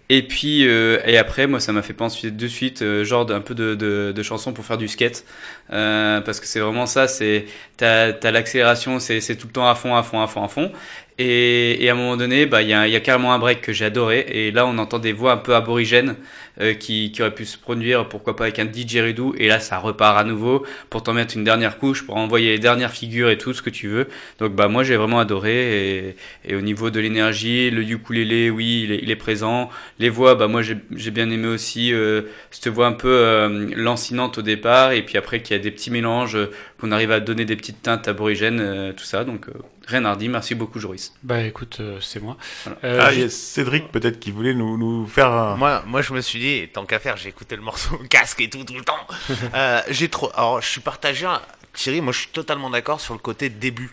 Et 0.09 0.21
puis, 0.27 0.67
euh, 0.67 0.99
et 1.05 1.17
après, 1.17 1.47
moi, 1.47 1.59
ça 1.59 1.71
m'a 1.73 1.81
fait 1.81 1.93
penser 1.93 2.29
de 2.29 2.47
suite, 2.47 2.83
euh, 2.83 3.03
genre 3.03 3.25
d'un 3.25 3.41
peu 3.41 3.55
de, 3.55 3.73
de, 3.73 4.13
de 4.15 4.23
chansons 4.23 4.53
pour 4.53 4.63
faire 4.63 4.77
du 4.77 4.87
skate. 4.87 5.25
Euh, 5.73 6.21
parce 6.21 6.39
que 6.39 6.45
c'est 6.45 6.59
vraiment 6.59 6.85
ça, 6.85 7.07
c'est, 7.07 7.45
t'as, 7.77 8.13
t'as 8.13 8.29
l'accélération, 8.29 8.99
c'est, 8.99 9.19
c'est 9.19 9.35
tout 9.35 9.47
le 9.47 9.53
temps 9.53 9.67
à 9.67 9.73
fond, 9.73 9.95
à 9.95 10.03
fond, 10.03 10.21
à 10.21 10.27
fond, 10.27 10.43
à 10.43 10.47
fond. 10.47 10.71
Et, 11.17 11.83
et 11.83 11.89
à 11.89 11.93
un 11.93 11.95
moment 11.95 12.17
donné, 12.17 12.45
bah, 12.45 12.61
il 12.61 12.69
y 12.69 12.73
a, 12.73 12.87
y 12.87 12.95
a 12.95 12.99
carrément 12.99 13.33
un 13.33 13.39
break 13.39 13.61
que 13.61 13.73
j'ai 13.73 13.85
adoré. 13.85 14.25
Et 14.29 14.51
là, 14.51 14.67
on 14.67 14.77
entend 14.77 14.99
des 14.99 15.13
voix 15.13 15.31
un 15.33 15.37
peu 15.37 15.55
aborigènes 15.55 16.15
euh, 16.61 16.73
qui, 16.73 17.11
qui 17.11 17.21
auraient 17.21 17.33
pu 17.33 17.45
se 17.45 17.57
produire, 17.57 18.07
pourquoi 18.07 18.35
pas 18.35 18.45
avec 18.45 18.59
un 18.59 18.65
didgeridoo. 18.65 19.35
Et 19.37 19.47
là, 19.47 19.59
ça 19.59 19.77
repart 19.79 20.17
à 20.17 20.23
nouveau 20.23 20.65
pour 20.89 21.03
t'en 21.03 21.13
mettre 21.13 21.35
une 21.35 21.43
dernière 21.43 21.77
couche, 21.77 22.05
pour 22.05 22.17
envoyer 22.17 22.51
les 22.51 22.59
dernières 22.59 22.91
figures 22.91 23.29
et 23.29 23.37
tout 23.37 23.53
ce 23.53 23.61
que 23.61 23.69
tu 23.69 23.87
veux. 23.87 24.07
Donc, 24.39 24.53
bah, 24.55 24.67
moi, 24.67 24.83
j'ai 24.83 24.95
vraiment 24.95 25.19
adoré. 25.19 25.55
Et, 25.55 26.15
et 26.45 26.55
au 26.55 26.61
niveau 26.61 26.89
de 26.89 26.99
l'énergie, 26.99 27.69
le 27.71 27.81
ukulélé, 27.83 28.49
oui, 28.49 28.83
il 28.85 28.91
est, 28.91 28.99
il 29.01 29.11
est 29.11 29.15
présent. 29.15 29.69
Les 29.99 30.09
voix, 30.09 30.35
bah, 30.35 30.47
moi, 30.47 30.61
j'ai 30.61 30.77
j'ai 30.95 31.11
bien 31.11 31.29
aimé 31.29 31.47
aussi 31.47 31.93
euh, 31.93 32.23
cette 32.51 32.67
voix 32.67 32.87
un 32.87 32.93
peu 32.93 33.09
euh, 33.09 33.69
lancinante 33.75 34.37
au 34.37 34.41
départ. 34.41 34.91
Et 34.91 35.03
puis 35.03 35.17
après, 35.17 35.41
qu'il 35.41 35.55
y 35.55 35.59
a 35.59 35.61
des 35.61 35.71
petits 35.71 35.91
mélanges, 35.91 36.35
euh, 36.35 36.51
qu'on 36.79 36.91
arrive 36.91 37.11
à 37.11 37.19
donner 37.19 37.45
des 37.45 37.55
petites 37.55 37.81
teintes 37.81 38.07
aborigènes, 38.07 38.59
euh, 38.59 38.91
tout 38.93 39.03
ça. 39.03 39.23
Donc, 39.23 39.47
redire. 39.87 40.29
Merci 40.29 40.55
beaucoup, 40.55 40.79
Joris. 40.79 41.13
Bah 41.23 41.41
écoute, 41.43 41.77
euh, 41.79 41.99
c'est 42.01 42.19
moi. 42.19 42.37
Voilà. 42.63 42.79
Euh, 42.83 42.99
Ah, 43.01 43.09
j'ai- 43.11 43.17
il 43.17 43.21
y 43.21 43.25
a 43.25 43.29
Cédric 43.29 43.91
peut-être 43.91 44.19
qui 44.19 44.31
voulait 44.31 44.53
nous, 44.53 44.77
nous 44.77 45.07
faire 45.07 45.31
un... 45.31 45.55
Moi, 45.55 45.83
moi, 45.85 46.01
je 46.01 46.13
me 46.13 46.21
suis 46.21 46.39
dit, 46.39 46.67
tant 46.73 46.85
qu'à 46.85 46.99
faire, 46.99 47.17
j'ai 47.17 47.29
écouté 47.29 47.55
le 47.55 47.61
morceau 47.61 47.95
au 47.95 48.03
casque 48.09 48.41
et 48.41 48.49
tout, 48.49 48.63
tout 48.63 48.73
le 48.75 48.83
temps. 48.83 49.07
Euh, 49.53 49.81
j'ai 49.89 50.09
trop. 50.09 50.31
Alors, 50.35 50.61
je 50.61 50.67
suis 50.67 50.81
partagé. 50.81 51.25
hein. 51.25 51.41
Thierry, 51.73 52.01
moi, 52.01 52.13
je 52.13 52.19
suis 52.19 52.29
totalement 52.29 52.69
d'accord 52.69 52.99
sur 53.01 53.13
le 53.13 53.19
côté 53.19 53.49
début. 53.49 53.91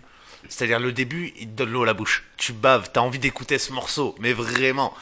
C'est-à-dire, 0.49 0.81
le 0.81 0.93
début, 0.93 1.33
il 1.39 1.47
te 1.49 1.53
donne 1.53 1.71
l'eau 1.71 1.83
à 1.83 1.87
la 1.87 1.95
bouche. 1.95 2.25
Tu 2.37 2.53
baves, 2.53 2.91
t'as 2.93 3.01
envie 3.01 3.19
d'écouter 3.19 3.59
ce 3.59 3.73
morceau, 3.73 4.15
mais 4.19 4.33
vraiment. 4.33 4.93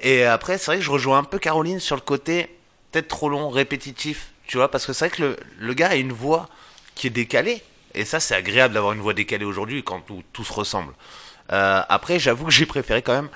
Et 0.00 0.24
après, 0.24 0.56
c'est 0.58 0.66
vrai 0.66 0.78
que 0.78 0.82
je 0.84 0.90
rejoins 0.90 1.18
un 1.18 1.24
peu 1.24 1.38
Caroline 1.38 1.80
sur 1.80 1.96
le 1.96 2.00
côté 2.02 2.48
peut-être 2.92 3.08
trop 3.08 3.28
long, 3.28 3.50
répétitif. 3.50 4.28
Tu 4.46 4.56
vois, 4.56 4.70
parce 4.70 4.86
que 4.86 4.92
c'est 4.92 5.08
vrai 5.08 5.16
que 5.16 5.22
le, 5.22 5.36
le 5.58 5.74
gars 5.74 5.88
a 5.88 5.94
une 5.96 6.12
voix 6.12 6.48
qui 6.94 7.06
est 7.08 7.10
décalée. 7.10 7.62
Et 7.94 8.04
ça, 8.04 8.20
c'est 8.20 8.34
agréable 8.34 8.74
d'avoir 8.74 8.92
une 8.92 9.00
voix 9.00 9.14
décalée 9.14 9.44
aujourd'hui 9.44 9.82
quand 9.84 10.00
tout, 10.00 10.22
tout 10.32 10.44
se 10.44 10.52
ressemble. 10.52 10.92
Euh, 11.52 11.82
après, 11.88 12.18
j'avoue 12.18 12.46
que 12.46 12.52
j'ai 12.52 12.66
préféré 12.66 13.02
quand 13.02 13.14
même 13.14 13.28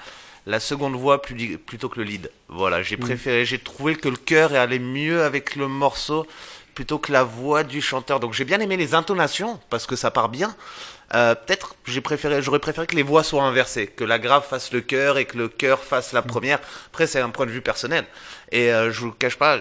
la 0.47 0.61
seconde 0.61 0.95
voix 0.97 1.21
plus- 1.21 1.59
plutôt 1.59 1.89
que 1.89 1.99
le 1.99 2.05
lead. 2.05 2.31
Voilà, 2.49 2.83
j'ai 2.83 2.97
préféré, 2.97 3.45
j'ai 3.45 3.59
trouvé 3.59 3.95
que 3.97 4.09
le 4.09 4.17
chœur 4.17 4.55
allait 4.55 4.79
mieux 4.79 5.23
avec 5.23 5.57
le 5.57 5.69
morceau 5.69 6.27
plutôt 6.75 6.99
que 6.99 7.13
la 7.13 7.25
voix 7.25 7.65
du 7.65 7.83
chanteur. 7.83 8.19
Donc 8.21 8.33
j'ai 8.33 8.45
bien 8.45 8.59
aimé 8.61 8.77
les 8.77 8.95
intonations 8.95 9.61
parce 9.69 9.85
que 9.87 9.95
ça 9.97 10.11
part 10.11 10.29
bien. 10.29 10.55
Euh, 11.15 11.35
Peut-être 11.35 11.75
j'ai 11.87 12.01
préféré, 12.01 12.41
j'aurais 12.41 12.61
préféré 12.61 12.87
que 12.87 12.95
les 12.97 13.03
voix 13.03 13.23
soient 13.25 13.43
inversées, 13.43 13.89
que 13.89 14.05
la 14.05 14.19
grave 14.19 14.47
fasse 14.49 14.73
le 14.73 14.81
chœur 14.81 15.19
et 15.19 15.25
que 15.25 15.37
le 15.37 15.49
chœur 15.49 15.81
fasse 15.83 16.13
la 16.13 16.23
première. 16.23 16.61
Après 16.87 17.07
c'est 17.07 17.21
un 17.21 17.31
point 17.31 17.47
de 17.47 17.51
vue 17.51 17.61
personnel. 17.63 18.07
Et 18.53 18.73
euh, 18.73 18.91
je 18.93 19.01
vous 19.01 19.07
le 19.07 19.13
cache 19.13 19.37
pas, 19.37 19.61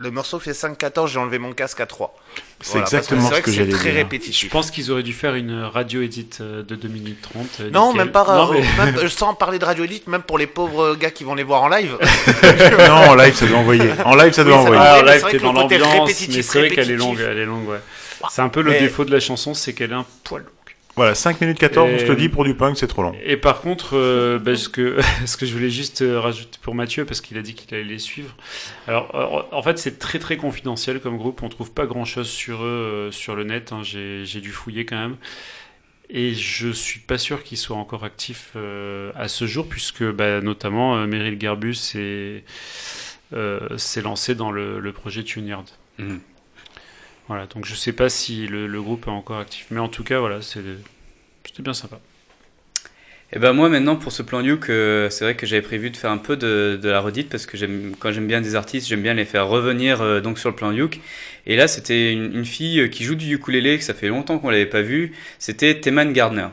le 0.00 0.10
morceau 0.12 0.38
fait 0.38 0.52
5-14, 0.52 1.08
j'ai 1.08 1.18
enlevé 1.18 1.38
mon 1.40 1.52
casque 1.52 1.80
à 1.80 1.86
3. 1.86 2.14
C'est 2.60 2.70
Voilà, 2.72 2.84
que 2.86 2.88
exactement 2.96 3.22
c'est 3.22 3.28
vrai 3.30 3.36
ce 3.40 3.42
que 3.44 3.50
c'est 3.50 3.56
j'allais 3.56 3.72
très 3.72 3.84
dire. 3.90 3.94
répétitif. 3.94 4.44
Je 4.44 4.48
pense 4.50 4.70
qu'ils 4.70 4.92
auraient 4.92 5.02
dû 5.02 5.12
faire 5.12 5.34
une 5.34 5.62
radio 5.64 6.02
edit 6.02 6.28
euh, 6.40 6.62
de 6.62 6.76
2 6.76 6.88
minutes 6.88 7.20
30. 7.22 7.46
euh, 7.60 7.70
Non, 7.70 7.88
nickel. 7.92 8.04
même 8.04 8.12
pas. 8.12 8.24
Non, 8.24 8.52
euh, 8.54 8.60
mais- 8.78 8.92
même, 8.92 9.08
sans 9.08 9.34
parler 9.34 9.58
de 9.58 9.64
radio 9.64 9.82
edit, 9.84 10.02
même 10.06 10.22
pour 10.22 10.38
les 10.38 10.46
pauvres 10.46 10.94
gars 10.94 11.10
qui 11.10 11.24
vont 11.24 11.34
les 11.34 11.42
voir 11.42 11.62
en 11.64 11.68
live. 11.68 11.96
non, 12.88 12.94
en 13.10 13.14
live, 13.16 13.34
ça 13.34 13.46
doit 13.46 13.58
envoyer. 13.58 13.90
En 14.04 14.14
live, 14.14 14.32
ça 14.32 14.44
doit 14.44 14.54
Oui, 14.54 14.60
envoyer. 14.60 14.82
Ah, 14.84 15.02
mais 15.02 15.02
live, 15.02 15.12
c'est 15.14 15.18
vrai 15.20 15.30
t'es 15.32 15.38
que 15.38 15.42
dans 15.42 15.52
l'ambiance, 15.52 16.26
mais 16.28 16.42
c'est 16.42 16.58
vrai 16.60 16.70
qu'elle 16.70 16.90
est 16.92 16.96
longue, 16.96 17.18
elle 17.20 17.38
est 17.38 17.44
longue, 17.44 17.68
ouais. 17.68 17.80
C'est 18.30 18.42
un 18.42 18.48
peu 18.48 18.62
le 18.62 18.70
Mais- 18.70 18.80
défaut 18.80 19.04
de 19.04 19.10
la 19.12 19.20
chanson, 19.20 19.54
c'est 19.54 19.72
qu'elle 19.72 19.90
est 19.90 19.94
un 19.94 20.06
poil 20.24 20.42
longue. 20.42 20.52
Voilà, 20.98 21.14
5 21.14 21.40
minutes 21.40 21.58
14, 21.60 21.88
on 21.92 21.94
Et- 21.94 21.98
se 22.00 22.04
le 22.06 22.16
dit, 22.16 22.28
pour 22.28 22.42
du 22.42 22.54
punk, 22.54 22.76
c'est 22.76 22.88
trop 22.88 23.02
long. 23.04 23.14
Et 23.24 23.36
par 23.36 23.60
contre, 23.60 23.96
euh, 23.96 24.40
bah, 24.40 24.56
ce, 24.56 24.68
que, 24.68 24.98
ce 25.26 25.36
que 25.36 25.46
je 25.46 25.52
voulais 25.54 25.70
juste 25.70 26.02
euh, 26.02 26.18
rajouter 26.20 26.58
pour 26.60 26.74
Mathieu, 26.74 27.04
parce 27.04 27.20
qu'il 27.20 27.38
a 27.38 27.42
dit 27.42 27.54
qu'il 27.54 27.72
allait 27.74 27.84
les 27.84 28.00
suivre. 28.00 28.34
Alors, 28.88 29.46
en 29.52 29.62
fait, 29.62 29.78
c'est 29.78 30.00
très 30.00 30.18
très 30.18 30.36
confidentiel 30.36 30.98
comme 30.98 31.16
groupe. 31.16 31.40
On 31.44 31.48
trouve 31.48 31.70
pas 31.72 31.86
grand 31.86 32.04
chose 32.04 32.28
sur 32.28 32.64
eux 32.64 32.66
euh, 32.66 33.10
sur 33.12 33.36
le 33.36 33.44
net. 33.44 33.70
hein. 33.72 33.82
J'ai 33.84 34.24
j'ai 34.24 34.40
dû 34.40 34.50
fouiller 34.50 34.84
quand 34.84 34.96
même. 34.98 35.16
Et 36.10 36.34
je 36.34 36.68
suis 36.72 37.00
pas 37.00 37.18
sûr 37.18 37.44
qu'ils 37.44 37.58
soient 37.58 37.76
encore 37.76 38.02
actifs 38.02 38.52
euh, 38.56 39.12
à 39.14 39.28
ce 39.28 39.46
jour, 39.46 39.68
puisque 39.68 40.02
bah, 40.02 40.40
notamment 40.40 40.96
euh, 40.96 41.06
Meryl 41.06 41.38
Garbus 41.38 41.74
s'est 41.74 42.42
euh, 43.34 43.60
lancé 44.02 44.34
dans 44.34 44.50
le, 44.50 44.80
le 44.80 44.92
projet 44.92 45.22
Tuneyard. 45.22 45.64
Mhm. 45.98 46.18
Voilà, 47.28 47.46
donc 47.46 47.66
je 47.66 47.74
sais 47.74 47.92
pas 47.92 48.08
si 48.08 48.46
le, 48.46 48.80
groupe 48.80 49.06
est 49.06 49.10
encore 49.10 49.38
actif. 49.38 49.66
Mais 49.70 49.80
en 49.80 49.88
tout 49.88 50.02
cas, 50.02 50.18
voilà, 50.18 50.40
c'était 50.40 51.62
bien 51.62 51.74
sympa. 51.74 52.00
Et 53.30 53.38
ben 53.38 53.52
moi 53.52 53.68
maintenant 53.68 53.96
pour 53.96 54.10
ce 54.10 54.22
plan 54.22 54.40
Luke, 54.40 54.70
euh, 54.70 55.10
c'est 55.10 55.24
vrai 55.24 55.36
que 55.36 55.44
j'avais 55.44 55.60
prévu 55.60 55.90
de 55.90 55.98
faire 55.98 56.10
un 56.10 56.16
peu 56.16 56.34
de, 56.38 56.78
de 56.82 56.88
la 56.88 57.00
redite 57.00 57.28
parce 57.28 57.44
que 57.44 57.58
quand 57.98 58.10
j'aime 58.10 58.26
bien 58.26 58.40
des 58.40 58.54
artistes, 58.54 58.88
j'aime 58.88 59.02
bien 59.02 59.12
les 59.12 59.26
faire 59.26 59.48
revenir 59.48 60.00
euh, 60.00 60.20
donc 60.22 60.38
sur 60.38 60.48
le 60.48 60.56
plan 60.56 60.70
Luke. 60.70 61.00
Et 61.44 61.54
là 61.54 61.68
c'était 61.68 62.14
une, 62.14 62.46
fille 62.46 62.80
euh, 62.80 62.88
qui 62.88 63.04
joue 63.04 63.16
du 63.16 63.34
ukulélé, 63.34 63.76
que 63.76 63.84
ça 63.84 63.92
fait 63.92 64.08
longtemps 64.08 64.38
qu'on 64.38 64.48
l'avait 64.48 64.64
pas 64.64 64.80
vue. 64.80 65.12
C'était 65.38 65.78
Teman 65.78 66.10
Gardner 66.14 66.46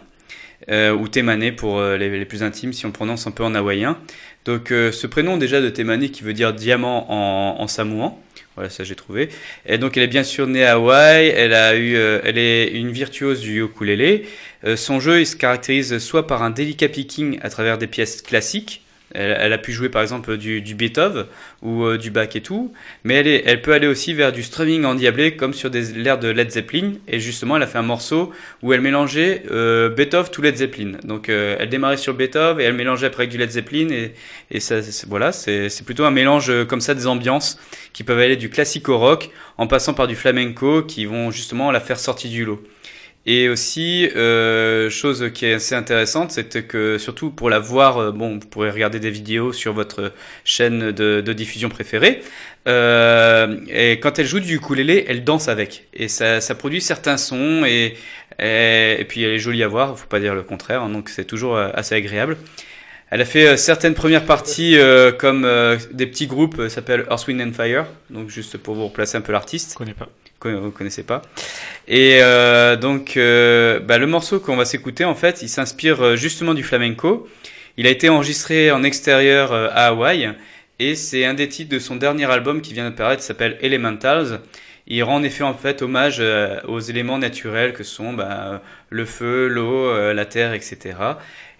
euh, 0.69 0.91
ou 0.91 1.07
Temane 1.07 1.55
pour 1.55 1.81
les, 1.81 2.25
plus 2.25 2.43
intimes 2.43 2.73
si 2.73 2.85
on 2.85 2.91
prononce 2.91 3.25
un 3.25 3.31
peu 3.31 3.45
en 3.45 3.55
hawaïen. 3.55 3.97
Donc 4.43 4.67
ce 4.69 5.07
prénom 5.07 5.37
déjà 5.37 5.61
de 5.61 5.69
Temane 5.69 6.09
qui 6.09 6.23
veut 6.23 6.33
dire 6.33 6.53
diamant 6.53 7.09
en, 7.09 7.61
en 7.61 7.67
samoan. 7.67 8.17
Voilà, 8.55 8.69
ça 8.69 8.83
j'ai 8.85 8.95
trouvé. 8.95 9.29
Et 9.65 9.77
donc 9.77 9.97
elle 9.97 10.03
est 10.03 10.07
bien 10.07 10.23
sûr 10.23 10.47
née 10.47 10.63
à 10.63 10.73
Hawaï, 10.73 11.27
elle 11.27 11.53
a 11.53 11.75
eu, 11.75 11.95
euh, 11.95 12.21
elle 12.23 12.37
est 12.37 12.71
une 12.71 12.91
virtuose 12.91 13.41
du 13.41 13.61
ukulélé. 13.61 14.25
Euh, 14.63 14.77
son 14.77 14.99
jeu 15.01 15.19
il 15.19 15.25
se 15.25 15.35
caractérise 15.35 15.97
soit 15.97 16.25
par 16.25 16.41
un 16.41 16.51
délicat 16.51 16.87
picking 16.87 17.37
à 17.41 17.49
travers 17.49 17.77
des 17.77 17.87
pièces 17.87 18.21
classiques. 18.21 18.84
Elle, 19.15 19.37
elle 19.39 19.53
a 19.53 19.57
pu 19.57 19.71
jouer 19.71 19.89
par 19.89 20.01
exemple 20.01 20.37
du, 20.37 20.61
du 20.61 20.75
Beethoven 20.75 21.25
ou 21.61 21.83
euh, 21.85 21.97
du 21.97 22.11
Bach 22.11 22.35
et 22.35 22.41
tout, 22.41 22.73
mais 23.03 23.15
elle, 23.15 23.27
est, 23.27 23.43
elle 23.45 23.61
peut 23.61 23.73
aller 23.73 23.87
aussi 23.87 24.13
vers 24.13 24.31
du 24.31 24.43
strumming 24.43 24.85
endiablé 24.85 25.35
comme 25.35 25.53
sur 25.53 25.69
des 25.69 25.93
l'air 25.93 26.19
de 26.19 26.29
Led 26.29 26.51
Zeppelin. 26.51 26.93
Et 27.07 27.19
justement, 27.19 27.57
elle 27.57 27.63
a 27.63 27.67
fait 27.67 27.77
un 27.77 27.83
morceau 27.83 28.31
où 28.61 28.73
elle 28.73 28.81
mélangeait 28.81 29.43
euh, 29.51 29.89
Beethoven 29.89 30.31
tout 30.31 30.41
Led 30.41 30.57
Zeppelin. 30.57 30.93
Donc 31.03 31.29
euh, 31.29 31.55
elle 31.59 31.69
démarrait 31.69 31.97
sur 31.97 32.13
Beethoven 32.13 32.61
et 32.61 32.65
elle 32.65 32.73
mélangeait 32.73 33.07
après 33.07 33.23
avec 33.23 33.31
du 33.31 33.37
Led 33.37 33.49
Zeppelin 33.49 33.89
et, 33.89 34.13
et 34.51 34.59
ça, 34.59 34.75
voilà, 35.07 35.31
c'est 35.31 35.69
c'est 35.69 35.83
plutôt 35.85 36.05
un 36.05 36.11
mélange 36.11 36.49
euh, 36.49 36.65
comme 36.65 36.81
ça 36.81 36.93
des 36.93 37.07
ambiances 37.07 37.59
qui 37.93 38.03
peuvent 38.03 38.19
aller 38.19 38.35
du 38.35 38.49
classique 38.49 38.89
au 38.89 38.97
rock 38.97 39.29
en 39.57 39.67
passant 39.67 39.93
par 39.93 40.07
du 40.07 40.15
flamenco 40.15 40.83
qui 40.83 41.05
vont 41.05 41.31
justement 41.31 41.71
la 41.71 41.79
faire 41.79 41.99
sortir 41.99 42.29
du 42.29 42.45
lot. 42.45 42.61
Et 43.27 43.49
aussi, 43.49 44.07
euh, 44.15 44.89
chose 44.91 45.31
qui 45.33 45.47
est 45.47 45.53
assez 45.55 45.73
intéressante, 45.73 46.31
c'est 46.31 46.67
que 46.67 46.99
surtout 46.99 47.31
pour 47.31 47.49
la 47.49 47.57
voir, 47.57 47.97
euh, 47.97 48.11
bon, 48.11 48.33
vous 48.39 48.47
pourrez 48.47 48.69
regarder 48.69 48.99
des 48.99 49.09
vidéos 49.09 49.51
sur 49.51 49.73
votre 49.73 50.13
chaîne 50.43 50.91
de, 50.91 51.33
diffusion 51.33 51.69
préférée. 51.69 52.21
Euh, 52.67 53.57
et 53.67 53.99
quand 53.99 54.19
elle 54.19 54.27
joue 54.27 54.39
du 54.39 54.55
ukulélé, 54.55 55.05
elle 55.07 55.23
danse 55.23 55.47
avec, 55.47 55.87
et 55.93 56.07
ça, 56.07 56.39
ça 56.39 56.53
produit 56.55 56.81
certains 56.81 57.17
sons, 57.17 57.63
et, 57.65 57.95
et, 58.39 58.95
et 58.99 59.05
puis 59.05 59.23
elle 59.23 59.33
est 59.33 59.39
jolie 59.39 59.63
à 59.63 59.67
voir, 59.67 59.97
faut 59.97 60.07
pas 60.07 60.19
dire 60.19 60.35
le 60.35 60.43
contraire, 60.43 60.83
hein, 60.83 60.89
donc 60.89 61.09
c'est 61.09 61.25
toujours 61.25 61.57
euh, 61.57 61.69
assez 61.73 61.95
agréable. 61.95 62.37
Elle 63.15 63.21
a 63.21 63.25
fait 63.25 63.47
euh, 63.47 63.55
certaines 63.55 63.93
premières 63.93 64.25
parties 64.25 64.77
euh, 64.77 65.13
comme 65.13 65.45
euh, 65.45 65.77
des 65.93 66.05
petits 66.05 66.27
groupes, 66.27 66.59
euh, 66.59 66.67
s'appelle 66.67 67.05
Earth, 67.09 67.25
Wind 67.27 67.39
and 67.39 67.53
Fire, 67.53 67.85
donc 68.09 68.27
juste 68.27 68.57
pour 68.57 68.75
vous 68.75 68.87
replacer 68.87 69.15
un 69.15 69.21
peu 69.21 69.31
l'artiste. 69.31 69.71
Je 69.71 69.77
connais 69.77 69.93
pas. 69.93 70.09
Vous 70.43 70.71
connaissez 70.71 71.03
pas. 71.03 71.21
Et 71.87 72.17
euh, 72.21 72.75
donc, 72.75 73.15
euh, 73.15 73.79
bah, 73.79 73.99
le 73.99 74.05
morceau 74.05 74.41
qu'on 74.41 74.57
va 74.57 74.65
s'écouter, 74.65 75.05
en 75.05 75.15
fait, 75.15 75.41
il 75.41 75.47
s'inspire 75.47 76.17
justement 76.17 76.53
du 76.53 76.61
flamenco. 76.61 77.25
Il 77.77 77.87
a 77.87 77.89
été 77.89 78.09
enregistré 78.09 78.69
en 78.71 78.83
extérieur 78.83 79.53
euh, 79.53 79.69
à 79.71 79.85
Hawaï, 79.87 80.33
et 80.79 80.95
c'est 80.95 81.23
un 81.23 81.35
des 81.35 81.47
titres 81.47 81.71
de 81.71 81.79
son 81.79 81.95
dernier 81.95 82.29
album 82.29 82.59
qui 82.59 82.73
vient 82.73 82.89
de 82.89 82.93
paraître, 82.93 83.21
qui 83.21 83.27
s'appelle 83.27 83.57
Elementals. 83.61 84.41
Il 84.87 85.03
rend 85.03 85.15
en 85.15 85.23
effet 85.23 85.43
en 85.43 85.55
fait 85.55 85.81
hommage 85.81 86.17
euh, 86.19 86.59
aux 86.67 86.79
éléments 86.79 87.17
naturels 87.17 87.73
que 87.73 87.83
sont 87.83 88.13
bah, 88.13 88.61
le 88.91 89.05
feu, 89.05 89.47
l'eau, 89.47 89.87
euh, 89.87 90.13
la 90.13 90.25
terre, 90.25 90.53
etc. 90.53 90.77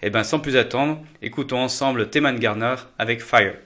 Et 0.02 0.10
ben 0.10 0.24
sans 0.24 0.40
plus 0.40 0.56
attendre, 0.56 1.00
écoutons 1.22 1.58
ensemble 1.58 2.10
Teman 2.10 2.38
Garner 2.38 2.76
avec 2.98 3.22
Fire. 3.22 3.56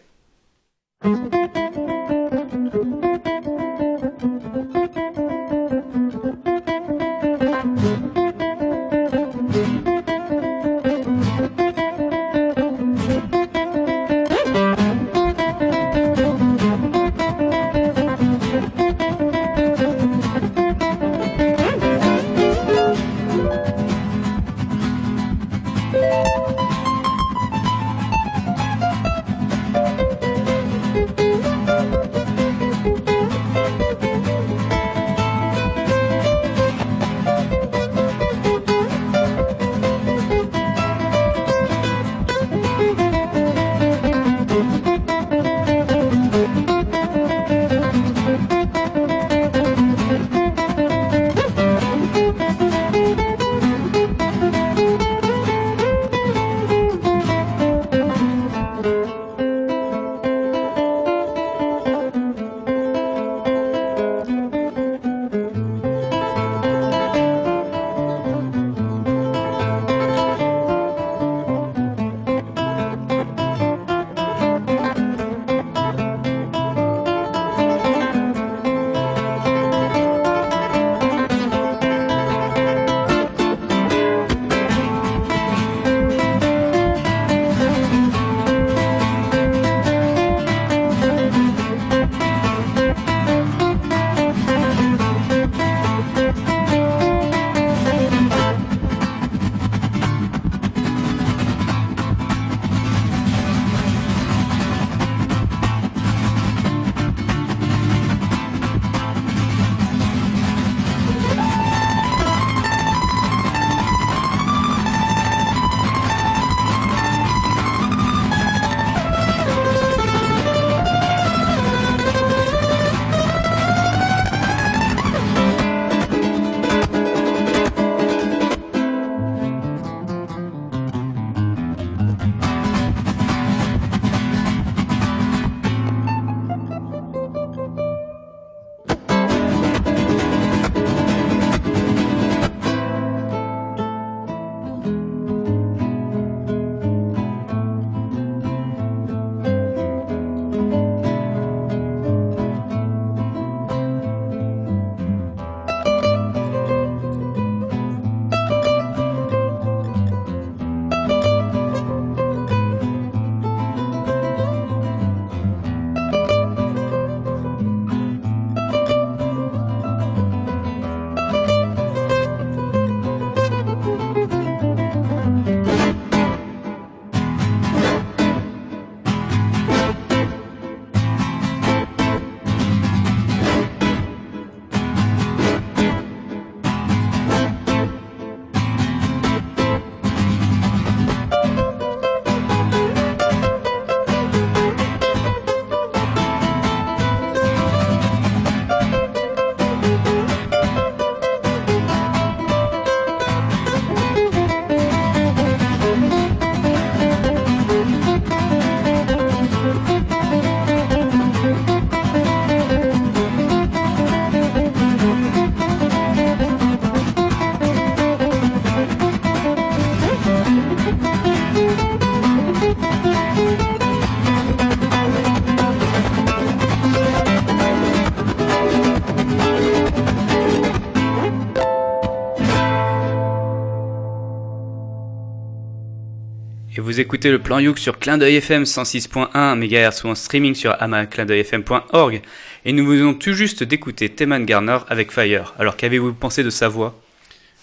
Vous 236.91 236.99
écoutez 236.99 237.30
le 237.30 237.38
plan 237.38 237.61
Youk 237.61 237.78
sur 237.78 238.01
Clin 238.01 238.18
d'œil 238.18 238.34
FM 238.34 238.64
106.1 238.64 239.55
MHz 239.55 240.05
ou 240.05 240.09
en 240.09 240.16
streaming 240.16 240.57
sur 240.57 240.74
amaclindeuilfm.org. 240.82 242.20
Et 242.64 242.72
nous 242.72 242.84
venons 242.84 243.14
tout 243.14 243.32
juste 243.32 243.62
d'écouter 243.62 244.09
Teman 244.09 244.45
Garner 244.45 244.78
avec 244.88 245.12
Fire. 245.12 245.55
Alors 245.61 245.76
qu'avez-vous 245.76 246.12
pensé 246.14 246.43
de 246.43 246.51
sa 246.51 246.66
voix? 246.66 247.01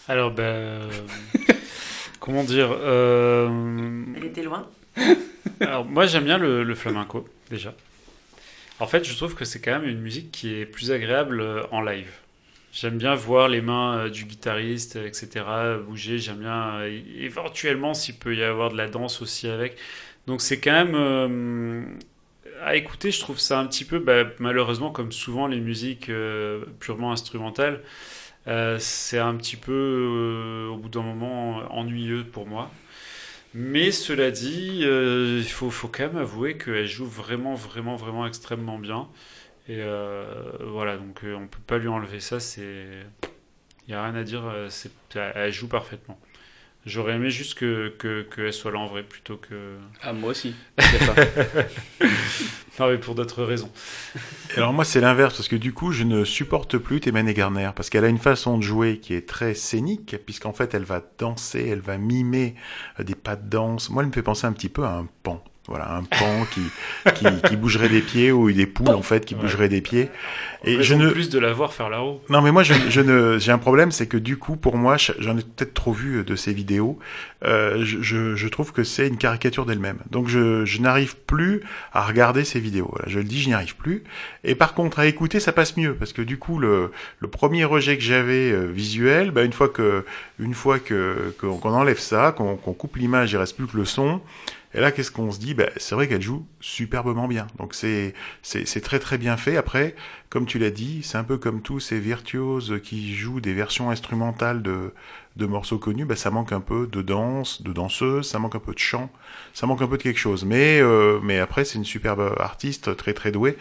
Alors, 0.07 0.31
ben. 0.31 0.43
euh, 0.43 0.89
comment 2.21 2.45
dire 2.45 2.69
euh, 2.71 3.49
Elle 4.15 4.23
était 4.23 4.43
loin. 4.43 4.65
Alors, 5.59 5.83
moi, 5.83 6.05
j'aime 6.05 6.23
bien 6.23 6.37
le, 6.37 6.63
le 6.63 6.75
flamenco, 6.75 7.27
déjà. 7.49 7.73
En 8.79 8.87
fait, 8.87 9.03
je 9.03 9.13
trouve 9.13 9.35
que 9.35 9.43
c'est 9.43 9.59
quand 9.59 9.77
même 9.77 9.89
une 9.89 9.99
musique 9.99 10.31
qui 10.31 10.55
est 10.55 10.65
plus 10.65 10.93
agréable 10.93 11.41
euh, 11.41 11.63
en 11.71 11.81
live. 11.81 12.11
J'aime 12.71 12.97
bien 12.97 13.15
voir 13.15 13.47
les 13.47 13.61
mains 13.61 13.97
euh, 14.05 14.09
du 14.09 14.25
guitariste, 14.25 14.97
etc., 14.97 15.77
bouger. 15.79 16.19
J'aime 16.19 16.37
bien, 16.39 16.79
euh, 16.81 16.99
éventuellement, 17.17 17.93
s'il 17.93 18.15
peut 18.15 18.35
y 18.35 18.43
avoir 18.43 18.71
de 18.71 18.77
la 18.77 18.87
danse 18.87 19.21
aussi 19.21 19.47
avec. 19.47 19.77
Donc, 20.27 20.41
c'est 20.41 20.59
quand 20.59 20.73
même. 20.73 20.95
euh, 20.95 21.81
à 22.63 22.75
écouter, 22.75 23.11
je 23.11 23.19
trouve 23.19 23.39
ça 23.39 23.59
un 23.59 23.67
petit 23.67 23.85
peu, 23.85 23.99
bah, 23.99 24.23
malheureusement, 24.39 24.91
comme 24.91 25.11
souvent 25.11 25.47
les 25.47 25.59
musiques 25.59 26.09
purement 26.79 27.11
instrumentales, 27.11 27.81
c'est 28.79 29.19
un 29.19 29.35
petit 29.35 29.57
peu, 29.57 30.67
au 30.71 30.77
bout 30.77 30.89
d'un 30.89 31.01
moment, 31.03 31.57
ennuyeux 31.73 32.23
pour 32.25 32.47
moi. 32.47 32.71
Mais 33.53 33.91
cela 33.91 34.31
dit, 34.31 34.81
il 34.83 35.45
faut 35.49 35.71
quand 35.87 36.07
même 36.07 36.17
avouer 36.17 36.57
qu'elle 36.57 36.87
joue 36.87 37.05
vraiment, 37.05 37.55
vraiment, 37.55 37.95
vraiment 37.95 38.27
extrêmement 38.27 38.79
bien. 38.79 39.07
Et 39.69 39.77
euh, 39.81 40.25
voilà, 40.61 40.97
donc 40.97 41.23
euh, 41.23 41.35
on 41.35 41.47
peut 41.47 41.59
pas 41.65 41.77
lui 41.77 41.87
enlever 41.89 42.19
ça, 42.19 42.39
c'est... 42.39 42.85
Il 43.87 43.91
n'y 43.91 43.95
a 43.95 44.03
rien 44.03 44.15
à 44.15 44.23
dire, 44.23 44.45
euh, 44.45 44.69
c'est- 44.69 44.91
elle 45.15 45.51
joue 45.53 45.67
parfaitement. 45.67 46.19
J'aurais 46.85 47.13
aimé 47.15 47.29
juste 47.29 47.55
que 47.55 47.93
que- 47.99 48.21
qu'elle 48.23 48.53
soit 48.53 48.71
là 48.71 48.79
en 48.79 48.87
vrai 48.87 49.03
plutôt 49.03 49.37
que. 49.37 49.75
Ah, 50.01 50.13
moi 50.13 50.31
aussi. 50.31 50.55
Je 50.79 50.85
sais 50.85 51.05
pas. 51.05 51.15
Non, 52.79 52.89
mais 52.91 52.97
pour 52.97 53.15
d'autres 53.15 53.43
raisons. 53.43 53.71
Alors 54.55 54.71
moi 54.71 54.85
c'est 54.85 55.01
l'inverse 55.01 55.35
parce 55.35 55.47
que 55.49 55.55
du 55.55 55.73
coup 55.73 55.91
je 55.91 56.03
ne 56.03 56.23
supporte 56.23 56.77
plus 56.77 56.99
Témane 57.01 57.31
Garner 57.33 57.71
parce 57.75 57.89
qu'elle 57.89 58.05
a 58.05 58.09
une 58.09 58.19
façon 58.19 58.57
de 58.57 58.63
jouer 58.63 58.99
qui 58.99 59.13
est 59.15 59.27
très 59.27 59.53
scénique 59.53 60.15
puisqu'en 60.25 60.53
fait 60.53 60.73
elle 60.73 60.83
va 60.83 61.01
danser, 61.17 61.67
elle 61.67 61.81
va 61.81 61.97
mimer 61.97 62.55
des 62.99 63.15
pas 63.15 63.35
de 63.35 63.49
danse. 63.49 63.89
Moi 63.89 64.03
elle 64.03 64.09
me 64.09 64.13
fait 64.13 64.21
penser 64.23 64.45
un 64.47 64.53
petit 64.53 64.69
peu 64.69 64.83
à 64.85 64.91
un 64.93 65.07
pan. 65.23 65.43
Voilà, 65.67 65.95
un 65.95 66.03
pan 66.03 66.45
qui, 66.51 66.61
qui, 67.15 67.25
qui 67.49 67.55
bougerait 67.57 67.89
des 67.89 68.01
pieds 68.01 68.31
ou 68.31 68.49
des 68.51 68.65
poules 68.65 68.89
en 68.95 69.01
fait 69.01 69.25
qui 69.25 69.35
Ouais. 69.35 69.41
bougeraient 69.41 69.67
des 69.69 69.81
pieds. 69.81 70.09
Et 70.63 70.81
je 70.81 70.95
ne, 70.95 71.09
plus 71.11 71.29
de 71.29 71.39
la 71.39 71.51
voir 71.53 71.73
faire 71.73 71.89
la 71.89 71.99
roue. 71.99 72.19
non 72.29 72.41
mais 72.41 72.51
moi 72.51 72.63
je, 72.63 72.73
je 72.89 73.01
ne 73.01 73.37
j'ai 73.37 73.51
un 73.51 73.57
problème 73.59 73.91
c'est 73.91 74.07
que 74.07 74.17
du 74.17 74.37
coup 74.37 74.55
pour 74.55 74.75
moi 74.77 74.97
je- 74.97 75.11
j'en 75.19 75.37
ai 75.37 75.41
peut-être 75.41 75.73
trop 75.75 75.91
vu 75.93 76.23
de 76.23 76.35
ces 76.35 76.51
vidéos 76.53 76.97
euh, 77.45 77.83
je, 77.85 78.35
je, 78.35 78.47
trouve 78.47 78.71
que 78.73 78.83
c'est 78.83 79.07
une 79.07 79.17
caricature 79.17 79.65
d'elle-même 79.67 79.99
donc 80.09 80.27
je, 80.29 80.65
je 80.65 80.81
n'arrive 80.81 81.15
plus 81.15 81.61
à 81.93 82.01
regarder 82.03 82.43
ces 82.43 82.59
vidéos 82.59 82.87
voilà, 82.91 83.05
je 83.07 83.19
le 83.19 83.25
dis 83.25 83.39
je 83.41 83.49
n'y 83.49 83.53
arrive 83.53 83.75
plus 83.75 84.03
et 84.43 84.55
par 84.55 84.73
contre 84.73 84.97
à 84.99 85.05
écouter 85.05 85.39
ça 85.39 85.51
passe 85.53 85.77
mieux 85.77 85.93
parce 85.93 86.11
que 86.13 86.23
du 86.23 86.39
coup 86.39 86.57
le, 86.57 86.91
le 87.19 87.27
premier 87.27 87.63
rejet 87.65 87.95
que 87.97 88.03
j'avais 88.03 88.51
euh, 88.51 88.65
visuel 88.65 89.29
bah, 89.31 89.43
une 89.43 89.53
fois 89.53 89.69
que 89.69 90.05
une 90.39 90.55
fois 90.55 90.79
que 90.79 91.35
qu'on 91.39 91.59
enlève 91.73 91.99
ça 91.99 92.33
qu'on 92.35 92.55
qu'on 92.55 92.73
coupe 92.73 92.95
l'image 92.95 93.31
il 93.33 93.37
reste 93.37 93.55
plus 93.55 93.67
que 93.67 93.77
le 93.77 93.85
son 93.85 94.21
et 94.77 94.79
là, 94.79 94.91
qu'est-ce 94.91 95.09
qu'on 95.09 95.31
se 95.31 95.39
dit? 95.39 95.55
Ben, 95.55 95.71
C'est 95.77 95.95
vrai 95.95 96.07
qu'elle 96.07 96.21
joue 96.21 96.45
superbement 96.59 97.27
bien. 97.27 97.47
Donc 97.57 97.73
c'est 97.73 98.13
très 98.83 98.99
très 98.99 99.17
bien 99.17 99.35
fait. 99.35 99.57
Après, 99.57 99.95
comme 100.29 100.45
tu 100.45 100.59
l'as 100.59 100.69
dit, 100.69 101.01
c'est 101.01 101.17
un 101.17 101.23
peu 101.23 101.39
comme 101.39 101.63
tous 101.63 101.79
ces 101.79 101.99
virtuoses 101.99 102.79
qui 102.83 103.15
jouent 103.15 103.41
des 103.41 103.55
versions 103.55 103.89
instrumentales 103.89 104.61
de, 104.61 104.93
de 105.35 105.45
morceaux 105.47 105.79
connus, 105.79 106.05
bah, 106.05 106.15
ça 106.15 106.29
manque 106.29 106.51
un 106.51 106.59
peu 106.59 106.85
de 106.85 107.01
danse, 107.01 107.63
de 107.63 107.73
danseuse, 107.73 108.27
ça 108.29 108.37
manque 108.37 108.53
un 108.53 108.59
peu 108.59 108.73
de 108.73 108.77
chant, 108.77 109.09
ça 109.55 109.65
manque 109.65 109.81
un 109.81 109.87
peu 109.87 109.97
de 109.97 110.03
quelque 110.03 110.19
chose. 110.19 110.45
Mais, 110.45 110.79
euh, 110.79 111.19
mais 111.23 111.39
après, 111.39 111.65
c'est 111.65 111.79
une 111.79 111.85
superbe 111.85 112.35
artiste, 112.37 112.95
très 112.95 113.15
très 113.15 113.31
douée, 113.31 113.57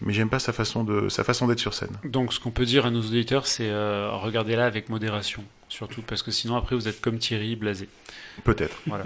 mais 0.00 0.14
j'aime 0.14 0.30
pas 0.30 0.38
sa 0.38 0.54
façon 0.54 0.82
de 0.82 1.10
sa 1.10 1.24
façon 1.24 1.46
d'être 1.46 1.60
sur 1.60 1.74
scène. 1.74 1.92
Donc, 2.04 2.32
ce 2.32 2.40
qu'on 2.40 2.52
peut 2.52 2.64
dire 2.64 2.86
à 2.86 2.90
nos 2.90 3.02
auditeurs, 3.02 3.46
c'est 3.46 3.68
euh, 3.68 4.10
regardez-la 4.12 4.64
avec 4.64 4.88
modération, 4.88 5.44
surtout 5.68 6.00
parce 6.00 6.22
que 6.22 6.30
sinon 6.30 6.56
après 6.56 6.74
vous 6.74 6.88
êtes 6.88 7.02
comme 7.02 7.18
Thierry, 7.18 7.54
blasé. 7.54 7.86
Peut-être. 8.44 8.78
Voilà. 8.86 9.04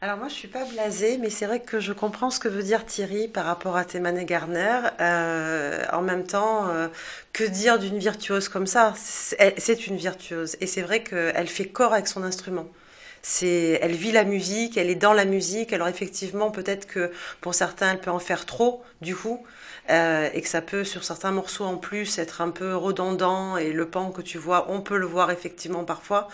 Alors 0.00 0.18
moi 0.18 0.28
je 0.28 0.34
suis 0.34 0.48
pas 0.48 0.64
blasée, 0.66 1.16
mais 1.18 1.30
c'est 1.30 1.46
vrai 1.46 1.60
que 1.60 1.80
je 1.80 1.92
comprends 1.94 2.30
ce 2.30 2.38
que 2.38 2.48
veut 2.48 2.62
dire 2.62 2.84
Thierry 2.84 3.26
par 3.26 3.46
rapport 3.46 3.76
à 3.76 3.86
Théman 3.86 4.18
et 4.18 4.26
Garner. 4.26 4.80
Euh, 5.00 5.82
en 5.92 6.02
même 6.02 6.26
temps, 6.26 6.68
euh, 6.68 6.88
que 7.32 7.44
dire 7.44 7.78
d'une 7.78 7.98
virtuose 7.98 8.48
comme 8.50 8.66
ça? 8.66 8.92
C'est 8.98 9.86
une 9.86 9.96
virtuose, 9.96 10.56
et 10.60 10.66
c'est 10.66 10.82
vrai 10.82 11.02
qu'elle 11.02 11.48
fait 11.48 11.66
corps 11.68 11.94
avec 11.94 12.06
son 12.06 12.22
instrument. 12.22 12.66
C'est, 13.22 13.78
elle 13.82 13.92
vit 13.92 14.12
la 14.12 14.24
musique, 14.24 14.76
elle 14.76 14.90
est 14.90 14.94
dans 14.96 15.14
la 15.14 15.24
musique. 15.24 15.72
Alors 15.72 15.88
effectivement, 15.88 16.50
peut-être 16.50 16.86
que 16.86 17.10
pour 17.40 17.54
certains, 17.54 17.92
elle 17.92 18.00
peut 18.00 18.10
en 18.10 18.18
faire 18.18 18.44
trop, 18.44 18.82
du 19.00 19.16
coup, 19.16 19.42
euh, 19.90 20.28
et 20.34 20.42
que 20.42 20.48
ça 20.48 20.60
peut, 20.60 20.84
sur 20.84 21.04
certains 21.04 21.30
morceaux 21.30 21.64
en 21.64 21.78
plus, 21.78 22.18
être 22.18 22.42
un 22.42 22.50
peu 22.50 22.76
redondant. 22.76 23.56
Et 23.56 23.72
le 23.72 23.88
pan 23.88 24.10
que 24.10 24.20
tu 24.20 24.36
vois, 24.36 24.66
on 24.70 24.82
peut 24.82 24.98
le 24.98 25.06
voir 25.06 25.30
effectivement 25.30 25.84
parfois, 25.84 26.28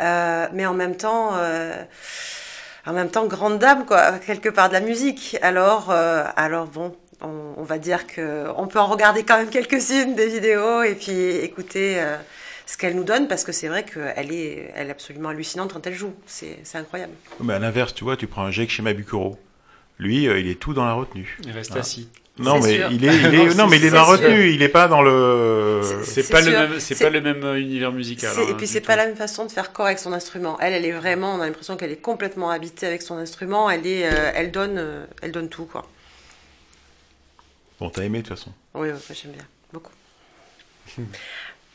Euh, 0.00 0.48
mais 0.52 0.66
en 0.66 0.74
même 0.74 0.96
temps. 0.96 1.32
euh, 1.36 1.84
en 2.86 2.92
même 2.92 3.10
temps 3.10 3.26
grande 3.26 3.58
dame 3.58 3.86
quoi 3.86 4.18
quelque 4.18 4.48
part 4.48 4.68
de 4.68 4.74
la 4.74 4.80
musique 4.80 5.36
alors 5.42 5.90
euh, 5.90 6.24
alors 6.36 6.66
bon 6.66 6.94
on, 7.20 7.54
on 7.56 7.62
va 7.62 7.78
dire 7.78 8.06
que 8.06 8.46
on 8.56 8.66
peut 8.66 8.80
en 8.80 8.86
regarder 8.86 9.22
quand 9.24 9.38
même 9.38 9.50
quelques-unes 9.50 10.14
des 10.14 10.26
vidéos 10.28 10.82
et 10.82 10.94
puis 10.94 11.12
écouter 11.36 12.00
euh, 12.00 12.16
ce 12.66 12.76
qu'elle 12.76 12.96
nous 12.96 13.04
donne 13.04 13.28
parce 13.28 13.44
que 13.44 13.52
c'est 13.52 13.68
vrai 13.68 13.84
qu'elle 13.84 14.32
est 14.32 14.72
elle 14.74 14.88
est 14.88 14.92
absolument 14.92 15.28
hallucinante 15.28 15.72
quand 15.72 15.86
elle 15.86 15.94
joue 15.94 16.14
c'est 16.26 16.58
c'est 16.64 16.78
incroyable 16.78 17.12
Mais 17.40 17.54
à 17.54 17.58
l'inverse, 17.58 17.94
tu 17.94 18.04
vois, 18.04 18.16
tu 18.16 18.26
prends 18.26 18.44
un 18.44 18.50
Jake 18.50 18.70
chez 18.70 18.82
Mabukuro. 18.82 19.38
Lui, 19.98 20.26
euh, 20.26 20.38
il 20.40 20.48
est 20.48 20.58
tout 20.58 20.74
dans 20.74 20.84
la 20.84 20.94
retenue. 20.94 21.38
Il 21.44 21.52
reste 21.52 21.76
assis. 21.76 22.08
Non, 22.38 22.60
mais 22.60 22.76
sûr. 22.76 22.88
il 22.90 23.04
est, 23.04 23.14
il 23.14 23.34
est, 23.34 23.54
non, 23.54 23.66
mais 23.66 23.76
il 23.76 23.84
est 23.84 23.90
dans 23.90 24.04
retenue. 24.04 24.50
Il 24.52 24.62
est 24.62 24.68
pas 24.68 24.88
dans 24.88 25.02
le. 25.02 25.80
C'est- 26.02 26.30
pas, 26.30 26.40
le 26.40 26.50
même, 26.50 26.80
c'est 26.80 26.98
pas 26.98 27.10
le 27.10 27.20
même 27.20 27.44
euh, 27.44 27.60
univers 27.60 27.92
musical. 27.92 28.32
Hein, 28.36 28.46
et 28.48 28.54
puis 28.54 28.66
c'est 28.66 28.80
pas 28.80 28.96
la 28.96 29.06
même 29.06 29.16
façon 29.16 29.44
de 29.44 29.52
faire 29.52 29.72
corps 29.72 29.86
avec 29.86 29.98
son 29.98 30.12
instrument 30.12 30.58
elle 30.60 30.72
elle 30.72 30.84
est 30.86 30.92
vraiment 30.92 31.34
on 31.34 31.40
a 31.40 31.46
l'impression 31.46 31.76
qu'elle 31.76 31.92
est 31.92 32.00
complètement 32.00 32.50
habitée 32.50 32.86
avec 32.86 33.02
son 33.02 33.16
instrument 33.18 33.68
elle 33.68 33.86
est 33.86 34.06
euh, 34.06 34.32
elle 34.34 34.50
donne 34.50 34.78
euh, 34.78 35.04
elle 35.20 35.32
donne 35.32 35.48
tout 35.50 35.66
quoi 35.66 35.86
Bon, 37.78 37.90
t'as 37.90 38.02
aimé 38.02 38.22
de 38.22 38.28
toute 38.28 38.38
façon. 38.38 38.52
oui, 38.74 38.88
oui 38.90 39.16
j'aime 39.20 39.32
bien 39.32 39.44
beaucoup 39.72 39.92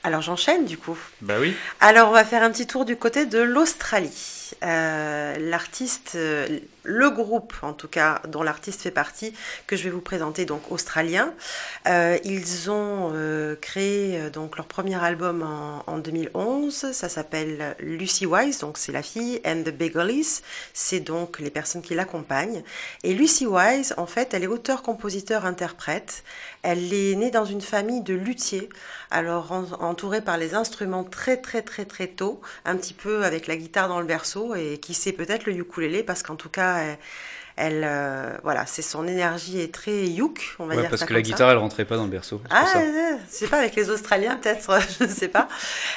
alors 0.03 0.21
j'enchaîne 0.21 0.65
du 0.65 0.77
coup 0.77 0.97
Bah 1.21 1.35
oui. 1.39 1.53
Alors, 1.81 2.09
on 2.09 2.13
va 2.13 2.23
faire 2.23 2.41
un 2.43 2.51
petit 2.51 2.65
tour 2.67 2.85
du 2.85 2.95
côté 2.95 3.25
de 3.25 3.39
l'Australie. 3.39 4.36
Euh, 4.63 5.35
l'artiste, 5.39 6.13
euh, 6.15 6.59
le 6.83 7.09
groupe 7.09 7.53
en 7.63 7.73
tout 7.73 7.87
cas, 7.87 8.21
dont 8.27 8.43
l'artiste 8.43 8.81
fait 8.81 8.91
partie, 8.91 9.33
que 9.67 9.75
je 9.75 9.83
vais 9.83 9.89
vous 9.89 10.01
présenter, 10.01 10.45
donc 10.45 10.71
australien. 10.71 11.33
Euh, 11.87 12.17
ils 12.23 12.69
ont 12.71 13.11
créé 13.61 14.29
donc 14.31 14.57
leur 14.57 14.67
premier 14.67 14.95
album 15.03 15.43
en, 15.43 15.83
en 15.91 15.97
2011. 15.97 16.91
Ça 16.93 17.09
s'appelle 17.09 17.75
Lucy 17.79 18.25
Wise, 18.25 18.59
donc 18.59 18.77
c'est 18.77 18.91
la 18.91 19.03
fille, 19.03 19.41
and 19.45 19.63
the 19.63 19.71
Begolies, 19.75 20.41
c'est 20.73 20.99
donc 21.01 21.39
les 21.39 21.49
personnes 21.49 21.81
qui 21.81 21.93
l'accompagnent. 21.93 22.63
Et 23.03 23.13
Lucy 23.13 23.45
Wise, 23.45 23.93
en 23.97 24.05
fait, 24.05 24.33
elle 24.33 24.43
est 24.43 24.47
auteur, 24.47 24.81
compositeur, 24.81 25.45
interprète. 25.45 26.23
Elle 26.63 26.93
est 26.93 27.15
née 27.15 27.31
dans 27.31 27.45
une 27.45 27.61
famille 27.61 28.01
de 28.01 28.13
luthiers, 28.13 28.69
alors 29.11 29.51
en- 29.51 29.65
entourée 29.81 30.21
par 30.21 30.37
les 30.37 30.53
instruments 30.53 31.03
très 31.03 31.37
très 31.37 31.61
très 31.61 31.85
très 31.85 32.07
tôt, 32.07 32.41
un 32.65 32.75
petit 32.77 32.93
peu 32.93 33.23
avec 33.25 33.47
la 33.47 33.55
guitare 33.57 33.87
dans 33.89 33.99
le 33.99 34.05
berceau 34.05 34.36
et 34.55 34.79
qui 34.79 34.93
sait 34.93 35.13
peut-être 35.13 35.45
le 35.45 35.53
ukulélé 35.55 36.03
parce 36.03 36.23
qu'en 36.23 36.35
tout 36.35 36.49
cas, 36.49 36.97
elle, 37.57 37.83
euh, 37.85 38.37
voilà, 38.43 38.65
c'est 38.65 38.81
son 38.81 39.07
énergie 39.07 39.59
est 39.61 39.73
très 39.73 40.05
youk, 40.07 40.55
on 40.59 40.67
va 40.67 40.75
Ouais, 40.75 40.81
dire 40.81 40.89
parce 40.89 41.01
ça 41.01 41.05
que 41.05 41.13
la 41.13 41.19
ça. 41.23 41.23
guitare, 41.23 41.51
elle 41.51 41.57
rentrait 41.57 41.85
pas 41.85 41.97
dans 41.97 42.03
le 42.05 42.09
berceau. 42.09 42.41
c'est 42.45 42.51
Ah, 42.55 42.63
ouais, 42.79 43.17
je 43.29 43.33
sais 43.35 43.47
pas, 43.47 43.59
avec 43.59 43.75
les 43.75 43.89
Australiens 43.89 44.37
peut-être, 44.37 44.79
je 44.99 45.03
ne 45.05 45.09
sais 45.09 45.27
pas. 45.27 45.49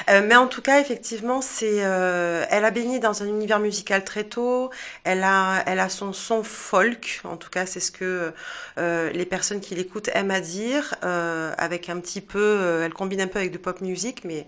Euh, 0.09 0.21
mais 0.25 0.35
en 0.35 0.47
tout 0.47 0.61
cas, 0.61 0.81
effectivement, 0.81 1.41
c'est, 1.41 1.83
euh, 1.85 2.45
elle 2.49 2.65
a 2.65 2.71
baigné 2.71 2.99
dans 2.99 3.23
un 3.23 3.27
univers 3.27 3.59
musical 3.59 4.03
très 4.03 4.25
tôt. 4.25 4.69
Elle 5.05 5.23
a, 5.23 5.63
elle 5.65 5.79
a 5.79 5.89
son 5.89 6.13
son 6.13 6.43
folk, 6.43 7.21
en 7.23 7.37
tout 7.37 7.49
cas, 7.49 7.65
c'est 7.65 7.79
ce 7.79 7.91
que 7.91 8.33
euh, 8.77 9.09
les 9.11 9.25
personnes 9.25 9.61
qui 9.61 9.75
l'écoutent 9.75 10.09
aiment 10.13 10.31
à 10.31 10.41
dire, 10.41 10.95
euh, 11.05 11.53
avec 11.57 11.89
un 11.89 11.99
petit 12.01 12.21
peu, 12.21 12.39
euh, 12.39 12.85
elle 12.85 12.93
combine 12.93 13.21
un 13.21 13.27
peu 13.27 13.39
avec 13.39 13.51
de 13.51 13.57
pop 13.57 13.81
music, 13.81 14.23
mais 14.25 14.47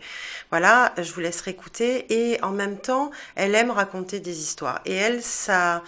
voilà, 0.51 0.93
je 0.97 1.11
vous 1.13 1.21
laisserai 1.21 1.51
écouter. 1.51 2.05
Et 2.13 2.41
en 2.43 2.51
même 2.51 2.77
temps, 2.77 3.11
elle 3.35 3.55
aime 3.55 3.71
raconter 3.71 4.19
des 4.19 4.39
histoires. 4.39 4.81
Et 4.85 4.95
elle, 4.95 5.21
ça. 5.23 5.83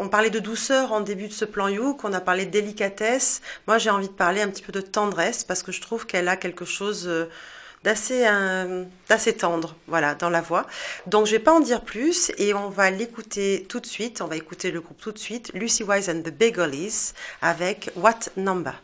On 0.00 0.08
parlait 0.08 0.30
de 0.30 0.38
douceur 0.38 0.92
en 0.92 1.00
début 1.00 1.26
de 1.26 1.32
ce 1.32 1.44
plan 1.44 1.66
You, 1.66 1.92
qu'on 1.94 2.12
a 2.12 2.20
parlé 2.20 2.46
de 2.46 2.52
délicatesse. 2.52 3.42
Moi, 3.66 3.78
j'ai 3.78 3.90
envie 3.90 4.06
de 4.06 4.12
parler 4.12 4.40
un 4.40 4.48
petit 4.48 4.62
peu 4.62 4.70
de 4.70 4.80
tendresse 4.80 5.42
parce 5.42 5.64
que 5.64 5.72
je 5.72 5.80
trouve 5.80 6.06
qu'elle 6.06 6.28
a 6.28 6.36
quelque 6.36 6.64
chose 6.64 7.08
euh, 7.08 7.24
d'assez 7.82 8.24
euh, 8.28 8.84
d'assez 9.08 9.36
tendre, 9.36 9.74
voilà, 9.88 10.14
dans 10.14 10.30
la 10.30 10.40
voix. 10.40 10.68
Donc, 11.06 11.26
je 11.26 11.32
vais 11.32 11.40
pas 11.40 11.52
en 11.52 11.58
dire 11.58 11.80
plus 11.80 12.30
et 12.38 12.54
on 12.54 12.68
va 12.68 12.92
l'écouter 12.92 13.66
tout 13.68 13.80
de 13.80 13.86
suite. 13.86 14.20
On 14.20 14.28
va 14.28 14.36
écouter 14.36 14.70
le 14.70 14.80
groupe 14.80 15.00
tout 15.00 15.10
de 15.10 15.18
suite, 15.18 15.50
Lucy 15.52 15.82
Wise 15.82 16.08
and 16.08 16.22
the 16.22 16.30
Begolies 16.30 17.12
avec 17.42 17.90
What 17.96 18.20
Number? 18.36 18.74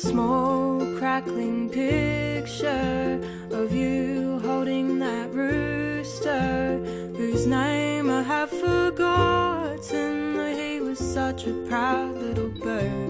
Small 0.00 0.80
crackling 0.96 1.68
picture 1.68 3.20
of 3.50 3.74
you 3.74 4.38
holding 4.38 4.98
that 4.98 5.30
rooster 5.30 6.78
whose 7.18 7.46
name 7.46 8.08
I 8.08 8.22
have 8.22 8.48
forgotten, 8.48 10.38
he 10.56 10.80
was 10.80 10.98
such 10.98 11.46
a 11.46 11.52
proud 11.68 12.16
little 12.16 12.48
bird. 12.48 13.09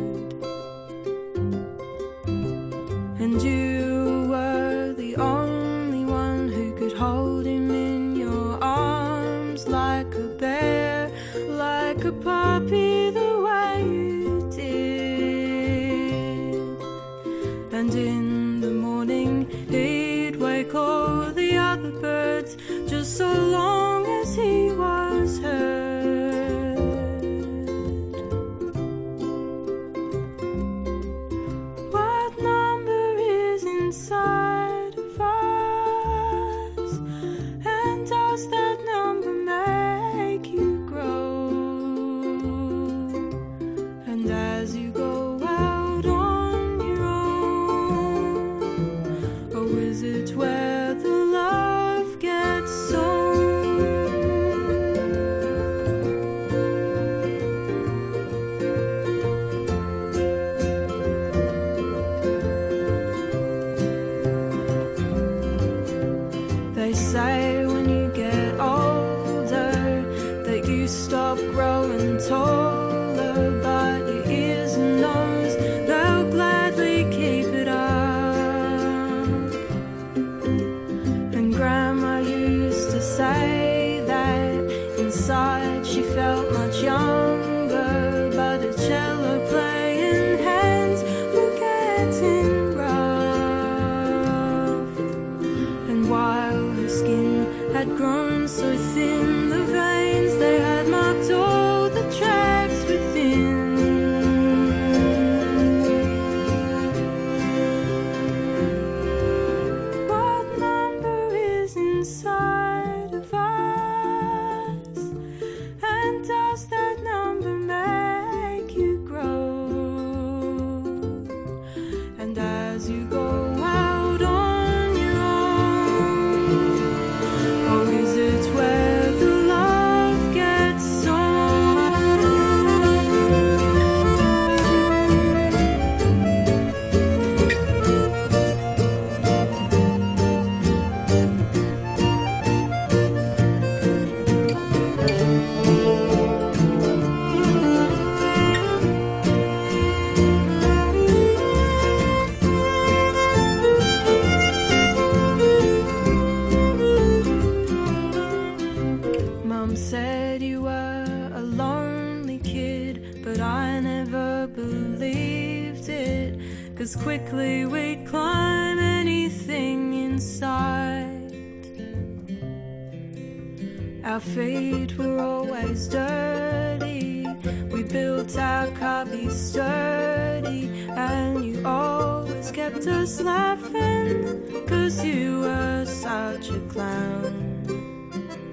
Our 174.11 174.19
feet 174.19 174.99
were 174.99 175.21
always 175.21 175.87
dirty. 175.87 177.25
We 177.71 177.85
built 177.85 178.37
our 178.37 178.67
cubby 178.73 179.31
sturdy, 179.31 180.69
and 180.89 181.45
you 181.45 181.65
always 181.65 182.51
kept 182.51 182.89
us 182.89 183.21
laughing. 183.21 184.67
Cause 184.67 185.05
you 185.05 185.43
were 185.43 185.85
such 185.87 186.51
a 186.51 186.59
clown. 186.73 187.63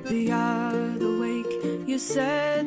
The 0.06 0.32
other 0.32 1.18
week 1.18 1.52
you 1.88 1.98
said 1.98 2.67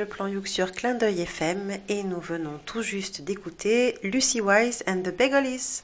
le 0.00 0.06
plan 0.06 0.28
Youk 0.28 0.48
sur 0.48 0.72
Clin 0.72 0.94
d'œil 0.94 1.20
FM 1.20 1.72
et 1.90 2.02
nous 2.04 2.20
venons 2.20 2.58
tout 2.64 2.80
juste 2.80 3.20
d'écouter 3.20 3.96
Lucy 4.02 4.40
Wise 4.40 4.82
and 4.86 5.02
the 5.02 5.14
Begolies. 5.14 5.82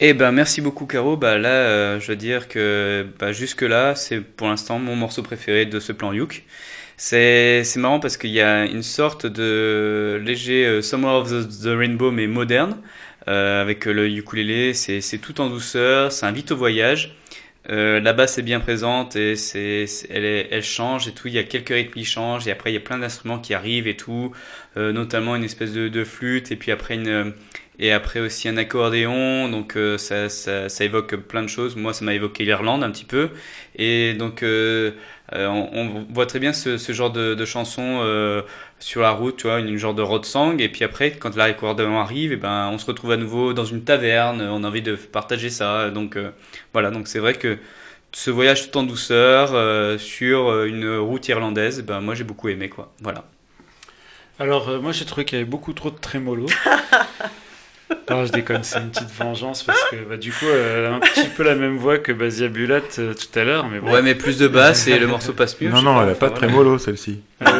Eh 0.00 0.14
ben 0.14 0.32
merci 0.32 0.60
beaucoup 0.60 0.84
Caro. 0.84 1.16
Bah 1.16 1.38
là, 1.38 1.48
euh, 1.48 2.00
je 2.00 2.08
veux 2.08 2.16
dire 2.16 2.48
que 2.48 3.06
bah, 3.20 3.30
jusque 3.30 3.62
là, 3.62 3.94
c'est 3.94 4.20
pour 4.20 4.48
l'instant 4.48 4.80
mon 4.80 4.96
morceau 4.96 5.22
préféré 5.22 5.64
de 5.64 5.78
ce 5.78 5.92
plan 5.92 6.12
Youk. 6.12 6.42
C'est 6.96 7.62
marrant 7.76 8.00
parce 8.00 8.16
qu'il 8.16 8.30
y 8.30 8.40
a 8.40 8.64
une 8.64 8.82
sorte 8.82 9.26
de 9.26 10.20
léger 10.24 10.66
euh, 10.66 10.82
Summer 10.82 11.14
of 11.14 11.30
the, 11.30 11.66
Rainbow 11.66 12.10
mais 12.10 12.26
moderne 12.26 12.78
euh, 13.28 13.62
avec 13.62 13.84
le 13.84 14.08
ukulélé. 14.08 14.74
C'est 14.74 15.18
tout 15.18 15.40
en 15.40 15.48
douceur, 15.48 16.10
ça 16.10 16.26
invite 16.26 16.50
au 16.50 16.56
voyage. 16.56 17.14
Euh, 17.68 18.00
la 18.00 18.14
basse 18.14 18.38
est 18.38 18.42
bien 18.42 18.58
présente 18.58 19.16
et 19.16 19.36
c'est, 19.36 19.84
elle, 20.08 20.24
est- 20.24 20.48
elle 20.50 20.62
change 20.62 21.06
et 21.08 21.12
tout. 21.12 21.28
Il 21.28 21.34
y 21.34 21.38
a 21.38 21.42
quelques 21.44 21.68
rythmes 21.68 21.92
qui 21.92 22.04
changent 22.06 22.48
et 22.48 22.50
après 22.50 22.70
il 22.70 22.74
y 22.74 22.76
a 22.78 22.80
plein 22.80 22.98
d'instruments 22.98 23.38
qui 23.38 23.52
arrivent 23.54 23.86
et 23.86 23.96
tout, 23.96 24.32
euh, 24.78 24.92
notamment 24.92 25.36
une 25.36 25.44
espèce 25.44 25.72
de, 25.74 26.04
flûte 26.04 26.50
et 26.52 26.56
puis 26.56 26.72
après 26.72 26.94
une 26.94 27.34
et 27.78 27.92
après 27.92 28.20
aussi 28.20 28.48
un 28.48 28.56
accordéon. 28.56 29.48
Donc 29.50 29.76
euh, 29.76 29.98
ça, 29.98 30.28
ça, 30.30 30.68
ça 30.70 30.84
évoque 30.84 31.16
plein 31.16 31.42
de 31.42 31.48
choses. 31.48 31.76
Moi, 31.76 31.92
ça 31.92 32.04
m'a 32.04 32.14
évoqué 32.14 32.44
l'Irlande 32.44 32.82
un 32.82 32.90
petit 32.90 33.04
peu 33.04 33.28
et 33.76 34.14
donc 34.14 34.42
euh, 34.42 34.92
euh, 35.34 35.46
on, 35.46 35.68
on 35.74 36.06
voit 36.12 36.26
très 36.26 36.38
bien 36.38 36.52
ce, 36.54 36.78
ce 36.78 36.92
genre 36.92 37.10
de, 37.12 37.34
de 37.34 37.44
chanson 37.44 38.00
euh, 38.02 38.42
sur 38.80 39.02
la 39.02 39.12
route, 39.12 39.36
tu 39.36 39.46
vois, 39.46 39.60
une, 39.60 39.68
une 39.68 39.76
genre 39.76 39.94
de 39.94 40.02
road 40.02 40.24
song. 40.24 40.60
Et 40.60 40.68
puis 40.68 40.84
après, 40.84 41.12
quand 41.12 41.36
l'accordéon 41.36 41.98
arrive, 41.98 42.32
et 42.32 42.36
ben 42.36 42.68
on 42.72 42.78
se 42.78 42.86
retrouve 42.86 43.12
à 43.12 43.16
nouveau 43.16 43.52
dans 43.52 43.64
une 43.64 43.84
taverne. 43.84 44.42
On 44.42 44.64
a 44.64 44.68
envie 44.68 44.82
de 44.82 44.96
partager 44.96 45.50
ça. 45.50 45.90
Donc 45.90 46.16
euh, 46.16 46.30
voilà, 46.72 46.90
donc 46.90 47.06
c'est 47.06 47.20
vrai 47.20 47.34
que 47.34 47.58
ce 48.12 48.30
voyage 48.30 48.70
tout 48.70 48.78
en 48.78 48.82
douceur 48.82 49.50
euh, 49.54 49.96
sur 49.98 50.50
euh, 50.50 50.66
une 50.66 50.96
route 50.96 51.28
irlandaise, 51.28 51.82
ben 51.82 52.00
moi 52.00 52.14
j'ai 52.14 52.24
beaucoup 52.24 52.48
aimé 52.48 52.68
quoi. 52.68 52.92
Voilà. 53.00 53.24
Alors, 54.40 54.70
euh, 54.70 54.80
moi, 54.80 54.92
j'ai 54.92 55.04
trouvé 55.04 55.26
qu'il 55.26 55.38
y 55.38 55.40
avait 55.42 55.50
beaucoup 55.50 55.74
trop 55.74 55.90
de 55.90 55.98
trémolo. 55.98 56.46
Non, 58.08 58.24
je 58.24 58.32
déconne, 58.32 58.62
c'est 58.62 58.78
une 58.78 58.90
petite 58.90 59.10
vengeance 59.10 59.62
parce 59.62 59.82
que 59.90 59.96
bah, 60.08 60.16
du 60.16 60.32
coup, 60.32 60.46
elle 60.46 60.86
a 60.86 60.94
un 60.94 61.00
petit 61.00 61.28
peu 61.28 61.42
la 61.42 61.54
même 61.54 61.76
voix 61.76 61.98
que 61.98 62.12
Basia 62.12 62.48
Bulat 62.48 62.80
euh, 62.98 63.14
tout 63.14 63.38
à 63.38 63.44
l'heure. 63.44 63.68
Mais 63.68 63.78
bon. 63.80 63.92
Ouais, 63.92 64.02
mais 64.02 64.14
plus 64.14 64.38
de 64.38 64.48
basse 64.48 64.88
et 64.88 64.98
le 64.98 65.06
morceau 65.06 65.32
passe 65.32 65.60
mieux. 65.60 65.70
Non, 65.70 65.82
non, 65.82 66.02
elle 66.02 66.10
a 66.10 66.14
pas 66.14 66.30
de 66.30 66.34
trémolo, 66.34 66.78
celle-ci. 66.78 67.20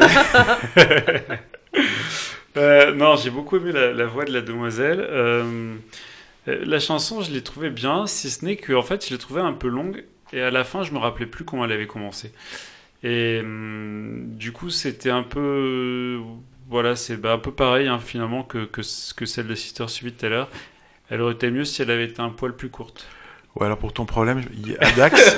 Euh, 2.57 2.93
non, 2.95 3.16
j'ai 3.16 3.31
beaucoup 3.31 3.57
aimé 3.57 3.72
la, 3.72 3.93
la 3.93 4.07
voix 4.07 4.24
de 4.24 4.33
la 4.33 4.41
demoiselle. 4.41 5.01
Euh, 5.01 5.76
euh, 6.49 6.64
la 6.64 6.78
chanson, 6.78 7.20
je 7.20 7.31
l'ai 7.31 7.43
trouvée 7.43 7.70
bien, 7.70 8.07
si 8.07 8.31
ce 8.31 8.45
n'est 8.45 8.57
que 8.57 8.72
en 8.72 8.83
fait, 8.83 9.07
je 9.07 9.12
l'ai 9.12 9.18
trouvée 9.18 9.41
un 9.41 9.53
peu 9.53 9.68
longue 9.68 10.05
et 10.33 10.41
à 10.41 10.51
la 10.51 10.64
fin, 10.64 10.83
je 10.83 10.93
me 10.93 10.99
rappelais 10.99 11.26
plus 11.26 11.45
comment 11.45 11.64
elle 11.64 11.72
avait 11.72 11.87
commencé. 11.87 12.33
Et 13.03 13.41
hum, 13.41 14.35
du 14.37 14.53
coup, 14.53 14.70
c'était 14.70 15.11
un 15.11 15.22
peu, 15.22 16.20
voilà, 16.71 16.97
c'est 16.97 17.16
bah, 17.18 17.33
un 17.35 17.39
peu 17.39 17.53
pareil 17.53 17.87
hein, 17.89 17.99
finalement 17.99 18.45
que, 18.45 18.64
que, 18.64 18.83
ce- 18.83 19.12
que 19.14 19.27
celle 19.27 19.47
de 19.49 19.55
Sister 19.55 19.89
Subit 19.89 20.12
tout 20.14 20.27
à 20.27 20.29
l'heure. 20.31 20.51
Elle 21.11 21.23
aurait 21.23 21.35
été 21.35 21.51
mieux 21.51 21.64
si 21.66 21.83
elle 21.83 21.91
avait 21.91 22.07
été 22.07 22.21
un 22.23 22.31
poil 22.31 22.57
plus 22.57 22.71
courte. 22.71 23.07
Ouais, 23.61 23.66
alors 23.66 23.76
pour 23.78 23.92
ton 23.92 24.06
problème, 24.06 24.42
à 24.80 24.90
Dax, 24.92 25.36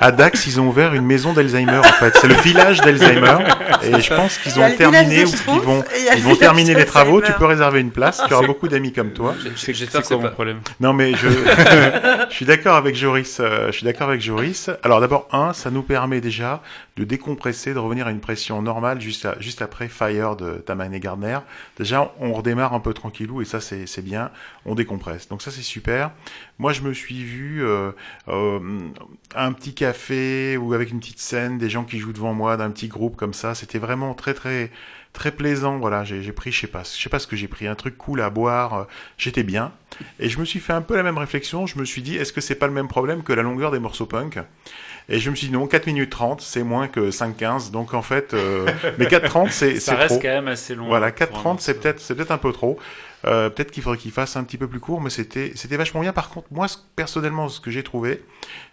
à 0.00 0.12
Dax, 0.12 0.46
ils 0.46 0.60
ont 0.60 0.68
ouvert 0.68 0.94
une 0.94 1.04
maison 1.04 1.32
d'Alzheimer 1.32 1.78
en 1.78 1.82
fait. 1.82 2.16
C'est 2.20 2.28
le 2.28 2.34
village 2.36 2.80
d'Alzheimer 2.80 3.38
et 3.82 4.00
je 4.00 4.14
pense 4.14 4.38
qu'ils 4.38 4.58
ont 4.60 4.62
terminé 4.76 5.24
ou 5.24 5.30
qu'ils 5.30 5.60
vont, 5.60 5.84
ils 6.16 6.22
vont 6.22 6.36
terminer 6.36 6.74
les 6.74 6.84
travaux. 6.86 7.20
Tu 7.20 7.32
peux 7.32 7.44
réserver 7.46 7.80
une 7.80 7.90
place. 7.90 8.22
Tu 8.28 8.32
auras 8.34 8.46
beaucoup 8.46 8.68
d'amis 8.68 8.92
comme 8.92 9.10
toi. 9.12 9.34
J'espère 9.56 10.00
que 10.02 10.06
c'est 10.06 10.14
quoi 10.14 10.22
mon 10.28 10.30
problème? 10.34 10.60
Non, 10.78 10.92
mais 10.92 11.12
je, 11.14 11.26
je 12.30 12.34
suis 12.34 12.46
d'accord 12.46 12.76
avec 12.76 12.94
Joris. 12.94 13.38
euh, 13.40 13.66
je 13.68 13.72
suis 13.72 13.84
d'accord 13.84 14.08
avec 14.10 14.20
Joris. 14.20 14.70
Alors 14.84 15.00
d'abord, 15.00 15.26
un, 15.32 15.52
ça 15.52 15.70
nous 15.72 15.82
permet 15.82 16.20
déjà 16.20 16.62
de 16.96 17.02
décompresser, 17.02 17.74
de 17.74 17.78
revenir 17.80 18.06
à 18.06 18.12
une 18.12 18.20
pression 18.20 18.62
normale 18.62 19.00
juste, 19.00 19.24
à- 19.26 19.34
juste 19.40 19.60
après 19.60 19.88
Fire 19.88 20.36
de 20.36 20.62
Taman 20.64 20.94
et 20.94 21.00
Gardner. 21.00 21.38
Déjà, 21.78 22.12
on 22.20 22.32
redémarre 22.32 22.74
un 22.74 22.80
peu 22.80 22.94
tranquillou 22.94 23.42
et 23.42 23.44
ça, 23.44 23.60
c'est 23.60 24.02
bien. 24.04 24.30
On 24.66 24.76
décompresse. 24.76 25.28
Donc 25.28 25.42
ça, 25.42 25.50
c'est 25.50 25.62
super. 25.62 26.10
Moi, 26.58 26.72
je 26.72 26.82
me 26.82 26.92
suis 26.92 27.22
vu 27.24 27.64
euh, 27.64 27.90
euh, 28.28 28.60
à 29.34 29.44
un 29.46 29.52
petit 29.52 29.74
café 29.74 30.56
ou 30.56 30.72
avec 30.72 30.90
une 30.90 31.00
petite 31.00 31.18
scène, 31.18 31.58
des 31.58 31.68
gens 31.68 31.84
qui 31.84 31.98
jouent 31.98 32.12
devant 32.12 32.32
moi, 32.32 32.56
d'un 32.56 32.70
petit 32.70 32.88
groupe 32.88 33.16
comme 33.16 33.34
ça. 33.34 33.54
C'était 33.54 33.78
vraiment 33.78 34.14
très 34.14 34.34
très 34.34 34.70
très 35.12 35.30
plaisant. 35.32 35.78
Voilà, 35.78 36.04
j'ai 36.04 36.32
pris, 36.32 36.52
je 36.52 36.60
sais 36.60 36.66
pas, 36.66 36.82
je 36.84 37.02
sais 37.02 37.08
pas 37.08 37.18
ce 37.18 37.26
que 37.26 37.36
j'ai 37.36 37.48
pris, 37.48 37.66
un 37.66 37.74
truc 37.74 37.96
cool 37.98 38.20
à 38.20 38.30
boire. 38.30 38.74
euh, 38.74 38.84
J'étais 39.18 39.42
bien. 39.42 39.72
Et 40.20 40.28
je 40.28 40.38
me 40.38 40.44
suis 40.44 40.60
fait 40.60 40.72
un 40.72 40.82
peu 40.82 40.96
la 40.96 41.02
même 41.02 41.18
réflexion. 41.18 41.66
Je 41.66 41.78
me 41.78 41.84
suis 41.84 42.02
dit, 42.02 42.16
est-ce 42.16 42.32
que 42.32 42.40
c'est 42.40 42.54
pas 42.56 42.66
le 42.66 42.72
même 42.72 42.88
problème 42.88 43.22
que 43.22 43.32
la 43.32 43.42
longueur 43.42 43.70
des 43.70 43.78
morceaux 43.80 44.06
punk? 44.06 44.38
Et 45.08 45.18
je 45.20 45.30
me 45.30 45.34
suis 45.36 45.48
dit 45.48 45.52
non, 45.52 45.66
4 45.66 45.86
minutes 45.86 46.10
30, 46.10 46.40
c'est 46.40 46.62
moins 46.62 46.88
que 46.88 47.10
5-15. 47.10 47.70
Donc 47.72 47.94
en 47.94 48.02
fait, 48.02 48.32
euh, 48.32 48.66
mais 48.98 49.06
4-30, 49.06 49.50
c'est 49.50 49.78
Ça 49.80 49.96
reste 49.96 50.14
trop. 50.14 50.20
quand 50.22 50.28
même 50.28 50.48
assez 50.48 50.74
long. 50.74 50.86
Voilà, 50.86 51.12
pour 51.12 51.46
un 51.46 51.54
4,30 51.54 51.56
c'est 51.60 51.80
peut-être 51.80 52.00
c'est 52.00 52.14
peut-être 52.14 52.30
un 52.30 52.38
peu 52.38 52.52
trop. 52.52 52.78
Euh, 53.24 53.48
peut-être 53.50 53.70
qu'il 53.70 53.82
faudrait 53.82 53.98
qu'il 53.98 54.10
fasse 54.12 54.36
un 54.36 54.44
petit 54.44 54.58
peu 54.58 54.68
plus 54.68 54.80
court, 54.80 55.00
mais 55.00 55.10
c'était 55.10 55.52
c'était 55.54 55.76
vachement 55.78 56.00
bien. 56.00 56.12
Par 56.12 56.28
contre, 56.30 56.48
moi 56.50 56.66
personnellement, 56.96 57.48
ce 57.48 57.60
que 57.60 57.70
j'ai 57.70 57.82
trouvé, 57.82 58.22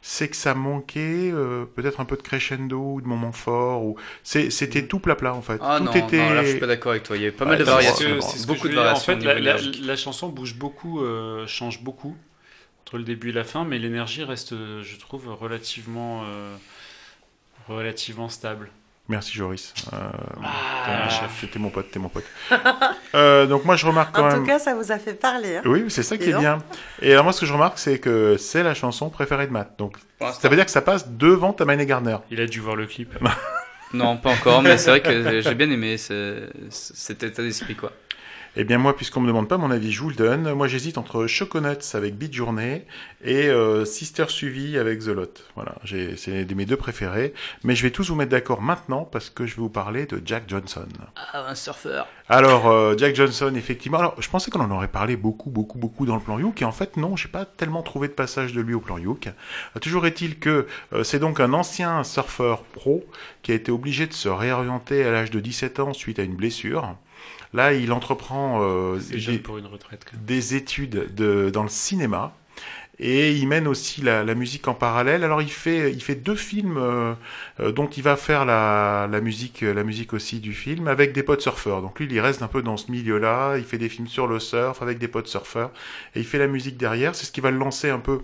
c'est 0.02 0.28
que 0.30 0.36
ça 0.36 0.54
manquait 0.56 1.32
euh, 1.32 1.66
peut-être 1.66 2.02
un 2.02 2.06
peu 2.06 2.18
de 2.18 2.22
crescendo 2.22 2.95
ou 2.95 3.02
de 3.02 3.08
moments 3.08 3.32
forts. 3.32 3.84
Ou 3.86 3.95
c'est 4.24 4.49
c'était 4.49 4.88
tout 4.88 4.99
plat 4.99 5.16
plat 5.16 5.34
en 5.34 5.41
fait. 5.41 5.60
Ah 5.62 5.78
tout 5.78 5.84
non, 5.86 5.93
était. 5.93 6.18
non, 6.18 6.30
là 6.34 6.43
je 6.43 6.49
suis 6.49 6.60
pas 6.60 6.68
d'accord 6.68 6.91
avec 6.91 7.04
toi. 7.04 7.16
Il 7.18 7.22
y 7.24 7.26
avait 7.28 7.36
pas 7.36 7.45
Ouais, 7.45 7.52
mal 7.52 7.60
de 7.60 7.64
variations, 7.64 8.06
que 8.20 8.47
beaucoup 8.47 8.68
de 8.68 8.74
variations. 8.76 9.14
En 9.14 9.18
fait, 9.18 9.24
la, 9.26 9.39
la- 9.39 9.58
la 9.62 9.95
chanson 9.95 10.30
bouge 10.30 10.56
beaucoup, 10.56 11.02
euh, 11.02 11.47
change 11.47 11.82
beaucoup 11.82 12.16
entre 12.84 12.97
le 12.97 13.04
début 13.04 13.30
et 13.30 13.34
la 13.34 13.43
fin, 13.45 13.64
mais 13.66 13.80
l'énergie 13.80 14.24
reste, 14.24 14.54
je 14.56 14.97
trouve, 14.97 15.28
relativement, 15.30 16.24
euh, 16.26 16.56
relativement 17.68 18.30
stable. 18.30 18.72
Merci 19.12 19.34
Joris. 19.34 19.74
Euh, 19.93 19.97
Ah. 20.43 21.30
mon 21.59 21.70
pote, 21.70 21.91
t'es 21.91 21.99
mon 21.99 22.09
pote. 22.09 22.24
Euh, 23.14 23.45
donc 23.45 23.66
moi 23.66 23.76
je 23.76 23.86
remarque 23.86 24.16
quand 24.16 24.24
En 24.24 24.28
même. 24.30 24.39
tout 24.39 24.45
cas, 24.45 24.57
ça 24.57 24.74
vous 24.74 24.89
a 24.93 24.97
fait 24.97 25.14
parler. 25.14 25.57
hein. 25.57 25.62
Oui, 25.66 25.84
c'est 25.89 26.01
ça 26.01 26.18
qui 26.18 26.30
est 26.30 26.38
bien. 26.39 26.59
Et 27.01 27.12
alors 27.12 27.26
moi, 27.26 27.34
ce 27.34 27.41
que 27.41 27.45
je 27.45 27.51
remarque, 27.51 27.78
c'est 27.78 27.99
que 27.99 28.38
c'est 28.38 28.64
la 28.64 28.74
chanson 28.74 29.09
préférée 29.09 29.47
de 29.47 29.51
Matt. 29.51 29.74
Donc, 29.78 29.97
ça 30.39 30.47
veut 30.47 30.55
dire 30.55 30.64
que 30.64 30.72
ça 30.72 30.82
passe 30.82 31.09
devant 31.09 31.51
Tamane 31.51 31.84
Gardner. 31.84 32.16
Il 32.32 32.39
a 32.39 32.45
dû 32.47 32.62
voir 32.62 32.76
le 32.78 32.86
clip. 32.88 33.14
Non, 33.93 34.16
pas 34.16 34.30
encore, 34.30 34.62
mais 34.62 34.78
c'est 34.78 34.89
vrai 34.89 35.01
que 35.01 35.41
j'ai 35.41 35.53
bien 35.53 35.70
aimé 35.70 35.97
ce- 35.97 36.47
cet 36.70 37.24
état 37.24 37.43
d'esprit, 37.43 37.76
quoi. 37.76 37.91
Eh 38.58 38.66
bien, 38.66 38.78
moi, 38.78 38.97
puisqu'on 38.97 39.22
me 39.22 39.28
demande 39.28 39.47
pas 39.47 39.58
mon 39.58 39.72
avis, 39.72 39.93
je 39.93 40.02
vous 40.02 40.10
le 40.10 40.16
donne. 40.16 40.52
Moi, 40.52 40.68
j'hésite 40.68 40.97
entre 40.97 41.26
Choconuts 41.26 41.93
avec 41.93 42.18
Beat 42.18 42.34
Journée 42.34 42.86
et 43.24 43.47
euh, 43.47 43.86
Sister 43.86 44.26
Suivi 44.28 44.78
avec 44.78 44.99
The 44.99 45.08
Lot. 45.08 45.45
Voilà, 45.56 45.76
c'est 45.86 46.54
mes 46.54 46.66
deux 46.66 46.76
préférés. 46.76 47.34
Mais 47.64 47.76
je 47.76 47.84
vais 47.84 47.91
tous 47.91 48.10
vous 48.10 48.16
mettre 48.16 48.32
d'accord 48.32 48.62
maintenant 48.62 49.06
parce 49.06 49.30
que 49.30 49.45
je 49.45 49.56
vais 49.56 49.62
vous 49.62 49.70
parler 49.70 50.06
de 50.06 50.22
Jack 50.26 50.43
Johnson. 50.47 50.88
Ah, 51.16 51.47
un 51.47 51.56
surfeur. 51.56 52.08
Alors, 52.28 52.68
euh, 52.68 52.95
Jack 52.97 53.16
Johnson, 53.16 53.54
effectivement. 53.56 53.99
Alors, 53.99 54.22
je 54.22 54.30
pensais 54.30 54.52
qu'on 54.52 54.60
en 54.60 54.72
aurait 54.72 54.89
parlé 54.89 55.16
beaucoup, 55.16 55.49
beaucoup, 55.49 55.78
beaucoup 55.78 56.06
dans 56.06 56.16
le 56.16 56.22
plan 56.22 56.38
Youk, 56.38 56.62
et 56.62 56.66
en 56.66 56.74
fait, 56.74 56.97
non, 56.97 57.16
j'ai 57.16 57.30
pas 57.30 57.45
tellement 57.45 57.84
trouvé 57.84 58.10
de 58.10 58.14
passage 58.14 58.52
de 58.52 58.60
lui 58.60 58.74
au 58.74 58.82
plan 58.82 58.97
Youk. 58.97 59.28
Euh, 59.28 59.80
toujours 59.80 60.06
est-il 60.06 60.39
que 60.39 60.68
euh, 60.91 61.04
c'est 61.04 61.20
donc 61.20 61.39
un 61.39 61.54
ancien 61.54 62.04
surfeur 62.04 62.64
pro 62.64 63.06
qui 63.43 63.54
a 63.54 63.56
été 63.56 63.72
obligé 63.72 64.08
de 64.08 64.14
se 64.14 64.28
réorienter 64.28 65.06
à 65.06 65.12
l'âge 65.12 65.32
de 65.32 65.39
17 65.39 65.80
ans 65.80 65.93
suite 65.93 66.20
à 66.20 66.24
une 66.24 66.36
blessure. 66.36 66.95
Là, 67.54 67.74
il 67.74 67.91
entreprend 67.91 68.62
euh, 68.62 68.99
des, 69.12 69.39
pour 69.39 69.58
une 69.58 69.66
retraite. 69.66 70.06
quand 70.06 70.16
même. 70.16 70.26
des 70.26 70.56
études 70.56 71.14
de, 71.14 71.49
dans 71.49 71.64
le 71.64 71.70
cinéma. 71.70 72.34
Et 73.04 73.32
il 73.32 73.47
mène 73.47 73.68
aussi 73.68 74.02
la, 74.02 74.24
la 74.24 74.36
musique 74.36 74.68
en 74.68 74.76
parallèle. 74.76 75.24
Alors 75.24 75.41
il 75.41 75.52
fait, 75.52 75.91
il 75.91 76.04
fait 76.04 76.16
deux 76.16 76.36
films 76.36 76.78
euh, 76.78 77.14
euh, 77.60 77.72
dont 77.72 77.88
il 77.88 78.04
va 78.04 78.16
faire 78.16 78.45
la, 78.45 79.08
la 79.12 79.22
musique, 79.22 79.62
la 79.62 79.84
musique 79.84 80.14
aussi 80.14 80.39
du 80.39 80.54
film 80.54 80.88
avec 80.88 81.12
des 81.12 81.24
potes 81.24 81.41
surfeurs. 81.41 81.82
Donc 81.82 81.99
lui, 81.99 82.08
il 82.10 82.20
reste 82.20 82.43
un 82.43 82.47
peu 82.47 82.62
dans 82.62 82.78
ce 82.78 82.91
milieu-là. 82.91 83.58
Il 83.58 83.64
fait 83.64 83.80
des 83.80 83.89
films 83.89 84.08
sur 84.08 84.28
le 84.28 84.39
surf 84.39 84.84
avec 84.84 84.99
des 84.99 85.08
potes 85.08 85.28
surfeurs 85.28 85.72
et 86.16 86.20
il 86.20 86.26
fait 86.26 86.38
la 86.38 86.47
musique 86.47 86.78
derrière. 86.78 87.16
C'est 87.16 87.26
ce 87.26 87.32
qui 87.32 87.41
va 87.41 87.49
le 87.49 87.58
lancer 87.58 87.89
un 87.89 87.99
peu 87.99 88.22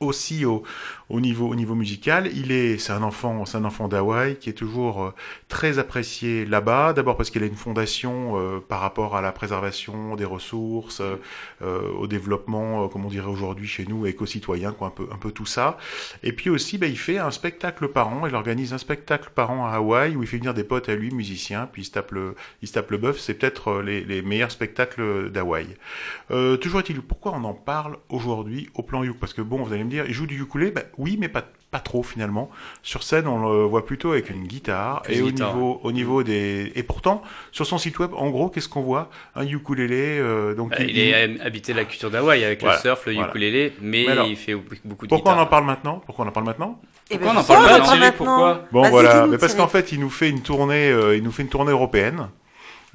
aussi 0.00 0.44
au, 0.44 0.64
au 1.10 1.20
niveau 1.20 1.48
au 1.48 1.54
niveau 1.54 1.74
musical. 1.74 2.28
Il 2.34 2.52
est 2.52 2.78
c'est 2.78 2.92
un 2.92 3.02
enfant 3.02 3.44
c'est 3.46 3.56
un 3.56 3.64
enfant 3.64 3.88
d'Hawaï 3.88 4.36
qui 4.36 4.50
est 4.50 4.54
toujours 4.54 5.02
euh, 5.02 5.14
très 5.48 5.78
apprécié 5.78 6.44
là-bas. 6.44 6.92
D'abord 6.92 7.16
parce 7.16 7.30
qu'il 7.30 7.42
a 7.42 7.46
une 7.46 7.56
fondation 7.56 8.38
euh, 8.38 8.60
par 8.60 8.80
rapport 8.80 9.16
à 9.16 9.20
la 9.20 9.32
préservation 9.32 10.16
des 10.16 10.24
ressources, 10.24 11.00
euh, 11.00 11.16
euh, 11.62 11.90
au 11.92 12.06
développement, 12.06 12.84
euh, 12.84 12.88
comme 12.88 13.04
on 13.04 13.08
dirait 13.08 13.30
aujourd'hui 13.30 13.66
chez 13.66 13.84
nous, 13.86 14.06
éco-citoyen, 14.06 14.72
quoi, 14.72 14.88
un 14.88 14.90
peu 14.90 15.08
un 15.12 15.16
peu 15.16 15.32
tout 15.32 15.46
ça. 15.46 15.78
Et 16.22 16.32
puis 16.32 16.50
aussi, 16.50 16.78
bah, 16.78 16.86
il 16.86 16.98
fait 16.98 17.18
un 17.18 17.30
spectacle 17.30 17.88
par 17.88 18.08
an. 18.08 18.26
Il 18.26 18.34
organise 18.34 18.72
un 18.72 18.78
spectacle 18.78 19.30
par 19.34 19.50
an 19.50 19.66
à 19.66 19.72
Hawaï 19.72 20.16
où 20.16 20.22
il 20.22 20.28
fait 20.28 20.38
venir 20.38 20.54
des 20.54 20.64
potes 20.64 20.88
à 20.88 20.94
lui, 20.94 21.10
musiciens, 21.10 21.68
puis 21.70 21.82
il 21.82 21.84
se 21.84 21.92
tape 21.92 22.12
le 22.12 22.34
il 22.62 22.68
se 22.68 22.74
tape 22.74 22.90
le 22.90 22.98
bœuf. 22.98 23.18
C'est 23.18 23.34
peut-être 23.34 23.68
euh, 23.68 23.82
les, 23.82 24.04
les 24.04 24.22
meilleurs 24.22 24.50
spectacles 24.50 25.30
d'Hawaï. 25.30 25.66
Toujours 26.60 26.80
est-il, 26.80 27.00
pourquoi 27.00 27.32
on 27.32 27.44
en 27.44 27.54
parle 27.54 27.96
aujourd'hui 28.08 28.68
au 28.74 28.82
plan 28.82 29.02
Youk 29.02 29.18
Parce 29.18 29.32
que 29.34 29.42
bon, 29.42 29.62
vous 29.62 29.72
allez 29.72 29.84
me 29.84 29.90
dire, 29.90 30.04
il 30.06 30.12
joue 30.12 30.26
du 30.26 30.40
ukulélé, 30.40 30.70
bah, 30.70 30.82
oui, 30.98 31.16
mais 31.18 31.28
pas, 31.28 31.42
pas 31.70 31.78
trop 31.80 32.02
finalement. 32.02 32.50
Sur 32.82 33.02
scène, 33.02 33.26
on 33.26 33.38
le 33.50 33.64
voit 33.64 33.86
plutôt 33.86 34.12
avec 34.12 34.30
une 34.30 34.44
guitare. 34.46 35.02
Plus 35.02 35.14
et 35.16 35.22
au 35.22 35.30
niveau, 35.30 35.80
au 35.82 35.92
niveau 35.92 36.22
des, 36.22 36.72
et 36.74 36.82
pourtant, 36.82 37.22
sur 37.52 37.66
son 37.66 37.78
site 37.78 37.98
web, 37.98 38.10
en 38.14 38.30
gros, 38.30 38.48
qu'est-ce 38.48 38.68
qu'on 38.68 38.82
voit? 38.82 39.10
Un 39.34 39.46
ukulélé. 39.46 40.18
euh, 40.18 40.54
donc 40.54 40.70
Bah, 40.70 40.76
il 40.80 40.98
est 40.98 41.40
habité 41.40 41.72
la 41.72 41.84
culture 41.84 42.10
d'Hawaï 42.10 42.44
avec 42.44 42.60
Voilà, 42.60 42.76
le 42.76 42.82
surf, 42.82 43.06
le 43.06 43.14
voilà. 43.14 43.28
ukulélé, 43.28 43.72
mais, 43.80 44.04
Mais 44.06 44.12
alors, 44.12 44.26
il 44.26 44.36
fait 44.36 44.54
beaucoup 44.84 45.06
de 45.06 45.08
Pourquoi 45.10 45.34
on 45.34 45.38
en 45.38 45.46
parle 45.46 45.64
maintenant? 45.64 46.02
Pourquoi 46.04 46.24
on 46.24 46.28
en 46.28 46.32
parle 46.32 46.46
maintenant? 46.46 46.80
Eh 47.10 47.16
Pourquoi 47.16 47.32
ben, 47.34 47.38
on 47.38 47.40
en 47.40 47.44
parle 47.44 47.58
pourquoi 47.60 47.68
pas, 47.68 47.78
on 47.78 47.82
en 47.82 47.84
Thierry, 47.86 48.00
parle 48.00 48.12
pourquoi 48.14 48.48
maintenant 48.54 48.68
Bon 48.72 48.90
voilà, 48.90 49.26
mais 49.26 49.38
parce 49.38 49.54
qu'en 49.54 49.68
fait, 49.68 49.92
il 49.92 50.00
nous 50.00 50.10
fait 50.10 50.28
une 50.28 50.42
tournée, 50.42 50.90
euh, 50.90 51.16
il 51.16 51.22
nous 51.22 51.32
fait 51.32 51.42
une 51.42 51.48
tournée 51.48 51.72
européenne. 51.72 52.28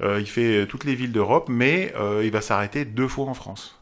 Euh, 0.02 0.18
il 0.20 0.26
fait 0.28 0.62
euh, 0.62 0.66
toutes 0.66 0.82
les 0.84 0.96
villes 0.96 1.12
d'Europe, 1.12 1.46
mais 1.48 1.92
euh, 1.96 2.22
il 2.24 2.32
va 2.32 2.40
s'arrêter 2.40 2.84
deux 2.84 3.06
fois 3.06 3.26
en 3.26 3.34
France. 3.34 3.80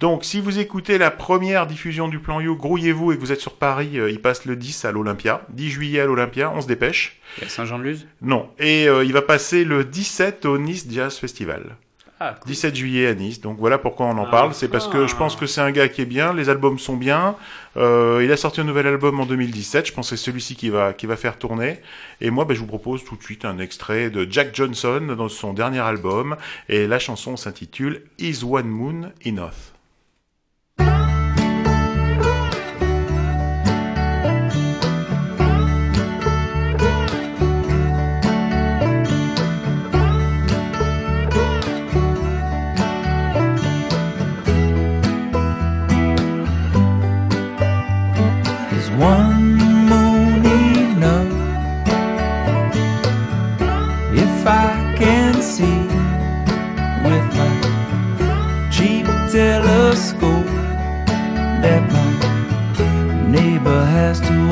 Donc, 0.00 0.24
si 0.24 0.40
vous 0.40 0.58
écoutez 0.58 0.98
la 0.98 1.10
première 1.10 1.66
diffusion 1.66 2.08
du 2.08 2.18
plan 2.18 2.40
You, 2.40 2.56
grouillez-vous 2.56 3.12
et 3.12 3.16
que 3.16 3.20
vous 3.20 3.32
êtes 3.32 3.40
sur 3.40 3.54
Paris, 3.54 3.98
euh, 3.98 4.10
il 4.10 4.20
passe 4.20 4.44
le 4.44 4.56
10 4.56 4.84
à 4.84 4.92
l'Olympia, 4.92 5.42
10 5.50 5.70
juillet 5.70 6.00
à 6.00 6.06
l'Olympia, 6.06 6.52
on 6.54 6.60
se 6.60 6.66
dépêche. 6.66 7.20
Il 7.38 7.44
y 7.44 7.46
a 7.46 7.48
Saint-Jean-de-Luz? 7.48 8.06
Non, 8.22 8.50
et 8.58 8.88
euh, 8.88 9.04
il 9.04 9.12
va 9.12 9.22
passer 9.22 9.64
le 9.64 9.84
17 9.84 10.44
au 10.44 10.58
Nice 10.58 10.86
Jazz 10.90 11.16
Festival. 11.16 11.76
Ah, 12.18 12.34
cool. 12.40 12.48
17 12.48 12.74
juillet 12.74 13.06
à 13.08 13.14
Nice. 13.14 13.40
Donc 13.42 13.58
voilà 13.58 13.76
pourquoi 13.76 14.06
on 14.06 14.16
en 14.18 14.24
Ah. 14.24 14.30
parle. 14.30 14.54
C'est 14.54 14.68
parce 14.68 14.88
que 14.88 15.06
je 15.06 15.14
pense 15.14 15.36
que 15.36 15.46
c'est 15.46 15.60
un 15.60 15.70
gars 15.70 15.88
qui 15.88 16.00
est 16.00 16.06
bien. 16.06 16.32
Les 16.32 16.48
albums 16.48 16.78
sont 16.78 16.96
bien. 16.96 17.36
Euh, 17.76 18.22
il 18.24 18.32
a 18.32 18.38
sorti 18.38 18.60
un 18.62 18.64
nouvel 18.64 18.86
album 18.86 19.20
en 19.20 19.26
2017. 19.26 19.86
Je 19.86 19.92
pense 19.92 20.08
que 20.10 20.16
c'est 20.16 20.24
celui-ci 20.24 20.56
qui 20.56 20.70
va 20.70 20.94
qui 20.94 21.04
va 21.06 21.16
faire 21.16 21.36
tourner. 21.38 21.78
Et 22.22 22.30
moi, 22.30 22.46
ben, 22.46 22.54
je 22.54 22.60
vous 22.60 22.66
propose 22.66 23.04
tout 23.04 23.16
de 23.16 23.22
suite 23.22 23.44
un 23.44 23.58
extrait 23.58 24.08
de 24.08 24.26
Jack 24.30 24.54
Johnson 24.54 25.14
dans 25.16 25.28
son 25.28 25.52
dernier 25.52 25.80
album. 25.80 26.36
Et 26.70 26.86
la 26.86 26.98
chanson 26.98 27.36
s'intitule 27.36 28.02
Is 28.18 28.44
One 28.44 28.68
Moon 28.68 29.12
Enough? 29.26 29.75
One 48.98 49.56
moon 49.90 50.44
enough? 50.46 51.32
If 54.14 54.46
I 54.46 54.94
can 54.98 55.42
see 55.42 55.82
with 57.04 57.26
my 57.36 58.70
cheap 58.70 59.06
telescope 59.30 60.46
that 61.62 61.82
my 61.92 63.28
neighbor 63.28 63.84
has 63.84 64.20
two 64.20 64.45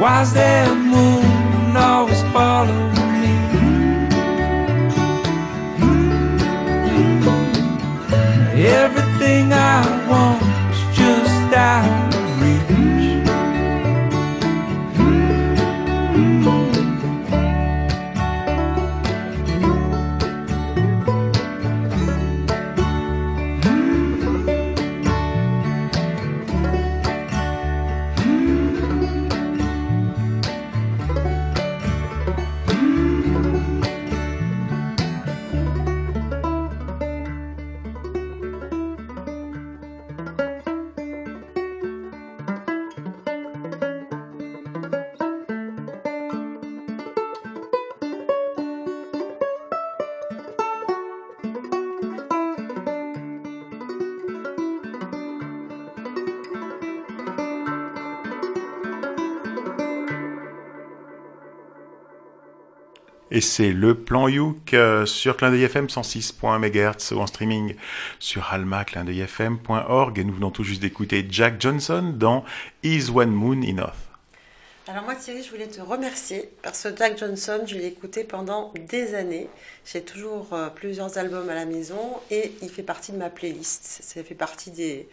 Was 0.00 0.32
there 0.32 0.74
moon? 0.74 1.29
Et 63.40 63.42
c'est 63.42 63.72
le 63.72 63.94
plan 63.94 64.28
Youk 64.28 64.74
euh, 64.74 65.06
sur 65.06 65.38
Clin 65.38 65.50
FM 65.54 65.86
106.1 65.86 66.58
MHz 66.58 67.14
ou 67.14 67.20
en 67.20 67.26
streaming 67.26 67.74
sur 68.18 68.52
almaclindeuilfm.org. 68.52 70.18
Et 70.18 70.24
nous 70.24 70.34
venons 70.34 70.50
tout 70.50 70.62
juste 70.62 70.82
d'écouter 70.82 71.26
Jack 71.26 71.58
Johnson 71.58 72.12
dans 72.14 72.44
Is 72.82 73.08
One 73.08 73.30
Moon 73.30 73.62
Enough. 73.62 73.94
Alors 74.88 75.04
moi 75.04 75.14
Thierry, 75.14 75.42
je 75.42 75.50
voulais 75.50 75.68
te 75.68 75.80
remercier 75.80 76.50
parce 76.60 76.82
que 76.82 76.94
Jack 76.94 77.16
Johnson, 77.16 77.62
je 77.66 77.76
l'ai 77.76 77.86
écouté 77.86 78.24
pendant 78.24 78.74
des 78.90 79.14
années. 79.14 79.48
J'ai 79.90 80.02
toujours 80.02 80.52
euh, 80.52 80.68
plusieurs 80.68 81.16
albums 81.16 81.48
à 81.48 81.54
la 81.54 81.64
maison 81.64 82.18
et 82.30 82.52
il 82.60 82.68
fait 82.68 82.82
partie 82.82 83.12
de 83.12 83.16
ma 83.16 83.30
playlist. 83.30 84.02
Ça 84.02 84.22
fait 84.22 84.34
partie 84.34 84.70
des 84.70 85.08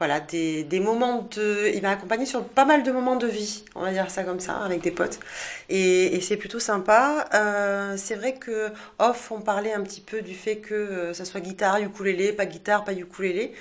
voilà 0.00 0.18
des, 0.18 0.64
des 0.64 0.80
moments 0.80 1.28
de. 1.36 1.70
Il 1.74 1.82
m'a 1.82 1.90
accompagné 1.90 2.24
sur 2.26 2.42
pas 2.42 2.64
mal 2.64 2.82
de 2.82 2.90
moments 2.90 3.16
de 3.16 3.26
vie, 3.26 3.64
on 3.74 3.82
va 3.82 3.92
dire 3.92 4.10
ça 4.10 4.24
comme 4.24 4.40
ça, 4.40 4.56
avec 4.56 4.80
des 4.80 4.90
potes. 4.90 5.20
Et, 5.68 6.16
et 6.16 6.20
c'est 6.22 6.36
plutôt 6.38 6.58
sympa. 6.58 7.26
Euh, 7.34 7.94
c'est 7.98 8.16
vrai 8.16 8.34
que 8.34 8.70
off, 8.98 9.30
on 9.30 9.40
parlait 9.40 9.72
un 9.74 9.82
petit 9.82 10.00
peu 10.00 10.22
du 10.22 10.34
fait 10.34 10.56
que 10.56 10.74
euh, 10.74 11.14
ça 11.14 11.24
soit 11.24 11.40
guitare, 11.40 11.78
ukulélé, 11.80 12.32
pas 12.32 12.46
guitare, 12.46 12.82
pas 12.84 12.94
ukulélé. 12.94 13.52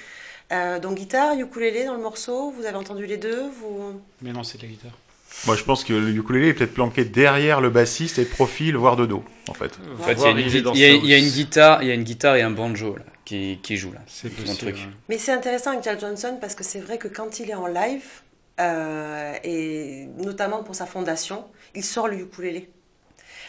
Euh, 0.51 0.79
donc 0.79 0.95
guitare, 0.95 1.37
ukulélé 1.37 1.85
dans 1.85 1.93
le 1.95 2.01
morceau, 2.01 2.51
vous 2.51 2.65
avez 2.65 2.77
entendu 2.77 3.05
les 3.05 3.17
deux 3.17 3.43
vous... 3.61 4.01
Mais 4.23 4.31
non, 4.31 4.43
c'est 4.43 4.57
de 4.57 4.63
la 4.63 4.69
guitare. 4.69 4.91
Moi, 5.45 5.55
je 5.55 5.63
pense 5.63 5.83
que 5.83 5.93
le 5.93 6.09
ukulélé 6.09 6.47
est 6.47 6.53
peut-être 6.55 6.73
planqué 6.73 7.05
derrière 7.05 7.61
le 7.61 7.69
bassiste 7.69 8.17
et 8.17 8.23
de 8.23 8.29
profil, 8.29 8.75
voire 8.75 8.95
de 8.95 9.05
dos, 9.05 9.23
en 9.47 9.53
fait. 9.53 9.77
En 9.99 10.03
fait, 10.03 10.13
il 10.13 10.21
y, 10.21 10.25
a 10.25 10.29
une, 10.31 10.37
gui- 10.47 10.63
il 10.73 10.79
y 10.79 10.85
a- 10.85 10.89
il 10.93 11.05
y 11.05 11.13
a 11.13 11.17
une 11.19 11.29
guitare, 11.29 11.83
il 11.83 11.87
y 11.89 11.91
a 11.91 11.93
une 11.93 12.03
guitare 12.03 12.35
et 12.37 12.41
un 12.41 12.49
banjo 12.49 12.95
là, 12.95 13.03
qui, 13.29 13.59
qui 13.61 13.77
joue 13.77 13.91
là. 13.91 13.99
C'est 14.07 14.29
possible, 14.29 14.57
truc. 14.57 14.75
ouais. 14.75 14.93
Mais 15.07 15.17
c'est 15.19 15.31
intéressant 15.31 15.71
avec 15.71 15.83
Jack 15.83 15.99
Johnson 15.99 16.37
parce 16.41 16.55
que 16.55 16.63
c'est 16.63 16.79
vrai 16.79 16.97
que 16.97 17.07
quand 17.07 17.39
il 17.39 17.49
est 17.51 17.55
en 17.55 17.67
live, 17.67 18.03
euh, 18.59 19.33
et 19.43 20.07
notamment 20.17 20.63
pour 20.63 20.73
sa 20.73 20.87
fondation, 20.87 21.45
il 21.75 21.83
sort 21.83 22.07
le 22.07 22.19
ukulélé. 22.19 22.69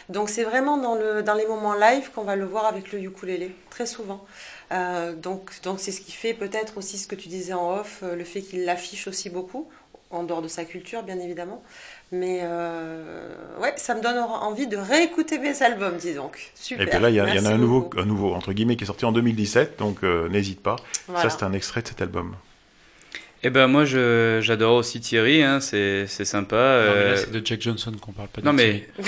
Donc 0.09 0.29
c'est 0.29 0.43
vraiment 0.43 0.77
dans, 0.77 0.95
le, 0.95 1.23
dans 1.23 1.33
les 1.33 1.47
moments 1.47 1.73
live 1.73 2.11
qu'on 2.11 2.23
va 2.23 2.35
le 2.35 2.45
voir 2.45 2.65
avec 2.65 2.91
le 2.91 3.01
ukulélé, 3.01 3.55
très 3.71 3.87
souvent. 3.87 4.23
Euh, 4.71 5.15
donc 5.15 5.61
donc 5.63 5.79
c'est 5.79 5.91
ce 5.91 6.01
qui 6.01 6.11
fait 6.11 6.35
peut-être 6.35 6.77
aussi 6.77 6.99
ce 6.99 7.07
que 7.07 7.15
tu 7.15 7.27
disais 7.27 7.53
en 7.53 7.79
off, 7.79 8.01
euh, 8.03 8.15
le 8.15 8.23
fait 8.23 8.41
qu'il 8.41 8.65
l'affiche 8.65 9.07
aussi 9.07 9.31
beaucoup, 9.31 9.67
en 10.11 10.23
dehors 10.23 10.43
de 10.43 10.47
sa 10.47 10.63
culture 10.63 11.01
bien 11.01 11.19
évidemment. 11.19 11.63
Mais 12.11 12.41
euh, 12.43 13.29
ouais, 13.61 13.73
ça 13.77 13.95
me 13.95 14.01
donne 14.01 14.17
envie 14.17 14.67
de 14.67 14.75
réécouter 14.75 15.39
mes 15.39 15.61
albums, 15.63 15.95
dis 15.95 16.13
donc. 16.13 16.51
Super. 16.55 16.85
Et 16.85 16.89
puis 16.89 16.99
là, 16.99 17.09
il 17.09 17.15
y, 17.15 17.21
en 17.21 17.45
a 17.45 17.49
un 17.49 17.57
nouveau, 17.57 17.89
un 17.95 18.05
nouveau, 18.05 18.33
entre 18.33 18.51
guillemets, 18.51 18.75
qui 18.75 18.83
est 18.83 18.87
sorti 18.87 19.05
en 19.05 19.13
2017, 19.13 19.79
donc 19.79 20.03
euh, 20.03 20.27
n'hésite 20.27 20.61
pas. 20.61 20.75
Voilà. 21.07 21.29
Ça, 21.29 21.37
c'est 21.37 21.45
un 21.45 21.53
extrait 21.53 21.81
de 21.81 21.87
cet 21.87 22.01
album. 22.01 22.35
Eh 23.43 23.49
ben 23.49 23.65
moi 23.65 23.85
je 23.85 24.39
j'adore 24.41 24.75
aussi 24.75 24.99
Thierry, 24.99 25.41
hein, 25.41 25.59
c'est 25.59 26.05
c'est 26.05 26.25
sympa. 26.25 26.55
Non, 26.55 26.61
mais 26.61 26.99
euh, 26.99 27.11
là, 27.11 27.17
c'est 27.17 27.31
de 27.31 27.41
Jack 27.43 27.61
Johnson 27.61 27.91
qu'on 27.99 28.11
parle 28.11 28.27
pas. 28.27 28.41
de 28.41 28.45
Non 28.45 28.53
mais 28.53 28.87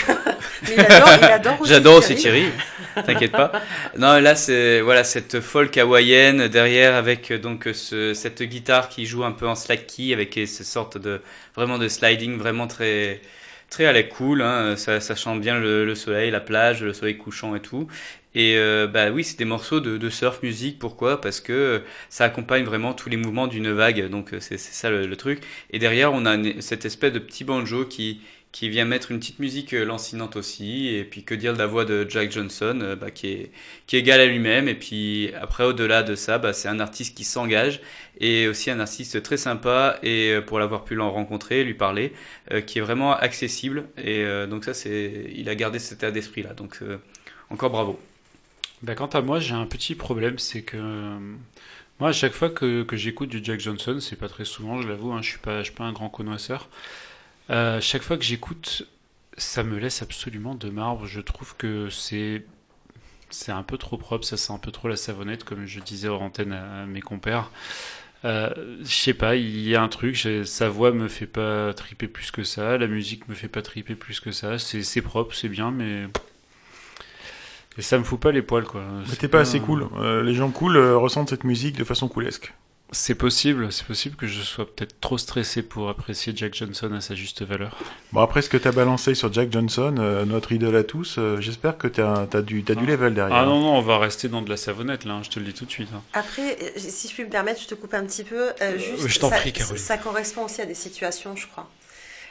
Mais 0.64 0.74
il 0.76 0.80
adore, 0.80 1.10
il 1.22 1.26
adore 1.26 1.62
aussi 1.62 1.70
J'adore 1.72 1.96
aussi 1.98 2.16
Thierry. 2.16 2.46
Thierry, 2.46 3.06
t'inquiète 3.06 3.32
pas. 3.32 3.52
Non, 3.98 4.20
là 4.20 4.36
c'est 4.36 4.82
voilà 4.82 5.04
cette 5.04 5.40
folk 5.40 5.78
hawaïenne 5.78 6.48
derrière 6.48 6.96
avec 6.96 7.30
euh, 7.30 7.38
donc 7.38 7.70
ce, 7.74 8.16
cette 8.16 8.42
guitare 8.42 8.90
qui 8.90 9.06
joue 9.06 9.24
un 9.24 9.34
peu 9.34 9.48
en 9.48 9.54
slack 9.56 9.86
key 9.86 10.14
avec 10.14 10.34
ces 10.34 10.64
sortes 10.64 10.98
de 10.98 11.22
vraiment 11.56 11.78
de 11.78 11.88
sliding 11.88 12.38
vraiment 12.38 12.66
très 12.66 13.22
très 13.70 13.86
à 13.86 13.92
la 13.92 14.02
cool. 14.02 14.42
Hein. 14.42 14.76
Ça, 14.78 15.00
ça 15.00 15.16
chante 15.16 15.42
bien 15.42 15.60
le, 15.60 15.86
le 15.86 15.96
soleil, 15.96 16.32
la 16.32 16.40
plage, 16.40 16.84
le 16.84 16.94
soleil 16.94 17.18
couchant 17.18 17.56
et 17.56 17.60
tout. 17.60 17.88
Et 18.36 18.56
euh, 18.58 18.88
bah 18.88 19.12
oui, 19.12 19.24
c'est 19.24 19.38
des 19.38 19.46
morceaux 19.46 19.80
de, 19.80 19.98
de 19.98 20.10
surf 20.10 20.42
music. 20.44 20.80
Pourquoi? 20.80 21.22
Parce 21.22 21.40
que 21.42 21.82
ça 22.10 22.26
accompagne 22.26 22.64
vraiment 22.64 22.94
tous 22.94 23.10
les 23.10 23.18
mouvements 23.18 23.48
d'une 23.48 23.72
vague. 23.72 24.08
Donc 24.10 24.34
euh, 24.34 24.40
c'est 24.40 24.58
ça 24.58 24.90
le, 24.90 25.06
le 25.08 25.16
truc. 25.16 25.42
Et 25.72 25.80
derrière, 25.80 26.14
on 26.14 26.26
a 26.26 26.36
une- 26.36 26.62
cette 26.62 26.86
espèce 26.86 27.14
de 27.14 27.20
petit 27.20 27.44
banjo 27.44 27.86
qui 27.86 28.22
qui 28.52 28.70
vient 28.70 28.86
mettre 28.86 29.10
une 29.12 29.18
petite 29.20 29.40
musique 29.40 29.74
euh, 29.74 29.84
lancinante 29.84 30.36
aussi. 30.36 30.88
Et 30.96 31.04
puis 31.04 31.24
que 31.24 31.34
dire 31.36 31.54
de 31.54 31.58
la 31.60 31.66
voix 31.68 31.86
de 31.86 32.06
Jack 32.10 32.32
Johnson, 32.32 32.80
euh, 32.82 32.96
bah, 32.96 33.12
qui 33.12 33.28
est 33.28 33.52
qui 33.88 33.96
est 33.96 34.00
égal 34.00 34.20
à 34.20 34.26
lui-même. 34.26 34.68
Et 34.68 34.76
puis 34.76 35.32
après, 35.42 35.64
au-delà 35.64 36.04
de 36.04 36.16
ça, 36.16 36.38
bah, 36.38 36.54
c'est 36.54 36.68
un 36.68 36.80
artiste 36.80 37.16
qui 37.18 37.24
s'engage 37.24 37.82
et 38.20 38.48
aussi 38.48 38.70
un 38.72 38.80
artiste 38.80 39.22
très 39.24 39.38
sympa. 39.38 40.00
Et 40.04 40.32
euh, 40.34 40.42
pour 40.42 40.60
l'avoir 40.60 40.84
pu 40.86 40.96
l'en 40.96 41.12
rencontrer, 41.12 41.64
lui 41.64 41.74
parler, 41.74 42.14
euh, 42.52 42.62
qui 42.62 42.80
est 42.80 42.82
vraiment 42.82 43.14
accessible. 43.16 43.86
Et 43.98 44.24
euh, 44.24 44.48
donc 44.48 44.66
ça, 44.66 44.74
c'est 44.74 45.32
il 45.36 45.50
a 45.50 45.56
gardé 45.56 45.80
cet 45.80 46.00
état 46.00 46.12
d'esprit 46.12 46.44
là. 46.44 46.54
Donc 46.54 46.78
euh, 46.82 46.98
encore 47.50 47.70
bravo. 47.72 48.00
Bah, 48.84 48.96
quant 48.96 49.08
à 49.08 49.22
moi, 49.22 49.40
j'ai 49.40 49.54
un 49.54 49.66
petit 49.66 49.96
problème, 49.96 50.38
c'est 50.40 50.62
que 50.62 50.76
euh, 50.78 51.36
Moi, 52.00 52.10
à 52.10 52.12
chaque 52.12 52.34
fois 52.34 52.50
que, 52.50 52.86
j'écoute 52.94 53.30
du 53.30 53.42
Jack 53.44 53.62
Johnson, 53.62 54.00
c'est 54.02 54.18
pas 54.18 54.28
très 54.28 54.44
souvent, 54.46 54.82
je 54.82 54.90
l'avoue, 54.90 55.14
hein, 55.14 55.22
je 55.22 55.30
suis 55.30 55.40
pas, 55.40 55.60
je 55.60 55.66
suis 55.66 55.74
pas 55.74 55.86
un 55.86 55.94
grand 55.94 56.10
connoisseur. 56.10 56.68
Euh, 57.50 57.80
chaque 57.82 58.04
fois 58.04 58.18
que 58.18 58.24
j'écoute, 58.26 58.88
ça 59.38 59.64
me 59.64 59.78
laisse 59.80 60.02
absolument 60.02 60.56
de 60.56 60.70
marbre. 60.70 61.06
Je 61.06 61.22
trouve 61.22 61.56
que 61.58 61.90
c'est 61.90 62.46
c'est 63.30 63.52
un 63.52 63.64
peu 63.64 63.78
trop 63.78 63.98
propre, 63.98 64.26
ça 64.26 64.38
sent 64.38 64.54
un 64.54 64.60
peu 64.60 64.72
trop 64.72 64.88
la 64.90 64.96
savonnette, 64.98 65.44
comme 65.44 65.66
je 65.66 65.80
disais 65.80 66.08
hors 66.08 66.22
antenne 66.22 66.54
à, 66.54 66.86
mes 66.86 67.02
compères. 67.02 67.52
Euh, 68.26 68.50
je 68.82 68.94
sais 68.94 69.14
pas, 69.14 69.36
il 69.36 69.68
y 69.68 69.76
a 69.76 69.82
un 69.84 69.90
truc, 69.90 70.18
sa 70.46 70.70
voix 70.70 70.92
me 70.94 71.08
fait 71.08 71.28
pas 71.28 71.74
triper 71.74 72.08
plus 72.08 72.32
que 72.32 72.44
ça, 72.44 72.78
la 72.78 72.88
musique 72.88 73.28
me 73.30 73.36
fait 73.36 73.48
pas 73.50 73.62
triper 73.62 73.96
plus 73.96 74.20
que 74.20 74.32
ça. 74.32 74.60
C'est 74.60 74.84
c'est 74.84 75.02
propre, 75.02 75.36
c'est 75.36 75.50
bien, 75.50 75.72
mais 75.72 76.08
et 77.78 77.82
ça 77.82 77.98
me 77.98 78.04
fout 78.04 78.20
pas 78.20 78.32
les 78.32 78.41
poils 78.41 78.66
quoi. 78.66 78.82
Mais 78.82 79.06
C'est 79.10 79.18
t'es 79.18 79.28
pas 79.28 79.40
assez 79.41 79.60
cool. 79.60 79.88
Euh, 80.00 80.24
les 80.24 80.34
gens 80.36 80.50
cool 80.52 80.78
euh, 80.78 80.98
ressentent 80.98 81.30
cette 81.30 81.44
musique 81.44 81.78
de 81.78 81.84
façon 81.84 82.08
coolesque. 82.08 82.54
C'est 82.95 83.16
possible, 83.16 83.72
c'est 83.72 83.88
possible 83.88 84.16
que 84.16 84.28
je 84.28 84.40
sois 84.41 84.68
peut-être 84.68 85.02
trop 85.02 85.18
stressé 85.18 85.64
pour 85.64 85.90
apprécier 85.90 86.32
Jack 86.36 86.54
Johnson 86.54 86.91
à 86.94 87.02
sa 87.02 87.16
juste 87.16 87.41
valeur. 87.41 87.76
Bon, 88.12 88.22
après 88.22 88.44
ce 88.44 88.50
que 88.50 88.58
t'as 88.58 88.72
balancé 88.72 89.16
sur 89.16 89.34
Jack 89.34 89.52
Johnson, 89.52 89.95
euh, 89.98 90.26
notre 90.26 90.52
idole 90.52 90.76
à 90.76 90.84
tous, 90.84 91.16
euh, 91.18 91.41
j'espère 91.41 91.80
que 91.80 91.88
t'as 91.88 92.28
as 92.32 92.41
du, 92.44 92.64
t'as 92.64 92.76
du 92.76 92.86
level 92.86 93.16
derrière. 93.16 93.36
Ah 93.36 93.45
non, 93.45 93.60
non, 93.62 93.78
on 93.78 93.82
va 93.82 93.98
rester 93.98 94.28
dans 94.30 94.44
de 94.44 94.50
la 94.52 94.58
savonnette 94.58 95.06
là, 95.06 95.14
hein, 95.14 95.22
je 95.24 95.32
te 95.32 95.40
le 95.40 95.45
dis 95.45 95.54
tout 95.54 95.66
de 95.66 95.72
suite. 95.72 95.90
hein. 95.95 96.02
Après, 96.14 96.56
si 96.78 97.08
je 97.08 97.14
puis 97.16 97.24
me 97.24 97.30
permettre, 97.32 97.62
je 97.64 97.68
te 97.68 97.74
coupe 97.74 97.95
un 97.95 98.06
petit 98.06 98.24
peu. 98.24 98.50
euh, 98.62 98.78
juste, 98.78 99.08
je 99.08 99.20
t'en 99.20 99.32
prie, 99.32 99.52
Caroline. 99.54 99.78
ça 99.80 99.98
correspond 99.98 100.44
aussi 100.45 100.62
à 100.62 100.68
des 100.68 100.76
situations, 100.76 101.36
je 101.36 101.48
crois. 101.48 101.68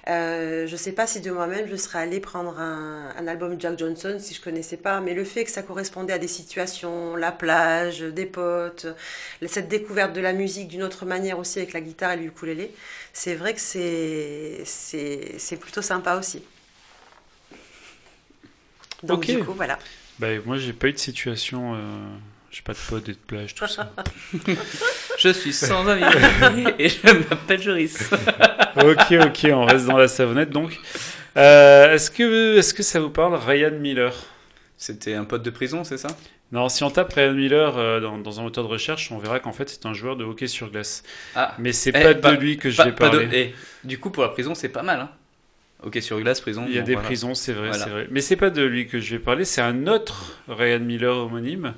Euh, 0.08 0.66
je 0.66 0.74
sais 0.74 0.90
pas 0.90 1.06
si 1.06 1.20
de 1.20 1.30
moi-même 1.30 1.68
je 1.70 1.76
serais 1.76 2.00
allée 2.00 2.18
prendre 2.18 2.58
un, 2.58 3.14
un 3.16 3.26
album 3.28 3.60
Jack 3.60 3.78
Johnson 3.78 4.16
si 4.18 4.34
je 4.34 4.40
connaissais 4.40 4.76
pas, 4.76 5.00
mais 5.00 5.14
le 5.14 5.22
fait 5.22 5.44
que 5.44 5.50
ça 5.50 5.62
correspondait 5.62 6.12
à 6.12 6.18
des 6.18 6.26
situations, 6.26 7.14
la 7.14 7.30
plage, 7.30 8.00
des 8.00 8.26
potes, 8.26 8.88
cette 9.46 9.68
découverte 9.68 10.12
de 10.12 10.20
la 10.20 10.32
musique 10.32 10.66
d'une 10.66 10.82
autre 10.82 11.06
manière 11.06 11.38
aussi 11.38 11.60
avec 11.60 11.72
la 11.72 11.80
guitare 11.80 12.12
et 12.12 12.16
le 12.16 12.24
ukulélé, 12.24 12.72
c'est 13.12 13.36
vrai 13.36 13.54
que 13.54 13.60
c'est 13.60 15.56
plutôt 15.60 15.82
sympa 15.82 16.16
aussi. 16.16 16.42
Donc 19.04 19.26
du 19.26 19.38
coup 19.38 19.52
voilà. 19.52 19.78
Bah, 20.18 20.28
moi 20.44 20.56
j'ai 20.58 20.72
pas 20.72 20.88
eu 20.88 20.92
de 20.92 20.98
situation, 20.98 21.74
euh, 21.76 21.78
j'ai 22.52 22.62
pas 22.62 22.74
de 22.74 22.78
potes 22.88 23.08
et 23.08 23.12
de 23.12 23.18
plage, 23.18 23.54
tout 23.54 23.66
ça. 23.66 23.92
Je 25.18 25.28
suis 25.30 25.52
sans 25.52 25.86
amis 25.88 26.02
et 26.78 26.88
je 26.88 27.12
m'appelle 27.28 27.62
Joris. 27.62 28.10
ok, 28.76 29.14
ok, 29.26 29.46
on 29.52 29.64
reste 29.64 29.86
dans 29.86 29.96
la 29.96 30.08
savonnette 30.08 30.50
donc. 30.50 30.78
Euh, 31.36 31.94
est-ce 31.94 32.10
que, 32.10 32.58
est-ce 32.58 32.74
que 32.74 32.82
ça 32.82 33.00
vous 33.00 33.10
parle 33.10 33.34
Ryan 33.34 33.72
Miller? 33.78 34.14
C'était 34.76 35.14
un 35.14 35.24
pote 35.24 35.42
de 35.42 35.50
prison, 35.50 35.84
c'est 35.84 35.96
ça? 35.96 36.08
Non, 36.50 36.68
si 36.68 36.82
on 36.84 36.90
tape 36.90 37.12
Ryan 37.14 37.32
Miller 37.32 37.78
euh, 37.78 38.00
dans, 38.00 38.18
dans 38.18 38.40
un 38.40 38.42
moteur 38.42 38.64
de 38.64 38.68
recherche, 38.68 39.10
on 39.12 39.18
verra 39.18 39.38
qu'en 39.40 39.52
fait 39.52 39.68
c'est 39.70 39.86
un 39.86 39.94
joueur 39.94 40.16
de 40.16 40.24
hockey 40.24 40.46
sur 40.48 40.70
glace. 40.70 41.02
Ah, 41.34 41.54
Mais 41.58 41.72
c'est 41.72 41.90
Eh, 41.94 42.02
pas 42.02 42.14
pas- 42.14 42.32
de 42.32 42.36
lui 42.40 42.58
que 42.58 42.68
je 42.68 42.82
vais 42.82 42.92
pas 42.92 43.08
de- 43.08 43.18
parler. 43.20 43.28
eh, 43.32 43.54
du 43.86 43.98
coup, 43.98 44.10
pour 44.10 44.22
la 44.24 44.28
prison, 44.30 44.54
c'est 44.54 44.68
pas 44.68 44.82
mal. 44.82 45.00
Hein 45.00 45.10
ok, 45.84 45.98
sur 46.02 46.20
glace, 46.20 46.40
prison. 46.42 46.64
Il 46.68 46.74
y 46.74 46.78
a 46.78 46.80
bon, 46.82 46.86
des 46.86 46.92
voilà. 46.94 47.06
prisons, 47.06 47.34
c'est 47.34 47.52
vrai, 47.52 47.68
Voilà. 47.68 47.84
c'est 47.84 47.90
vrai. 47.90 48.06
Mais 48.10 48.20
c'est 48.20 48.36
pas 48.36 48.50
de 48.50 48.62
lui 48.62 48.86
que 48.88 49.00
je 49.00 49.10
vais 49.12 49.18
parler, 49.20 49.44
c'est 49.46 49.62
un 49.62 49.86
autre 49.86 50.38
Ryan 50.48 50.80
Miller 50.80 51.16
homonyme 51.16 51.74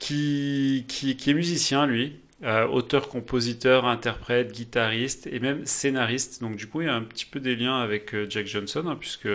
qui, 0.00 0.84
qui, 0.88 1.16
qui 1.16 1.30
est 1.30 1.34
musicien, 1.34 1.86
lui. 1.86 2.16
Euh, 2.42 2.66
auteur, 2.66 3.10
compositeur, 3.10 3.84
interprète, 3.84 4.50
guitariste 4.52 5.26
et 5.26 5.40
même 5.40 5.66
scénariste. 5.66 6.40
Donc 6.40 6.56
du 6.56 6.66
coup, 6.66 6.80
il 6.80 6.86
y 6.86 6.90
a 6.90 6.94
un 6.94 7.02
petit 7.02 7.26
peu 7.26 7.38
des 7.38 7.54
liens 7.54 7.80
avec 7.80 8.14
euh, 8.14 8.26
Jack 8.28 8.46
Johnson, 8.46 8.84
hein, 8.88 8.96
puisque... 8.98 9.28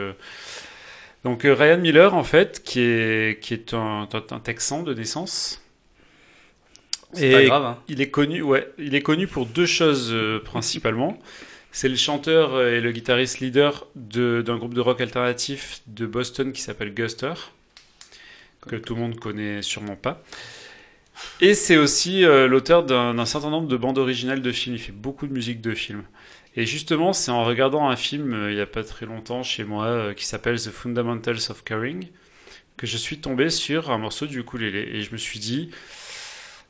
Donc 1.24 1.46
euh, 1.46 1.54
Ryan 1.54 1.78
Miller, 1.78 2.16
en 2.16 2.24
fait, 2.24 2.64
qui 2.64 2.80
est, 2.80 3.40
qui 3.42 3.54
est 3.54 3.76
un, 3.76 4.10
un- 4.12 4.40
Texan 4.40 4.82
de 4.82 4.94
naissance. 4.94 5.62
C'est 7.14 7.32
pas 7.32 7.44
grave, 7.46 7.66
hein. 7.66 7.80
Il 7.88 8.02
est 8.02 8.10
connu, 8.10 8.42
ouais, 8.42 8.72
il 8.78 8.96
est 8.96 9.02
connu 9.02 9.28
pour 9.28 9.46
deux 9.46 9.68
choses 9.68 10.10
euh, 10.12 10.40
principalement. 10.40 11.20
C'est 11.72 11.90
le 11.90 11.96
chanteur 11.96 12.62
et 12.62 12.82
le 12.82 12.92
guitariste 12.92 13.40
leader 13.40 13.88
de- 13.96 14.42
d'un 14.46 14.58
groupe 14.58 14.74
de 14.74 14.82
rock 14.82 15.00
alternatif 15.00 15.82
de 15.88 16.06
Boston 16.08 16.54
qui 16.54 16.62
s'appelle 16.62 16.94
Guster, 16.94 17.34
que 18.68 18.76
tout 18.76 18.96
le 18.96 19.02
monde 19.02 19.20
connaît 19.20 19.62
sûrement 19.62 19.96
pas. 19.96 20.24
Et 21.42 21.54
c'est 21.54 21.78
aussi 21.78 22.24
euh, 22.24 22.48
l'auteur 22.48 22.84
d'un 22.84 23.26
certain 23.26 23.50
nombre 23.50 23.68
de 23.68 23.78
bandes 23.78 23.98
originales 23.98 24.42
de 24.42 24.52
films. 24.52 24.76
Il 24.76 24.82
fait 24.82 24.92
beaucoup 24.92 25.28
de 25.28 25.34
musique 25.34 25.62
de 25.62 25.74
films. 25.74 26.04
Et 26.56 26.66
justement, 26.66 27.14
c'est 27.14 27.32
en 27.32 27.44
regardant 27.44 27.90
un 27.90 27.96
film 27.96 28.34
euh, 28.34 28.52
il 28.52 28.56
n'y 28.56 28.62
a 28.62 28.66
pas 28.66 28.84
très 28.84 29.06
longtemps 29.06 29.44
chez 29.44 29.64
moi 29.64 29.86
euh, 29.86 30.14
qui 30.14 30.26
s'appelle 30.26 30.60
The 30.60 30.72
Fundamentals 30.72 31.50
of 31.50 31.64
Caring 31.64 32.08
que 32.78 32.88
je 32.88 32.98
suis 32.98 33.20
tombé 33.20 33.50
sur 33.50 33.92
un 33.92 33.98
morceau 33.98 34.26
du 34.26 34.40
ukulélé. 34.40 34.90
Et 34.94 35.02
je 35.02 35.12
me 35.12 35.18
suis 35.18 35.40
dit 35.40 35.72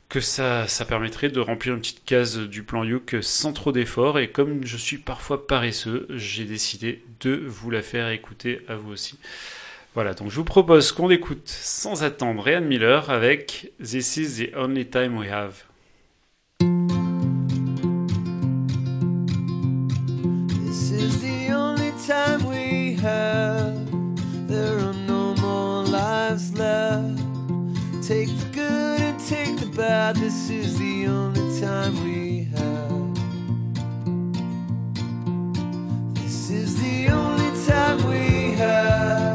que 0.08 0.20
ça, 0.20 0.68
ça 0.68 0.84
permettrait 0.84 1.30
de 1.30 1.40
remplir 1.40 1.74
une 1.74 1.80
petite 1.80 2.04
case 2.04 2.38
du 2.38 2.62
plan 2.62 2.84
Youk 2.84 3.16
sans 3.22 3.52
trop 3.52 3.72
d'efforts. 3.72 4.18
Et 4.18 4.28
comme 4.28 4.64
je 4.64 4.76
suis 4.76 4.98
parfois 4.98 5.46
paresseux, 5.46 6.06
j'ai 6.10 6.44
décidé 6.44 7.04
de 7.20 7.42
vous 7.46 7.70
la 7.70 7.82
faire 7.82 8.08
écouter 8.10 8.62
à 8.68 8.76
vous 8.76 8.92
aussi. 8.92 9.18
Voilà, 9.96 10.12
donc 10.12 10.28
je 10.30 10.36
vous 10.36 10.44
propose 10.44 10.92
qu'on 10.92 11.08
écoute 11.08 11.48
sans 11.48 12.02
attendre 12.02 12.42
Ryan 12.42 12.60
Miller 12.60 13.08
avec 13.08 13.72
This 13.82 14.18
is 14.18 14.36
the 14.36 14.54
only 14.54 14.84
time 14.84 15.16
we 15.16 15.26
have. 15.26 15.64
This 20.66 20.90
is 20.90 21.18
the 21.22 21.50
only 21.50 21.92
time 22.06 22.44
we 22.46 22.98
have. 23.02 23.74
There 24.46 24.78
are 24.80 24.92
no 25.08 25.34
more 25.40 25.82
lives 25.84 26.52
left. 26.58 27.18
Take 28.06 28.28
the 28.36 28.52
good 28.52 29.00
and 29.00 29.18
take 29.18 29.56
the 29.56 29.74
bad. 29.74 30.16
This 30.16 30.50
is 30.50 30.76
the 30.76 31.06
only 31.06 31.58
time 31.58 31.94
we 32.04 32.50
have. 32.54 33.14
This 36.22 36.50
is 36.50 36.76
the 36.82 37.08
only 37.08 37.50
time 37.66 38.06
we 38.06 38.52
have. 38.58 39.25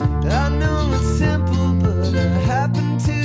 I 0.00 0.48
know 0.48 0.92
it's 0.94 1.18
simple, 1.18 1.74
but 1.74 2.14
I 2.14 2.28
happen 2.46 2.98
to 2.98 3.21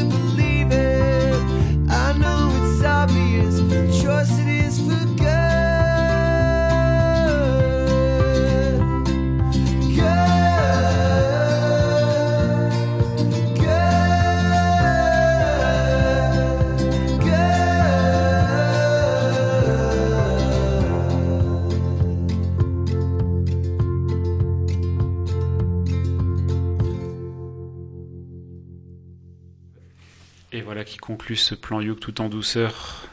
conclut 31.07 31.37
ce 31.37 31.55
plan 31.55 31.79
Youk 31.79 32.01
tout 32.01 32.19
en 32.19 32.27
douceur. 32.27 33.07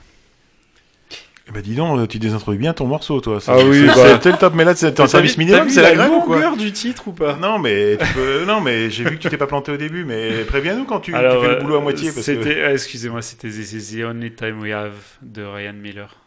Eh 1.46 1.52
ben 1.52 1.62
dis 1.62 1.76
donc, 1.76 2.08
tu 2.08 2.18
désintroduis 2.18 2.58
bien 2.58 2.72
ton 2.72 2.86
morceau, 2.86 3.20
toi. 3.20 3.38
Ah 3.46 3.58
oui, 3.58 3.82
c'est- 3.82 3.86
bah. 3.86 4.18
c'est 4.20 4.32
le 4.32 4.36
top, 4.36 4.54
mais 4.56 4.64
là, 4.64 4.74
c'est 4.74 4.98
un 4.98 5.06
service 5.06 5.38
minimum, 5.38 5.68
c'est 5.68 5.80
la 5.80 5.90
la 5.90 5.94
grève 5.94 6.10
ou 6.10 6.20
quoi 6.22 6.36
longueur 6.36 6.56
du 6.56 6.72
titre 6.72 7.06
ou 7.06 7.12
pas? 7.12 7.36
Non, 7.36 7.60
mais 7.60 7.96
tu 7.96 8.14
peux... 8.14 8.44
non, 8.48 8.60
mais 8.60 8.90
j'ai 8.90 9.04
vu 9.04 9.16
que 9.16 9.22
tu 9.22 9.28
t'es 9.28 9.36
pas 9.36 9.46
planté 9.46 9.70
au 9.70 9.76
début, 9.76 10.04
mais 10.04 10.42
préviens-nous 10.42 10.86
quand 10.86 10.98
tu, 11.00 11.12
fais 11.12 11.22
le 11.22 11.28
euh, 11.28 11.60
boulot 11.60 11.76
à 11.76 11.80
moitié. 11.80 12.10
Parce 12.12 12.26
que... 12.26 12.64
ah, 12.64 12.72
excusez-moi, 12.72 13.22
c'était 13.22 13.48
This 13.48 13.72
is 13.72 13.96
the 13.96 14.04
only 14.04 14.32
time 14.32 14.60
we 14.60 14.72
have 14.72 14.94
de 15.22 15.44
Ryan 15.44 15.74
Miller. 15.74 16.23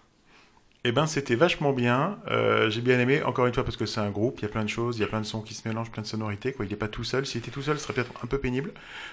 Eh 0.84 0.92
ben, 0.92 1.06
c'était 1.06 1.36
vachement 1.36 1.74
bien. 1.74 2.20
Euh, 2.30 2.70
j'ai 2.70 2.82
bien 2.82 3.00
aimé, 3.00 3.22
encore 3.24 3.46
une 3.46 3.54
fois, 3.54 3.64
parce 3.64 3.76
que 3.76 3.86
c'est 3.86 4.00
un 4.00 4.10
groupe, 4.10 4.40
il 4.40 4.44
y 4.44 4.46
a 4.46 4.50
plein 4.50 4.64
de 4.64 4.70
choses, 4.70 4.98
il 4.98 5.02
y 5.02 5.04
a 5.04 5.08
plein 5.08 5.20
de 5.20 5.26
sons 5.26 5.42
qui 5.42 5.54
se 5.54 5.68
mélangent, 5.68 5.92
plein 5.92 6.04
de 6.04 6.08
sonorités. 6.08 6.54
Quoi. 6.54 6.66
Il 6.66 6.70
n'est 6.70 6.78
pas 6.78 6.88
tout 6.88 7.04
seul. 7.04 7.26
S'il 7.26 7.40
était 7.40 7.52
tout 7.52 7.62
seul, 7.62 7.78
ce 7.78 7.84
serait 7.84 7.94
peut-être 7.94 8.14
un 8.24 8.28
peu 8.28 8.38
pénible. 8.38 8.72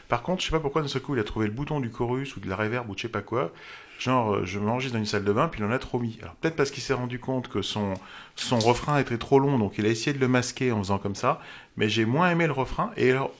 Par 0.08 0.22
contre, 0.22 0.42
je 0.42 0.46
sais 0.46 0.52
pas 0.52 0.60
pourquoi, 0.60 0.82
d'un 0.82 0.88
seul 0.88 1.02
coup, 1.02 1.14
il 1.16 1.20
a 1.20 1.24
trouvé 1.24 1.46
le 1.46 1.52
bouton 1.52 1.80
du 1.80 1.90
chorus 1.90 2.36
ou 2.36 2.40
de 2.40 2.48
la 2.48 2.56
reverb 2.56 2.88
ou 2.90 2.94
je 2.96 3.02
sais 3.02 3.08
pas 3.08 3.22
quoi. 3.22 3.50
Genre, 3.98 4.34
euh, 4.34 4.44
je 4.44 4.58
m'enregistre 4.58 4.94
dans 4.94 5.00
une 5.00 5.06
salle 5.06 5.24
de 5.24 5.32
bain, 5.32 5.48
puis 5.48 5.60
il 5.60 5.64
en 5.64 5.70
a 5.70 5.78
trop 5.78 5.98
mis. 5.98 6.18
Alors, 6.22 6.34
peut-être 6.34 6.56
parce 6.56 6.70
qu'il 6.70 6.82
s'est 6.82 6.94
rendu 6.94 7.18
compte 7.18 7.48
que 7.48 7.62
son, 7.62 7.94
son 8.36 8.58
refrain 8.58 8.98
était 8.98 9.18
trop 9.18 9.38
long, 9.40 9.58
donc 9.58 9.74
il 9.78 9.86
a 9.86 9.88
essayé 9.88 10.12
de 10.12 10.20
le 10.20 10.28
masquer 10.28 10.70
en 10.70 10.78
faisant 10.78 10.98
comme 10.98 11.14
ça. 11.14 11.40
Mais 11.76 11.88
j'ai 11.88 12.04
moins 12.04 12.30
aimé 12.30 12.46
le 12.46 12.52
refrain. 12.52 12.92
Et 12.96 13.10
alors, 13.10 13.32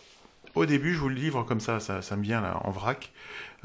au 0.55 0.67
début, 0.67 0.95
je 0.95 0.99
vous 0.99 1.09
le 1.09 1.17
livre 1.17 1.43
comme 1.43 1.61
ça, 1.61 1.79
ça, 1.79 2.03
ça 2.03 2.17
me 2.17 2.23
vient 2.23 2.41
là, 2.41 2.61
en 2.65 2.71
vrac. 2.71 3.13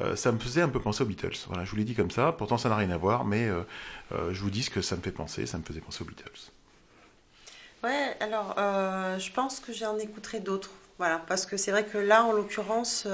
Euh, 0.01 0.15
ça 0.15 0.31
me 0.31 0.39
faisait 0.39 0.61
un 0.61 0.69
peu 0.69 0.79
penser 0.79 1.03
aux 1.03 1.05
Beatles. 1.05 1.35
Voilà, 1.47 1.65
je 1.65 1.71
vous 1.71 1.77
l'ai 1.77 1.83
dit 1.83 1.95
comme 1.95 2.11
ça. 2.11 2.31
Pourtant, 2.31 2.57
ça 2.57 2.69
n'a 2.69 2.75
rien 2.75 2.91
à 2.91 2.97
voir, 2.97 3.25
mais 3.25 3.47
euh, 3.47 3.61
euh, 4.13 4.33
je 4.33 4.41
vous 4.41 4.49
dis 4.49 4.63
ce 4.63 4.69
que 4.69 4.81
ça 4.81 4.95
me 4.95 5.01
fait 5.01 5.11
penser. 5.11 5.45
Ça 5.45 5.57
me 5.57 5.63
faisait 5.63 5.81
penser 5.81 6.03
aux 6.03 6.05
Beatles. 6.05 6.51
Ouais, 7.83 8.17
alors 8.19 8.55
je 8.57 9.31
pense 9.31 9.61
que 9.61 9.71
j'en 9.71 9.97
écouterai 9.97 10.41
d'autres. 10.41 10.71
Voilà, 10.97 11.21
parce 11.27 11.45
que 11.45 11.55
c'est 11.55 11.71
vrai 11.71 11.85
que 11.85 11.97
là, 11.97 12.25
en 12.25 12.33
l'occurrence, 12.33 13.07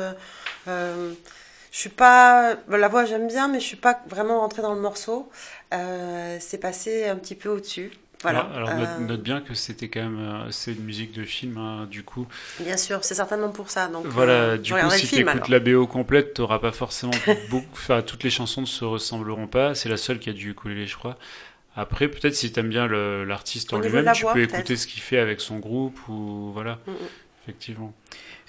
je 0.66 1.14
suis 1.70 1.90
pas. 1.90 2.56
La 2.68 2.88
voix, 2.88 3.06
j'aime 3.06 3.28
bien, 3.28 3.48
mais 3.48 3.60
je 3.60 3.66
suis 3.66 3.78
pas 3.78 4.02
vraiment 4.07 4.40
rentrée 4.40 4.64
dans 4.64 4.74
le 4.74 4.82
morceau. 4.82 5.30
C'est 5.72 6.60
passé 6.60 7.07
un 7.07 7.16
petit 7.16 7.36
peu 7.36 7.49
au-dessus. 7.49 7.91
Voilà. 8.26 8.39
Alors, 8.56 8.69
alors 8.69 8.80
note, 8.80 8.89
Euh, 8.99 9.06
note 9.06 9.22
bien 9.22 9.41
que 9.41 9.53
c'était 9.53 9.88
quand 9.88 10.02
même 10.02 10.19
euh, 10.19 10.49
c'est 10.49 10.73
une 10.73 10.84
musique 10.84 11.11
de 11.11 11.23
film, 11.23 11.60
hein, 11.60 11.88
du 11.89 12.03
coup. 12.03 12.27
Bien 12.60 12.76
sûr, 12.76 13.03
c'est 13.03 13.14
certainement 13.14 13.49
pour 13.52 13.69
ça. 13.69 13.88
Donc, 13.88 14.07
Voilà, 14.07 14.34
euh, 14.34 14.57
du 14.57 14.73
coup, 14.73 14.89
si 14.89 15.07
tu 15.07 15.19
écoutes 15.19 15.47
la 15.47 15.60
BO 15.60 15.85
complète, 15.85 16.34
t'auras 16.34 16.57
pas 16.57 16.72
forcément 16.72 17.14
beaucoup. 17.52 17.68
Enfin, 17.73 18.02
toutes 18.02 18.23
les 18.23 18.31
chansons 18.31 18.61
ne 18.61 18.65
se 18.65 18.84
ressembleront 18.84 19.45
pas. 19.45 19.76
C'est 19.76 19.89
la 19.89 19.97
seule 19.97 20.18
qui 20.18 20.31
a 20.31 20.34
du 20.34 20.52
ukulélé, 20.52 20.88
je 20.88 20.97
crois. 20.97 21.18
Après, 21.76 22.07
peut-être 22.07 22.34
si 22.34 22.52
t'aimes 22.52 22.69
bien 22.69 22.88
l'artiste 22.88 23.73
en 23.73 23.80
lui-même, 23.80 24.11
tu 24.14 24.23
voix, 24.23 24.34
peux 24.34 24.41
écouter 24.41 24.76
ce 24.76 24.88
qu'il 24.88 25.02
fait 25.02 25.19
avec 25.19 25.39
son 25.39 25.60
groupe 25.60 25.99
ou 26.07 26.52
voilà. 26.52 26.80
Mm, 26.88 26.91
mm. 26.91 26.95
Effectivement. 27.43 27.93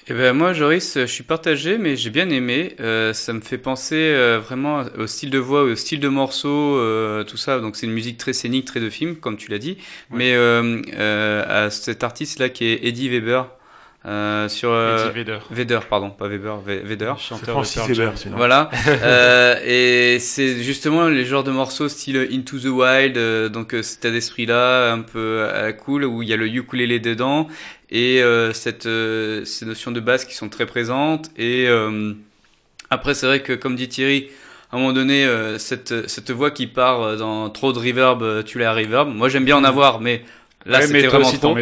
Eh 0.08 0.14
ben 0.14 0.34
moi, 0.34 0.52
Joris, 0.52 0.92
je 0.94 1.06
suis 1.06 1.24
partagé, 1.24 1.78
mais 1.78 1.96
j'ai 1.96 2.10
bien 2.10 2.30
aimé. 2.30 2.76
Euh, 2.78 3.12
ça 3.12 3.32
me 3.32 3.40
fait 3.40 3.58
penser 3.58 3.96
euh, 3.96 4.38
vraiment 4.38 4.84
au 4.96 5.08
style 5.08 5.30
de 5.30 5.38
voix, 5.38 5.64
au 5.64 5.74
style 5.74 5.98
de 5.98 6.06
morceau, 6.06 6.76
euh, 6.76 7.24
tout 7.24 7.36
ça. 7.36 7.58
Donc 7.58 7.74
c'est 7.74 7.86
une 7.86 7.92
musique 7.92 8.16
très 8.16 8.32
scénique, 8.32 8.66
très 8.66 8.78
de 8.78 8.88
film, 8.88 9.16
comme 9.16 9.36
tu 9.36 9.50
l'as 9.50 9.58
dit. 9.58 9.78
Mais 10.10 10.32
euh, 10.34 10.80
euh, 10.94 11.66
à 11.66 11.70
cet 11.70 12.04
artiste-là 12.04 12.50
qui 12.50 12.66
est 12.66 12.86
Eddie 12.86 13.08
Weber. 13.08 13.48
Euh, 14.06 14.48
sur 14.48 14.70
euh, 14.70 15.06
Eddie 15.06 15.18
Vedder. 15.18 15.38
Vedder, 15.50 15.80
pardon, 15.90 16.10
pas 16.10 16.28
Weber, 16.28 16.60
Vedder. 16.60 17.14
Chanteur 17.18 17.60
de 17.60 17.92
Weber. 17.92 18.12
Voilà. 18.36 18.70
Euh, 19.02 19.56
et 19.64 20.18
c'est 20.20 20.62
justement 20.62 21.08
les 21.08 21.24
genres 21.24 21.44
de 21.44 21.50
morceaux 21.50 21.88
style 21.88 22.28
Into 22.32 22.58
the 22.58 22.66
Wild, 22.66 23.16
euh, 23.16 23.48
donc 23.48 23.74
euh, 23.74 23.82
cet 23.82 23.98
état 23.98 24.10
d'esprit-là, 24.10 24.92
un 24.92 25.00
peu 25.00 25.18
euh, 25.18 25.72
cool, 25.72 26.04
où 26.04 26.22
il 26.22 26.28
y 26.28 26.32
a 26.32 26.36
le 26.36 26.46
ukulélé 26.46 26.98
dedans, 26.98 27.48
et 27.90 28.22
euh, 28.22 28.52
cette, 28.52 28.86
euh, 28.86 29.44
ces 29.44 29.64
notions 29.64 29.92
de 29.92 30.00
basse 30.00 30.24
qui 30.24 30.34
sont 30.34 30.48
très 30.48 30.66
présentes. 30.66 31.30
Et 31.36 31.66
euh, 31.68 32.14
après, 32.90 33.14
c'est 33.14 33.26
vrai 33.26 33.42
que, 33.42 33.52
comme 33.52 33.76
dit 33.76 33.88
Thierry, 33.88 34.28
à 34.72 34.76
un 34.76 34.80
moment 34.80 34.92
donné, 34.92 35.28
cette, 35.58 36.30
voix 36.30 36.50
qui 36.50 36.66
part 36.66 37.16
dans 37.16 37.48
trop 37.50 37.72
de 37.72 37.78
reverb, 37.78 38.44
tu 38.44 38.58
l'as 38.58 38.74
reverb. 38.74 39.08
Moi, 39.08 39.28
j'aime 39.28 39.44
bien 39.44 39.56
en 39.56 39.64
avoir, 39.64 40.00
mais 40.00 40.24
là, 40.66 40.78
Ouais, 40.80 40.86
c'était 40.86 41.06
vraiment 41.06 41.28
aussi, 41.28 41.38
trop. 41.38 41.54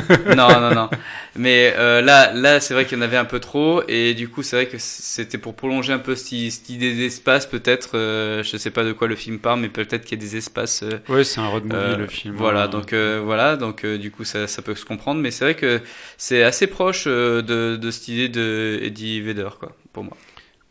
non, 0.34 0.60
non, 0.60 0.72
non. 0.72 0.90
Mais 1.36 1.74
euh, 1.76 2.00
là, 2.02 2.32
là, 2.32 2.60
c'est 2.60 2.74
vrai 2.74 2.86
qu'il 2.86 2.96
y 2.98 3.00
en 3.00 3.04
avait 3.04 3.16
un 3.16 3.24
peu 3.24 3.40
trop, 3.40 3.82
et 3.88 4.14
du 4.14 4.28
coup, 4.28 4.42
c'est 4.42 4.56
vrai 4.56 4.66
que 4.66 4.76
c'était 4.78 5.38
pour 5.38 5.54
prolonger 5.54 5.92
un 5.92 5.98
peu 5.98 6.14
cette, 6.16 6.50
cette 6.50 6.68
idée 6.70 6.94
d'espace, 6.94 7.46
peut-être. 7.46 7.90
euh, 7.96 8.42
je 8.42 8.56
sais 8.56 8.70
pas 8.70 8.84
de 8.84 8.92
quoi 8.92 9.08
le 9.08 9.16
film 9.16 9.38
parle, 9.38 9.60
mais 9.60 9.68
peut-être 9.68 10.04
qu'il 10.04 10.18
y 10.18 10.20
a 10.20 10.24
des 10.26 10.36
espaces. 10.36 10.82
euh, 10.82 10.98
Ouais, 11.08 11.24
c'est 11.24 11.40
un 11.40 11.46
road 11.48 11.64
movie 11.64 11.76
euh, 11.76 11.96
le 11.96 12.06
film. 12.06 12.34
Voilà, 12.36 12.64
hein. 12.64 12.68
donc 12.68 12.94
voilà, 12.94 13.56
donc 13.56 13.84
du 13.86 14.10
coup, 14.10 14.24
ça, 14.24 14.46
ça 14.46 14.62
peut 14.62 14.74
se 14.74 14.84
comprendre, 14.84 15.20
mais 15.20 15.30
c'est 15.30 15.44
vrai 15.44 15.54
que 15.54 15.80
c'est 16.16 16.42
assez 16.42 16.66
proche 16.66 17.06
de, 17.06 17.40
de 17.76 17.90
cette 17.90 18.08
idée 18.08 18.28
de 18.28 18.78
Eddie 18.82 19.20
Vedder, 19.20 19.48
quoi, 19.58 19.72
pour 19.92 20.04
moi. 20.04 20.16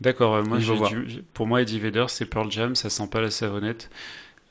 D'accord, 0.01 0.43
moi, 0.43 0.59
du- 0.59 1.23
pour 1.33 1.47
moi, 1.47 1.61
Eddie 1.61 1.79
Vedder, 1.79 2.05
c'est 2.09 2.25
Pearl 2.25 2.51
Jam, 2.51 2.75
ça 2.75 2.89
sent 2.89 3.07
pas 3.09 3.21
la 3.21 3.31
savonnette. 3.31 3.89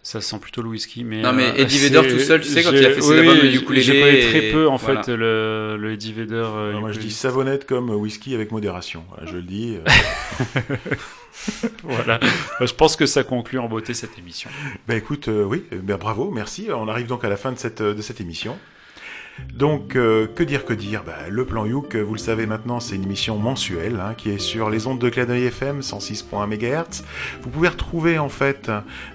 Ça 0.06 0.20
sent 0.20 0.39
plutôt 0.39 0.60
le 0.60 0.68
whisky, 0.68 1.02
mais 1.02 1.22
Non, 1.22 1.32
mais 1.32 1.44
euh, 1.48 1.55
Eddie 1.56 1.78
Vedder 1.89 2.06
tout 2.06 2.18
seul, 2.18 2.43
tu 2.43 2.48
sais, 2.48 2.62
quand 2.62 2.72
il 2.72 2.85
a 2.85 2.90
fait 2.90 3.01
ses 3.01 3.09
oui, 3.10 3.18
albums 3.20 3.36
ukulélé 3.55 3.81
J'ai 3.82 4.01
connais 4.01 4.20
très 4.28 4.51
peu 4.52 4.68
en 4.68 4.76
voilà. 4.76 5.02
fait 5.02 5.10
le, 5.16 5.78
le 5.81 5.93
Eddie 5.93 6.12
Vedder. 6.12 6.35
euh, 6.35 6.68
Alors, 6.68 6.81
moi, 6.82 6.93
je 6.93 6.98
dis 7.01 7.10
savonnette 7.10 7.64
comme 7.66 7.89
whisky 7.90 8.35
avec 8.35 8.52
modération. 8.52 9.02
Voilà, 9.09 9.24
je 9.31 9.36
le 9.36 9.43
dis. 9.43 9.78
euh. 9.78 10.60
voilà. 11.82 12.18
Bah, 12.18 12.66
je 12.66 12.72
pense 12.74 12.97
que 12.97 13.06
ça 13.06 13.24
conclut 13.24 13.59
en 13.59 13.66
beauté 13.68 13.94
cette 13.94 14.18
émission. 14.18 14.51
Ben 14.86 14.97
écoute, 14.98 15.28
euh, 15.28 15.43
oui, 15.44 15.64
ben 15.72 15.97
bravo, 15.97 16.31
merci. 16.31 16.68
On 16.70 16.86
arrive 16.89 17.06
donc 17.06 17.24
à 17.24 17.28
la 17.28 17.36
fin 17.36 17.52
de 17.52 17.59
cette, 17.59 17.82
de 17.82 18.02
cette 18.02 18.20
émission. 18.20 18.59
Donc, 19.55 19.97
euh, 19.97 20.27
que 20.27 20.43
dire, 20.43 20.65
que 20.65 20.73
dire? 20.73 21.02
Ben, 21.05 21.15
Le 21.28 21.44
plan 21.44 21.65
Youk, 21.65 21.94
euh, 21.94 22.02
vous 22.02 22.15
le 22.15 22.19
savez 22.19 22.47
maintenant, 22.47 22.81
c'est 22.81 22.97
une 22.97 23.05
émission 23.05 23.36
mensuelle 23.39 24.01
hein, 24.01 24.15
qui 24.16 24.31
est 24.31 24.39
sur 24.39 24.70
les 24.70 24.86
ondes 24.86 24.98
de 24.98 25.09
Clin 25.09 25.28
FM 25.28 25.81
106.1 25.81 26.47
MHz. 26.47 27.05
Vous 27.43 27.51
pouvez 27.51 27.69
retrouver 27.69 28.19
en 28.19 28.28
fait 28.28 28.70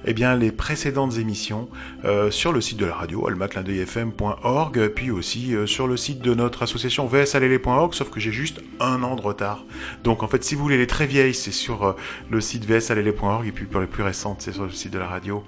eh 0.06 0.14
bien, 0.14 0.36
les 0.36 0.52
précédentes 0.52 1.18
émissions 1.18 1.70
euh, 2.06 2.32
sur 2.32 2.54
le 2.54 2.62
site 2.62 2.78
de 2.78 2.86
la 2.86 2.96
radio, 2.96 3.28
almaclindeuilfm.org, 3.28 4.88
puis 4.90 5.12
aussi 5.12 5.56
sur 5.66 5.88
le 5.88 5.98
site 5.98 6.22
de 6.22 6.34
notre 6.34 6.64
association 6.64 7.06
vsalele.org, 7.08 7.94
sauf 7.94 8.10
que 8.10 8.20
j'ai 8.20 8.32
juste 8.32 8.62
un 8.80 9.04
an 9.04 9.16
de 9.16 9.22
retard. 9.22 9.66
Donc 10.04 10.24
en 10.24 10.28
fait, 10.28 10.44
si 10.44 10.56
vous 10.56 10.64
voulez 10.64 10.78
les 10.78 10.88
très 10.88 11.06
vieilles, 11.06 11.34
c'est 11.34 11.52
sur 11.52 11.96
le 12.30 12.42
site 12.42 12.66
vsalele.org, 12.66 13.48
et 13.48 13.52
puis 13.52 13.66
pour 13.66 13.82
les 13.82 13.88
plus 13.88 14.04
récentes, 14.04 14.42
c'est 14.42 14.54
sur 14.54 14.64
le 14.64 14.72
site 14.72 14.92
de 14.94 15.00
la 15.00 15.08
radio. 15.08 15.44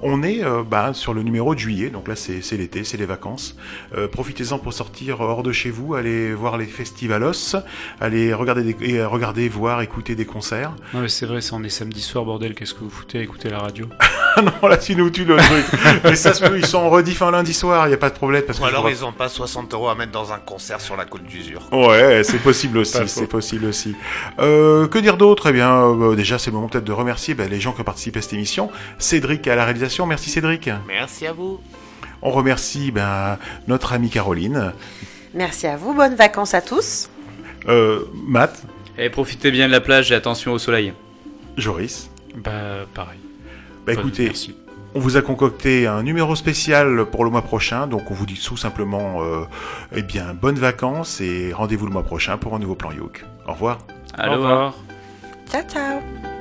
On 0.00 0.22
est 0.22 0.42
bah, 0.68 0.92
sur 0.94 1.14
le 1.14 1.22
numéro 1.22 1.54
de 1.54 1.60
juillet, 1.60 1.90
donc 1.90 2.08
là 2.08 2.16
c'est 2.16 2.56
l'été, 2.56 2.84
c'est 2.84 2.96
les 2.96 3.06
vacances. 3.06 3.56
Euh, 3.94 4.08
Profitez-en 4.08 4.58
pour 4.58 4.72
sortir 4.72 5.20
hors 5.20 5.42
de 5.42 5.52
chez 5.52 5.70
vous, 5.70 5.94
aller 5.94 6.34
voir 6.34 6.58
les 6.58 6.66
festivalos, 6.66 7.56
aller 8.00 8.32
regarder, 8.34 8.72
des, 8.72 8.90
et, 8.90 9.04
regarder, 9.04 9.48
voir, 9.48 9.82
écouter 9.82 10.14
des 10.14 10.24
concerts. 10.24 10.72
Non, 10.94 11.00
mais 11.00 11.08
c'est 11.08 11.26
vrai, 11.26 11.40
c'est 11.40 11.52
on 11.54 11.62
est 11.62 11.68
samedi 11.68 12.00
soir, 12.00 12.24
bordel. 12.24 12.54
Qu'est-ce 12.54 12.74
que 12.74 12.80
vous 12.80 12.90
foutez 12.90 13.18
à 13.18 13.22
écouter 13.22 13.50
la 13.50 13.58
radio? 13.58 13.86
Non, 14.42 14.66
là 14.66 14.78
tu 14.78 14.96
nous 14.96 15.10
tues 15.10 15.26
le 15.26 15.36
truc. 15.36 15.66
Mais 16.04 16.16
ça 16.16 16.32
se 16.32 16.42
peut, 16.42 16.58
ils 16.58 16.64
sont 16.64 16.78
en 16.78 16.88
rediff 16.88 17.20
un 17.20 17.30
lundi 17.30 17.52
soir, 17.52 17.86
il 17.86 17.90
n'y 17.90 17.94
a 17.94 17.98
pas 17.98 18.08
de 18.08 18.14
problème. 18.14 18.42
Parce 18.46 18.58
Ou 18.58 18.62
que 18.62 18.66
alors 18.66 18.88
ils 18.88 19.04
ont 19.04 19.12
pas 19.12 19.28
60 19.28 19.74
euros 19.74 19.90
à 19.90 19.94
mettre 19.94 20.12
dans 20.12 20.32
un 20.32 20.38
concert 20.38 20.80
sur 20.80 20.96
la 20.96 21.04
côte 21.04 21.24
d'usure. 21.24 21.62
Ouais, 21.70 22.22
c'est 22.24 22.38
possible 22.42 22.78
aussi, 22.78 22.96
c'est 23.08 23.26
possible 23.26 23.66
aussi. 23.66 23.94
Euh, 24.38 24.88
que 24.88 24.98
dire 24.98 25.18
d'autre? 25.18 25.48
Eh 25.50 25.52
bien, 25.52 25.70
euh, 25.70 26.16
déjà, 26.16 26.38
c'est 26.38 26.50
le 26.50 26.56
moment 26.56 26.68
peut-être 26.68 26.84
de 26.84 26.92
remercier 26.92 27.34
ben, 27.34 27.50
les 27.50 27.60
gens 27.60 27.72
qui 27.72 27.82
ont 27.82 27.84
participé 27.84 28.20
à 28.20 28.22
cette 28.22 28.32
émission. 28.32 28.70
Cédric 28.98 29.46
à 29.48 29.54
la 29.54 29.64
réalisation, 29.64 30.06
merci 30.06 30.30
Cédric. 30.30 30.70
Merci 30.86 31.26
à 31.26 31.34
vous. 31.34 31.60
On 32.22 32.30
remercie 32.30 32.90
ben, 32.90 33.38
notre 33.68 33.92
amie 33.92 34.10
Caroline, 34.10 34.72
Merci 35.34 35.66
à 35.66 35.76
vous, 35.76 35.94
bonnes 35.94 36.14
vacances 36.14 36.52
à 36.54 36.60
tous. 36.60 37.08
euh, 37.68 38.00
Matt, 38.26 38.62
Et 38.98 39.08
profitez 39.08 39.50
bien 39.50 39.66
de 39.66 39.72
la 39.72 39.80
plage 39.80 40.12
et 40.12 40.14
attention 40.14 40.52
au 40.52 40.58
soleil. 40.58 40.92
Joris. 41.56 42.10
Bah, 42.36 42.84
pareil. 42.94 43.18
Bah 43.86 43.94
écoutez, 43.94 44.26
merci. 44.26 44.54
on 44.94 45.00
vous 45.00 45.16
a 45.16 45.22
concocté 45.22 45.86
un 45.86 46.02
numéro 46.02 46.36
spécial 46.36 47.06
pour 47.06 47.24
le 47.24 47.30
mois 47.30 47.42
prochain, 47.42 47.86
donc 47.86 48.10
on 48.10 48.14
vous 48.14 48.26
dit 48.26 48.38
tout 48.42 48.56
simplement, 48.58 49.22
euh, 49.22 49.44
eh 49.94 50.02
bien, 50.02 50.34
bonnes 50.34 50.58
vacances 50.58 51.20
et 51.20 51.52
rendez-vous 51.52 51.86
le 51.86 51.92
mois 51.92 52.04
prochain 52.04 52.36
pour 52.36 52.54
un 52.54 52.58
nouveau 52.58 52.74
plan 52.74 52.92
Yoke. 52.92 53.24
Au 53.48 53.52
revoir. 53.52 53.78
Allô, 54.18 54.32
Au 54.32 54.36
revoir. 54.36 54.74
Ciao, 55.50 55.62
ciao. 55.62 56.31